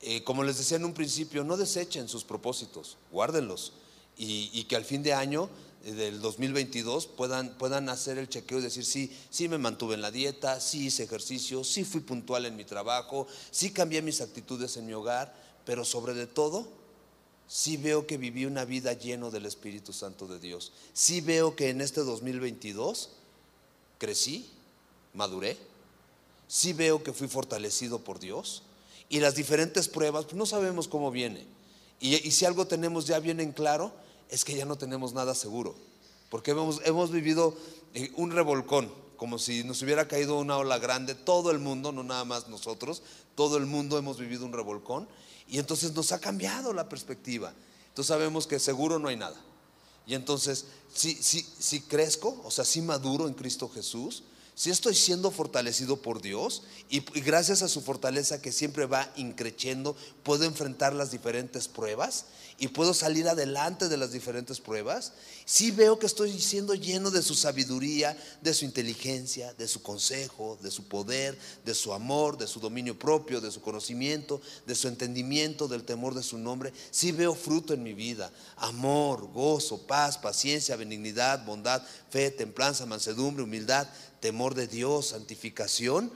Eh, 0.00 0.22
como 0.22 0.44
les 0.44 0.58
decía 0.58 0.76
en 0.76 0.84
un 0.84 0.94
principio, 0.94 1.42
no 1.42 1.56
desechen 1.56 2.08
sus 2.08 2.22
propósitos, 2.22 2.96
guárdenlos 3.10 3.72
y, 4.16 4.64
que 4.64 4.76
al 4.76 4.84
fin 4.84 5.02
de 5.02 5.12
año 5.12 5.48
eh, 5.84 5.92
del 5.92 6.20
2022 6.20 7.06
puedan, 7.06 7.50
puedan 7.58 7.88
hacer 7.88 8.16
el 8.18 8.28
chequeo 8.28 8.60
y 8.60 8.62
decir, 8.62 8.84
sí, 8.84 9.12
sí 9.30 9.48
me 9.48 9.58
mantuve 9.58 9.94
en 9.94 10.02
la 10.02 10.12
dieta, 10.12 10.60
sí 10.60 10.86
hice 10.86 11.04
ejercicio, 11.04 11.64
sí 11.64 11.84
fui 11.84 12.00
puntual 12.00 12.46
en 12.46 12.56
mi 12.56 12.64
trabajo, 12.64 13.26
sí 13.50 13.72
cambié 13.72 14.02
mis 14.02 14.20
actitudes 14.20 14.76
en 14.76 14.86
mi 14.86 14.92
hogar, 14.92 15.34
pero 15.64 15.84
sobre 15.84 16.26
todo, 16.26 16.68
sí 17.48 17.76
veo 17.76 18.06
que 18.06 18.18
viví 18.18 18.44
una 18.44 18.64
vida 18.64 18.92
lleno 18.92 19.30
del 19.30 19.46
Espíritu 19.46 19.92
Santo 19.92 20.28
de 20.28 20.38
Dios. 20.38 20.72
Sí 20.92 21.20
veo 21.20 21.56
que 21.56 21.70
en 21.70 21.80
este 21.80 22.02
2022 22.02 23.10
crecí, 23.98 24.50
maduré, 25.14 25.56
sí 26.46 26.72
veo 26.72 27.02
que 27.02 27.12
fui 27.12 27.28
fortalecido 27.28 27.98
por 27.98 28.18
Dios 28.18 28.62
y 29.08 29.20
las 29.20 29.34
diferentes 29.34 29.88
pruebas, 29.88 30.24
pues 30.24 30.36
no 30.36 30.46
sabemos 30.46 30.88
cómo 30.88 31.10
viene. 31.10 31.46
Y, 32.00 32.16
si 32.30 32.44
algo 32.44 32.66
tenemos 32.66 33.06
ya 33.06 33.18
bien 33.18 33.40
en 33.40 33.52
claro, 33.52 33.92
es 34.30 34.44
que 34.44 34.54
ya 34.54 34.64
no 34.64 34.76
tenemos 34.76 35.12
nada 35.12 35.34
seguro, 35.34 35.74
porque 36.30 36.52
hemos, 36.52 36.80
hemos 36.84 37.10
vivido 37.10 37.54
eh, 37.94 38.12
un 38.16 38.30
revolcón, 38.30 38.92
como 39.16 39.38
si 39.38 39.64
nos 39.64 39.82
hubiera 39.82 40.06
caído 40.06 40.38
una 40.38 40.56
ola 40.56 40.78
grande, 40.78 41.16
todo 41.16 41.50
el 41.50 41.58
mundo, 41.58 41.90
no 41.90 42.04
nada 42.04 42.24
más 42.24 42.48
nosotros, 42.48 43.02
todo 43.34 43.56
el 43.56 43.66
mundo 43.66 43.98
hemos 43.98 44.18
vivido 44.18 44.44
un 44.44 44.52
revolcón, 44.52 45.08
y 45.48 45.58
entonces 45.58 45.92
nos 45.92 46.12
ha 46.12 46.20
cambiado 46.20 46.72
la 46.72 46.88
perspectiva. 46.88 47.52
Entonces 47.88 48.08
sabemos 48.08 48.46
que 48.46 48.60
seguro 48.60 48.98
no 48.98 49.08
hay 49.08 49.16
nada. 49.16 49.36
Y 50.08 50.14
entonces, 50.14 50.64
si, 50.92 51.14
si, 51.14 51.46
si 51.58 51.82
crezco, 51.82 52.40
o 52.42 52.50
sea, 52.50 52.64
si 52.64 52.80
maduro 52.80 53.28
en 53.28 53.34
Cristo 53.34 53.68
Jesús, 53.68 54.22
si 54.54 54.70
estoy 54.70 54.94
siendo 54.94 55.30
fortalecido 55.30 55.98
por 55.98 56.20
Dios 56.22 56.62
y, 56.88 56.96
y, 57.16 57.20
gracias 57.20 57.62
a 57.62 57.68
su 57.68 57.82
fortaleza 57.82 58.40
que 58.40 58.50
siempre 58.50 58.86
va 58.86 59.12
increciendo, 59.16 59.94
puedo 60.24 60.44
enfrentar 60.44 60.94
las 60.94 61.12
diferentes 61.12 61.68
pruebas 61.68 62.24
y 62.60 62.68
puedo 62.68 62.92
salir 62.92 63.28
adelante 63.28 63.88
de 63.88 63.96
las 63.96 64.10
diferentes 64.10 64.58
pruebas, 64.58 65.12
si 65.44 65.70
veo 65.70 65.98
que 66.00 66.06
estoy 66.06 66.38
siendo 66.40 66.74
lleno 66.74 67.12
de 67.12 67.22
su 67.22 67.36
sabiduría, 67.36 68.16
de 68.42 68.52
su 68.52 68.64
inteligencia, 68.64 69.54
de 69.54 69.68
su 69.68 69.80
consejo, 69.80 70.58
de 70.60 70.72
su 70.72 70.88
poder, 70.88 71.38
de 71.64 71.74
su 71.74 71.92
amor, 71.92 72.36
de 72.36 72.48
su 72.48 72.58
dominio 72.58 72.98
propio, 72.98 73.40
de 73.40 73.52
su 73.52 73.60
conocimiento, 73.60 74.40
de 74.66 74.74
su 74.74 74.88
entendimiento, 74.88 75.68
del 75.68 75.84
temor 75.84 76.14
de 76.14 76.24
su 76.24 76.36
nombre, 76.36 76.72
si 76.90 77.12
veo 77.12 77.36
fruto 77.36 77.74
en 77.74 77.84
mi 77.84 77.94
vida, 77.94 78.32
amor, 78.56 79.30
gozo, 79.32 79.86
paz, 79.86 80.18
paciencia, 80.18 80.74
benignidad, 80.74 81.44
bondad, 81.46 81.82
fe, 82.10 82.32
templanza, 82.32 82.86
mansedumbre, 82.86 83.44
humildad, 83.44 83.86
temor 84.18 84.56
de 84.56 84.66
Dios, 84.66 85.08
santificación, 85.08 86.10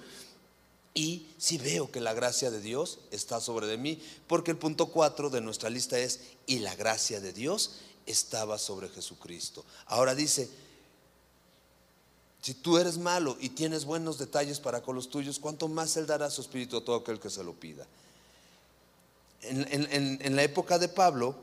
y 0.95 1.27
si 1.39 1.59
veo 1.59 1.91
que 1.91 2.01
la 2.01 2.13
gracia 2.13 2.51
de 2.51 2.61
Dios 2.61 2.99
está 3.11 3.41
sobre 3.41 3.67
de 3.67 3.79
mí, 3.79 4.01
porque 4.27 4.51
el 4.51 4.59
punto 4.59 4.87
4 4.87 5.31
de 5.31 5.41
nuestra 5.41 5.71
lista 5.71 5.99
es, 5.99 6.21
y 6.47 6.59
la 6.59 6.75
gracia 6.75 7.21
de 7.21 7.33
Dios 7.33 7.79
estaba 8.07 8.59
sobre 8.59 8.89
Jesucristo. 8.91 9.65
Ahora 9.87 10.15
dice, 10.15 10.51
si 12.43 12.55
tú 12.55 12.77
eres 12.77 12.99
malo 12.99 13.37
y 13.41 13.51
tienes 13.51 13.85
buenos 13.85 14.19
detalles 14.19 14.61
para 14.61 14.83
con 14.83 14.95
los 14.95 15.09
tuyos, 15.09 15.39
¿cuánto 15.39 15.69
más 15.69 15.97
Él 15.97 16.07
dará 16.07 16.29
su 16.29 16.43
espíritu 16.43 16.77
a 16.77 16.85
todo 16.85 16.97
aquel 16.97 17.21
que 17.21 17.31
se 17.31 17.45
lo 17.45 17.55
pida? 17.55 17.87
En, 19.43 20.19
en 20.21 20.37
la 20.37 20.43
época 20.43 20.79
de 20.79 20.89
Pablo, 20.89 21.35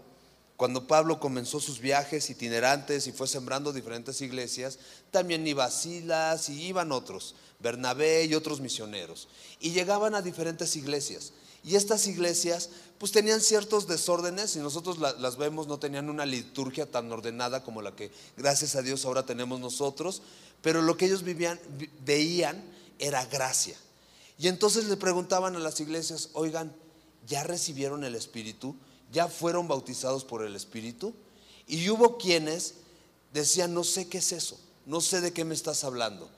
cuando 0.60 0.88
Pablo 0.88 1.22
comenzó 1.22 1.62
sus 1.62 1.80
viajes 1.80 2.30
itinerantes 2.30 3.08
y 3.08 3.14
fue 3.14 3.30
sembrando 3.30 3.72
diferentes 3.72 4.20
iglesias, 4.20 4.78
también 5.10 5.48
iba 5.48 5.72
Silas 5.72 6.50
y 6.50 6.66
iban 6.66 6.92
otros. 6.92 7.36
Bernabé 7.60 8.26
y 8.26 8.36
otros 8.36 8.60
misioneros. 8.60 9.30
Y 9.62 9.72
llegaban 9.72 10.16
a 10.16 10.22
diferentes 10.22 10.76
iglesias. 10.76 11.32
Y 11.64 11.78
estas 11.78 12.08
iglesias 12.08 12.72
pues 12.98 13.14
tenían 13.14 13.40
ciertos 13.40 13.88
desórdenes 13.88 14.58
y 14.58 14.60
nosotros 14.60 14.98
las 15.00 15.38
vemos, 15.38 15.68
no 15.68 15.80
tenían 15.80 16.10
una 16.10 16.26
liturgia 16.26 16.92
tan 16.92 17.10
ordenada 17.10 17.64
como 17.64 17.82
la 17.82 17.96
que 17.96 18.12
gracias 18.36 18.76
a 18.76 18.82
Dios 18.82 19.06
ahora 19.06 19.26
tenemos 19.26 19.62
nosotros, 19.62 20.22
pero 20.62 20.82
lo 20.82 20.98
que 20.98 21.06
ellos 21.06 21.24
vivían, 21.24 21.58
veían 22.04 22.62
era 23.00 23.24
gracia. 23.28 23.78
Y 24.38 24.50
entonces 24.50 24.90
le 24.90 24.98
preguntaban 24.98 25.56
a 25.56 25.60
las 25.60 25.80
iglesias, 25.80 26.32
oigan, 26.34 26.76
¿ya 27.26 27.46
recibieron 27.46 28.04
el 28.04 28.16
Espíritu? 28.16 28.76
¿Ya 29.12 29.28
fueron 29.28 29.68
bautizados 29.68 30.24
por 30.24 30.44
el 30.44 30.56
Espíritu? 30.56 31.14
Y 31.68 31.90
hubo 31.90 32.18
quienes 32.18 32.76
decían, 33.34 33.74
no 33.74 33.84
sé 33.84 34.08
qué 34.08 34.20
es 34.20 34.32
eso, 34.32 34.60
no 34.86 35.02
sé 35.02 35.22
de 35.22 35.34
qué 35.34 35.46
me 35.46 35.54
estás 35.54 35.84
hablando. 35.84 36.30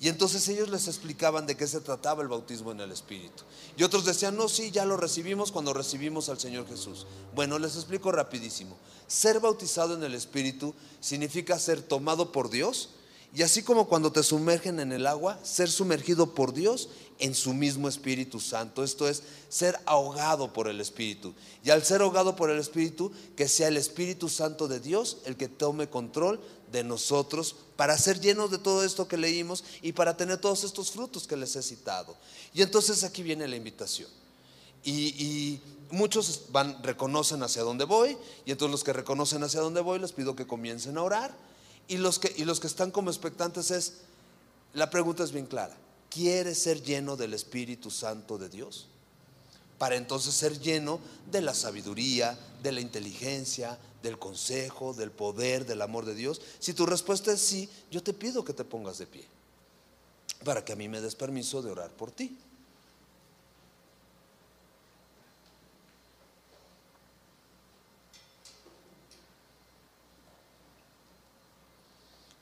Y 0.00 0.08
entonces 0.08 0.46
ellos 0.48 0.68
les 0.68 0.86
explicaban 0.86 1.46
de 1.46 1.56
qué 1.56 1.66
se 1.66 1.80
trataba 1.80 2.22
el 2.22 2.28
bautismo 2.28 2.70
en 2.70 2.80
el 2.80 2.92
Espíritu. 2.92 3.42
Y 3.76 3.82
otros 3.82 4.04
decían, 4.04 4.36
no, 4.36 4.48
sí, 4.48 4.70
ya 4.70 4.84
lo 4.84 4.96
recibimos 4.96 5.50
cuando 5.50 5.74
recibimos 5.74 6.28
al 6.28 6.38
Señor 6.38 6.68
Jesús. 6.68 7.06
Bueno, 7.34 7.58
les 7.58 7.74
explico 7.74 8.12
rapidísimo. 8.12 8.76
Ser 9.08 9.40
bautizado 9.40 9.94
en 9.94 10.04
el 10.04 10.14
Espíritu 10.14 10.72
significa 11.00 11.58
ser 11.58 11.82
tomado 11.82 12.30
por 12.30 12.48
Dios. 12.48 12.90
Y 13.34 13.42
así 13.42 13.62
como 13.62 13.88
cuando 13.88 14.12
te 14.12 14.22
sumergen 14.22 14.78
en 14.78 14.92
el 14.92 15.04
agua, 15.04 15.40
ser 15.42 15.68
sumergido 15.68 16.32
por 16.32 16.54
Dios 16.54 16.88
en 17.18 17.34
su 17.34 17.54
mismo 17.54 17.88
Espíritu 17.88 18.40
Santo. 18.40 18.84
Esto 18.84 19.08
es 19.08 19.22
ser 19.48 19.78
ahogado 19.86 20.52
por 20.52 20.68
el 20.68 20.80
Espíritu. 20.80 21.34
Y 21.64 21.70
al 21.70 21.84
ser 21.84 22.02
ahogado 22.02 22.36
por 22.36 22.50
el 22.50 22.58
Espíritu, 22.58 23.12
que 23.36 23.48
sea 23.48 23.68
el 23.68 23.76
Espíritu 23.76 24.28
Santo 24.28 24.68
de 24.68 24.80
Dios 24.80 25.18
el 25.24 25.36
que 25.36 25.48
tome 25.48 25.88
control 25.88 26.40
de 26.72 26.84
nosotros 26.84 27.56
para 27.76 27.96
ser 27.96 28.20
llenos 28.20 28.50
de 28.50 28.58
todo 28.58 28.84
esto 28.84 29.08
que 29.08 29.16
leímos 29.16 29.64
y 29.82 29.92
para 29.92 30.16
tener 30.16 30.38
todos 30.38 30.64
estos 30.64 30.90
frutos 30.90 31.26
que 31.26 31.36
les 31.36 31.56
he 31.56 31.62
citado. 31.62 32.16
Y 32.52 32.62
entonces 32.62 33.04
aquí 33.04 33.22
viene 33.22 33.48
la 33.48 33.56
invitación. 33.56 34.10
Y, 34.84 35.60
muchos 35.90 36.42
van, 36.50 36.82
reconocen 36.82 37.42
hacia 37.42 37.62
dónde 37.62 37.84
voy, 37.84 38.16
y 38.44 38.50
entonces 38.52 38.72
los 38.72 38.84
que 38.84 38.92
reconocen 38.92 39.42
hacia 39.42 39.60
dónde 39.60 39.80
voy 39.80 39.98
les 39.98 40.12
pido 40.12 40.36
que 40.36 40.46
comiencen 40.46 40.98
a 40.98 41.02
orar. 41.02 41.34
Y 41.88 41.96
los 41.96 42.18
que, 42.18 42.32
y 42.36 42.44
los 42.44 42.60
que 42.60 42.66
están 42.66 42.90
como 42.90 43.10
expectantes 43.10 43.70
es, 43.70 43.94
la 44.74 44.90
pregunta 44.90 45.24
es 45.24 45.32
bien 45.32 45.46
clara, 45.46 45.76
¿quieres 46.10 46.58
ser 46.58 46.82
lleno 46.82 47.16
del 47.16 47.34
Espíritu 47.34 47.90
Santo 47.90 48.38
de 48.38 48.48
Dios? 48.48 48.86
Para 49.78 49.96
entonces 49.96 50.34
ser 50.34 50.58
lleno 50.58 51.00
de 51.30 51.40
la 51.40 51.54
sabiduría, 51.54 52.38
de 52.62 52.72
la 52.72 52.80
inteligencia, 52.80 53.78
del 54.02 54.18
consejo, 54.18 54.94
del 54.94 55.10
poder, 55.10 55.66
del 55.66 55.82
amor 55.82 56.04
de 56.04 56.14
Dios? 56.14 56.40
Si 56.58 56.74
tu 56.74 56.86
respuesta 56.86 57.32
es 57.32 57.40
sí, 57.40 57.68
yo 57.90 58.02
te 58.02 58.12
pido 58.12 58.44
que 58.44 58.52
te 58.52 58.64
pongas 58.64 58.98
de 58.98 59.06
pie 59.06 59.26
para 60.44 60.64
que 60.64 60.72
a 60.72 60.76
mí 60.76 60.88
me 60.88 61.00
des 61.00 61.14
permiso 61.14 61.62
de 61.62 61.70
orar 61.70 61.90
por 61.90 62.10
ti. 62.10 62.36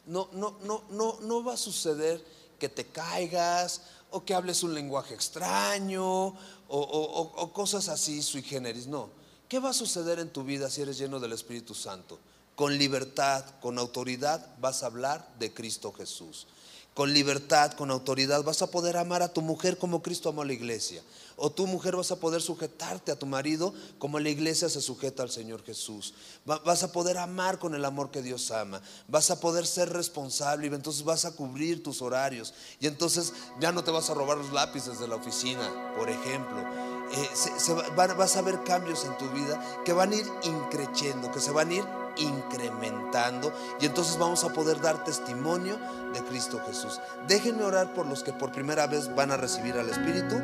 No, 0.07 0.29
no, 0.33 0.57
no, 0.63 0.85
no, 0.91 1.19
no 1.21 1.43
va 1.43 1.55
a 1.55 1.57
suceder 1.57 2.25
que 2.59 2.69
te 2.69 2.87
caigas 2.87 3.83
o 4.11 4.25
que 4.25 4.35
hables 4.35 4.63
un 4.63 4.75
lenguaje 4.75 5.15
extraño 5.15 6.35
o, 6.69 7.51
cosas 7.53 7.89
así 7.89 8.23
sui 8.23 8.43
generis. 8.43 8.87
No, 8.87 9.11
¿Qué 9.49 9.61
va 9.61 9.71
a 9.71 9.75
suceder 9.75 10.19
en 10.19 10.31
tu 10.31 10.43
vida 10.43 10.69
si 10.69 10.83
eres 10.83 10.99
lleno 10.99 11.21
del 11.21 11.33
Espíritu 11.33 11.75
Santo? 11.75 12.19
Con 12.57 12.77
libertad, 12.77 13.45
con 13.61 13.79
autoridad 13.79 14.45
vas 14.59 14.83
a 14.83 14.87
hablar 14.87 15.29
de 15.39 15.53
Cristo 15.55 15.93
Jesús. 15.93 16.49
Con 16.97 17.13
libertad, 17.13 17.73
con 17.73 17.91
autoridad 17.91 18.43
vas 18.43 18.63
a 18.63 18.71
poder 18.71 18.97
amar 18.97 19.21
a 19.21 19.31
tu 19.31 19.43
mujer 19.43 19.77
como 19.77 20.01
Cristo 20.01 20.31
amó 20.31 20.41
a 20.41 20.47
la 20.47 20.55
iglesia. 20.55 21.03
O 21.37 21.53
tu 21.53 21.67
mujer 21.67 21.95
vas 21.95 22.11
a 22.11 22.19
poder 22.19 22.41
sujetarte 22.41 23.13
a 23.13 23.19
tu 23.19 23.27
marido 23.27 23.75
como 23.99 24.19
la 24.19 24.31
iglesia 24.31 24.71
se 24.71 24.81
sujeta 24.81 25.23
al 25.23 25.29
Señor 25.29 25.63
Jesús. 25.63 26.15
Vas 26.47 26.83
a 26.85 26.93
poder 26.93 27.19
amar 27.19 27.59
con 27.59 27.75
el 27.75 27.85
amor 27.85 28.11
que 28.11 28.23
Dios 28.23 28.51
ama. 28.51 28.81
Vas 29.09 29.31
a 29.31 29.41
poder 29.41 29.67
ser 29.67 29.91
responsable 29.91 30.69
y 30.69 30.71
entonces 30.75 31.05
vas 31.05 31.27
a 31.27 31.37
cubrir 31.37 31.83
tus 31.83 32.01
horarios. 32.01 32.55
Y 32.81 32.87
entonces 32.87 33.35
ya 33.61 33.73
no 33.73 33.85
te 33.85 33.91
vas 33.91 34.09
a 34.09 34.15
robar 34.15 34.39
los 34.39 34.55
lápices 34.55 34.99
de 34.99 35.07
la 35.07 35.17
oficina, 35.17 35.93
por 35.99 36.09
ejemplo 36.09 36.96
eh, 37.13 37.31
se, 37.35 37.73
vas 37.73 38.37
a 38.37 38.43
ver 38.43 38.63
cambios 38.65 39.05
en 39.05 39.17
tu 39.17 39.29
vida 39.31 39.61
que 39.85 39.93
van 39.93 40.13
a 40.13 40.17
ir 40.17 40.27
increciendo, 40.43 41.31
que 41.31 41.41
se 41.41 41.53
van 41.53 41.71
a 41.71 41.75
ir 41.75 41.85
incrementando 42.17 43.53
y 43.81 43.87
entonces 43.87 44.19
vamos 44.19 44.43
a 44.45 44.49
poder 44.49 44.81
dar 44.81 45.05
testimonio 45.05 45.79
de 46.13 46.21
Cristo 46.25 46.61
Jesús. 46.67 47.01
Déjenme 47.29 47.63
orar 47.63 47.93
por 47.93 48.07
los 48.07 48.23
que 48.23 48.33
por 48.33 48.53
primera 48.53 48.87
vez 48.87 49.15
van 49.15 49.31
a 49.31 49.37
recibir 49.37 49.77
al 49.77 49.89
Espíritu 49.89 50.37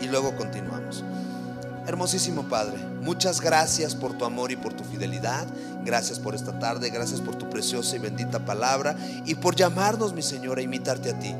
y 0.00 0.06
luego 0.06 0.36
continuamos. 0.36 1.04
Hermosísimo 1.86 2.48
Padre, 2.48 2.76
muchas 3.00 3.40
gracias 3.40 3.94
por 3.94 4.16
tu 4.16 4.24
amor 4.24 4.52
y 4.52 4.56
por 4.56 4.74
tu 4.74 4.84
fidelidad. 4.84 5.46
Gracias 5.84 6.18
por 6.18 6.34
esta 6.34 6.58
tarde, 6.58 6.90
gracias 6.90 7.20
por 7.20 7.36
tu 7.36 7.48
preciosa 7.48 7.96
y 7.96 7.98
bendita 7.98 8.44
palabra 8.44 8.94
y 9.24 9.34
por 9.36 9.56
llamarnos, 9.56 10.12
mi 10.12 10.22
Señor, 10.22 10.58
a 10.58 10.62
imitarte 10.62 11.10
a 11.10 11.18
ti. 11.18 11.34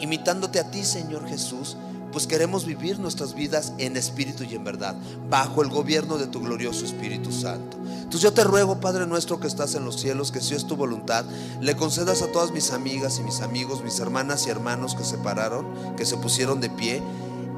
Imitándote 0.00 0.58
a 0.58 0.70
ti, 0.70 0.84
Señor 0.84 1.26
Jesús, 1.28 1.76
pues 2.14 2.28
queremos 2.28 2.64
vivir 2.64 3.00
nuestras 3.00 3.34
vidas 3.34 3.72
en 3.78 3.96
espíritu 3.96 4.44
y 4.44 4.54
en 4.54 4.62
verdad, 4.62 4.94
bajo 5.28 5.62
el 5.62 5.68
gobierno 5.68 6.16
de 6.16 6.28
tu 6.28 6.40
glorioso 6.40 6.84
Espíritu 6.84 7.32
Santo. 7.32 7.76
Entonces 7.96 8.20
yo 8.20 8.32
te 8.32 8.44
ruego, 8.44 8.78
Padre 8.78 9.04
nuestro 9.04 9.40
que 9.40 9.48
estás 9.48 9.74
en 9.74 9.84
los 9.84 10.00
cielos, 10.00 10.30
que 10.30 10.40
si 10.40 10.54
es 10.54 10.64
tu 10.64 10.76
voluntad, 10.76 11.24
le 11.60 11.74
concedas 11.74 12.22
a 12.22 12.28
todas 12.28 12.52
mis 12.52 12.70
amigas 12.70 13.18
y 13.18 13.24
mis 13.24 13.40
amigos, 13.40 13.82
mis 13.82 13.98
hermanas 13.98 14.46
y 14.46 14.50
hermanos 14.50 14.94
que 14.94 15.02
se 15.02 15.18
pararon, 15.18 15.66
que 15.96 16.06
se 16.06 16.16
pusieron 16.16 16.60
de 16.60 16.70
pie, 16.70 17.02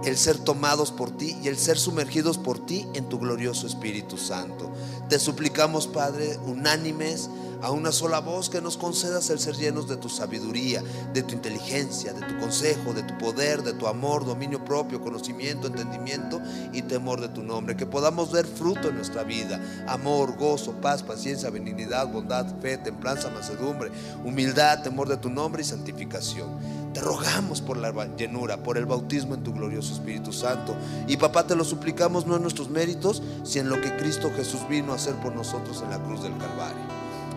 el 0.06 0.16
ser 0.16 0.38
tomados 0.38 0.90
por 0.90 1.10
ti 1.10 1.36
y 1.42 1.48
el 1.48 1.58
ser 1.58 1.76
sumergidos 1.76 2.38
por 2.38 2.58
ti 2.58 2.86
en 2.94 3.10
tu 3.10 3.18
glorioso 3.18 3.66
Espíritu 3.66 4.16
Santo. 4.16 4.70
Te 5.10 5.18
suplicamos, 5.18 5.86
Padre, 5.86 6.38
unánimes, 6.46 7.28
a 7.62 7.70
una 7.70 7.92
sola 7.92 8.20
voz 8.20 8.50
que 8.50 8.60
nos 8.60 8.76
concedas 8.76 9.30
el 9.30 9.38
ser 9.38 9.56
llenos 9.56 9.88
de 9.88 9.96
tu 9.96 10.08
sabiduría, 10.08 10.82
de 11.12 11.22
tu 11.22 11.34
inteligencia, 11.34 12.12
de 12.12 12.20
tu 12.26 12.38
consejo, 12.38 12.92
de 12.92 13.02
tu 13.02 13.16
poder, 13.18 13.62
de 13.62 13.72
tu 13.72 13.86
amor, 13.86 14.24
dominio 14.24 14.64
propio, 14.64 15.00
conocimiento, 15.00 15.66
entendimiento 15.66 16.40
y 16.72 16.82
temor 16.82 17.20
de 17.20 17.28
tu 17.28 17.42
nombre. 17.42 17.76
Que 17.76 17.86
podamos 17.86 18.32
ver 18.32 18.46
fruto 18.46 18.88
en 18.88 18.96
nuestra 18.96 19.22
vida, 19.22 19.60
amor, 19.86 20.36
gozo, 20.36 20.72
paz, 20.80 21.02
paciencia, 21.02 21.50
benignidad, 21.50 22.08
bondad, 22.08 22.46
fe, 22.60 22.78
templanza, 22.78 23.30
mansedumbre, 23.30 23.90
humildad, 24.24 24.82
temor 24.82 25.08
de 25.08 25.16
tu 25.16 25.30
nombre 25.30 25.62
y 25.62 25.64
santificación. 25.64 26.86
Te 26.92 27.02
rogamos 27.02 27.60
por 27.60 27.76
la 27.76 27.92
llenura, 28.16 28.56
por 28.62 28.78
el 28.78 28.86
bautismo 28.86 29.34
en 29.34 29.42
tu 29.42 29.52
glorioso 29.52 29.92
Espíritu 29.92 30.32
Santo. 30.32 30.74
Y 31.06 31.18
papá, 31.18 31.46
te 31.46 31.54
lo 31.54 31.62
suplicamos 31.62 32.26
no 32.26 32.36
en 32.36 32.42
nuestros 32.42 32.70
méritos, 32.70 33.22
sino 33.44 33.64
en 33.64 33.70
lo 33.70 33.82
que 33.82 33.94
Cristo 33.98 34.32
Jesús 34.34 34.66
vino 34.68 34.92
a 34.92 34.96
hacer 34.96 35.14
por 35.16 35.34
nosotros 35.34 35.82
en 35.82 35.90
la 35.90 36.02
cruz 36.02 36.22
del 36.22 36.36
Calvario. 36.38 36.95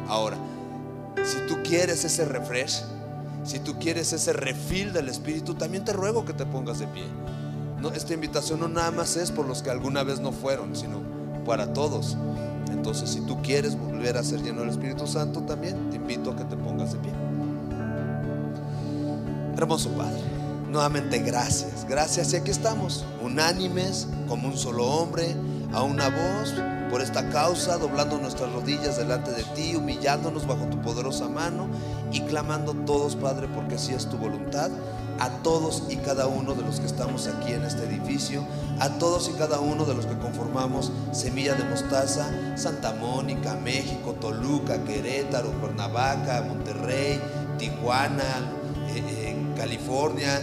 Ahora, 0.10 0.38
si 1.24 1.38
tú 1.48 1.62
quieres 1.64 2.04
ese 2.04 2.26
refresh, 2.26 2.82
si 3.44 3.60
tú 3.60 3.78
quieres 3.80 4.12
ese 4.12 4.34
refil 4.34 4.92
del 4.92 5.08
Espíritu, 5.08 5.54
también 5.54 5.86
te 5.86 5.94
ruego 5.94 6.26
que 6.26 6.34
te 6.34 6.46
pongas 6.46 6.80
de 6.80 6.88
pie. 6.88 7.06
No, 7.80 7.92
esta 7.92 8.14
invitación 8.14 8.60
no 8.60 8.68
nada 8.68 8.92
más 8.92 9.16
es 9.16 9.32
por 9.32 9.46
los 9.46 9.62
que 9.62 9.70
alguna 9.70 10.04
vez 10.04 10.20
no 10.20 10.32
fueron, 10.32 10.76
sino 10.76 11.02
para 11.46 11.74
todos. 11.74 12.18
Entonces, 12.72 13.10
si 13.12 13.22
tú 13.22 13.42
quieres 13.42 13.78
volver 13.78 14.18
a 14.18 14.24
ser 14.24 14.42
lleno 14.42 14.62
del 14.62 14.72
Espíritu 14.72 15.08
Santo, 15.08 15.42
también 15.42 15.90
te 15.92 15.98
invito 15.98 16.32
a 16.32 16.36
que 16.36 16.44
te 16.44 16.58
pongas 16.58 16.92
de 16.92 17.00
pie. 17.00 17.12
Hermoso 19.56 19.90
Padre, 19.92 20.22
nuevamente 20.70 21.20
gracias, 21.20 21.86
gracias. 21.88 22.34
Y 22.34 22.38
aquí 22.38 22.50
estamos, 22.50 23.06
unánimes, 23.22 24.08
como 24.28 24.48
un 24.48 24.58
solo 24.58 24.86
hombre, 24.86 25.36
a 25.72 25.84
una 25.84 26.10
voz 26.10 26.56
por 26.90 27.02
esta 27.02 27.30
causa, 27.30 27.78
doblando 27.78 28.18
nuestras 28.18 28.52
rodillas 28.52 28.98
delante 28.98 29.32
de 29.32 29.44
ti, 29.44 29.76
humillándonos 29.76 30.48
bajo 30.48 30.66
tu 30.66 30.82
poderosa 30.82 31.28
mano 31.28 31.68
y 32.12 32.22
clamando 32.22 32.74
todos, 32.74 33.16
Padre, 33.16 33.48
porque 33.48 33.76
así 33.76 33.94
es 33.94 34.08
tu 34.08 34.18
voluntad, 34.18 34.72
a 35.20 35.30
todos 35.44 35.84
y 35.90 35.98
cada 35.98 36.28
uno 36.28 36.56
de 36.56 36.64
los 36.64 36.80
que 36.80 36.86
estamos 36.86 37.28
aquí 37.28 37.54
en 37.54 37.64
este 37.66 37.84
edificio, 37.84 38.44
a 38.80 38.90
todos 38.98 39.30
y 39.30 39.38
cada 39.38 39.60
uno 39.60 39.86
de 39.86 39.94
los 39.94 40.06
que 40.06 40.18
conformamos 40.18 40.92
Semilla 41.12 41.56
de 41.56 41.66
Mostaza, 41.66 42.30
Santa 42.56 42.94
Mónica, 42.94 43.56
México, 43.56 44.16
Toluca, 44.20 44.84
Querétaro, 44.84 45.52
Cuernavaca, 45.60 46.42
Monterrey, 46.48 47.20
Tijuana, 47.58 48.24
eh, 48.88 49.04
eh, 49.08 49.54
California, 49.58 50.40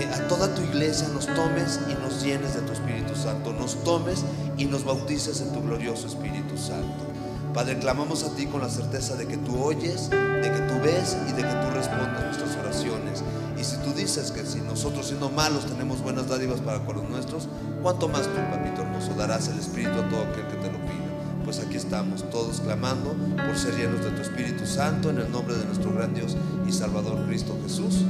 eh, 0.00 0.10
a 0.14 0.28
toda 0.28 0.52
tu 0.54 0.62
iglesia 0.62 1.08
nos 1.08 1.26
tomes 1.26 1.80
y 1.88 1.94
nos 2.02 2.22
llenes 2.22 2.54
de 2.54 2.60
tu 2.62 2.72
Espíritu 2.72 3.14
Santo, 3.14 3.52
nos 3.52 3.84
tomes 3.84 4.24
y 4.56 4.64
nos 4.64 4.84
bautices 4.84 5.40
en 5.40 5.52
tu 5.52 5.62
glorioso 5.62 6.06
Espíritu 6.06 6.56
Santo. 6.56 7.04
Padre, 7.52 7.78
clamamos 7.78 8.22
a 8.22 8.34
ti 8.34 8.46
con 8.46 8.60
la 8.60 8.68
certeza 8.68 9.16
de 9.16 9.26
que 9.26 9.36
tú 9.38 9.62
oyes, 9.62 10.10
de 10.10 10.42
que 10.42 10.60
tú 10.68 10.74
ves 10.82 11.16
y 11.28 11.32
de 11.32 11.42
que 11.42 11.54
tú 11.54 11.70
respondes 11.74 12.22
nuestras 12.22 12.56
oraciones. 12.56 13.22
Y 13.58 13.64
si 13.64 13.76
tú 13.78 13.92
dices 13.94 14.30
que 14.30 14.44
si 14.44 14.60
nosotros 14.60 15.06
siendo 15.06 15.30
malos 15.30 15.64
tenemos 15.64 16.02
buenas 16.02 16.28
dádivas 16.28 16.60
para 16.60 16.84
con 16.84 16.96
los 16.96 17.08
nuestros, 17.08 17.48
¿cuánto 17.82 18.08
más 18.08 18.22
tú, 18.22 18.36
papito 18.50 18.82
hermoso, 18.82 19.14
darás 19.14 19.48
el 19.48 19.58
Espíritu 19.58 19.92
a 19.92 20.08
todo 20.08 20.22
aquel 20.24 20.46
que 20.48 20.56
te 20.56 20.70
lo 20.70 20.78
pida? 20.80 21.06
Pues 21.44 21.60
aquí 21.60 21.76
estamos 21.76 22.28
todos 22.30 22.60
clamando 22.60 23.14
por 23.36 23.56
ser 23.56 23.74
llenos 23.76 24.04
de 24.04 24.10
tu 24.10 24.20
Espíritu 24.20 24.66
Santo 24.66 25.10
en 25.10 25.18
el 25.18 25.30
nombre 25.30 25.56
de 25.56 25.64
nuestro 25.64 25.94
gran 25.94 26.12
Dios 26.12 26.36
y 26.68 26.72
Salvador 26.72 27.24
Cristo 27.26 27.56
Jesús. 27.62 28.04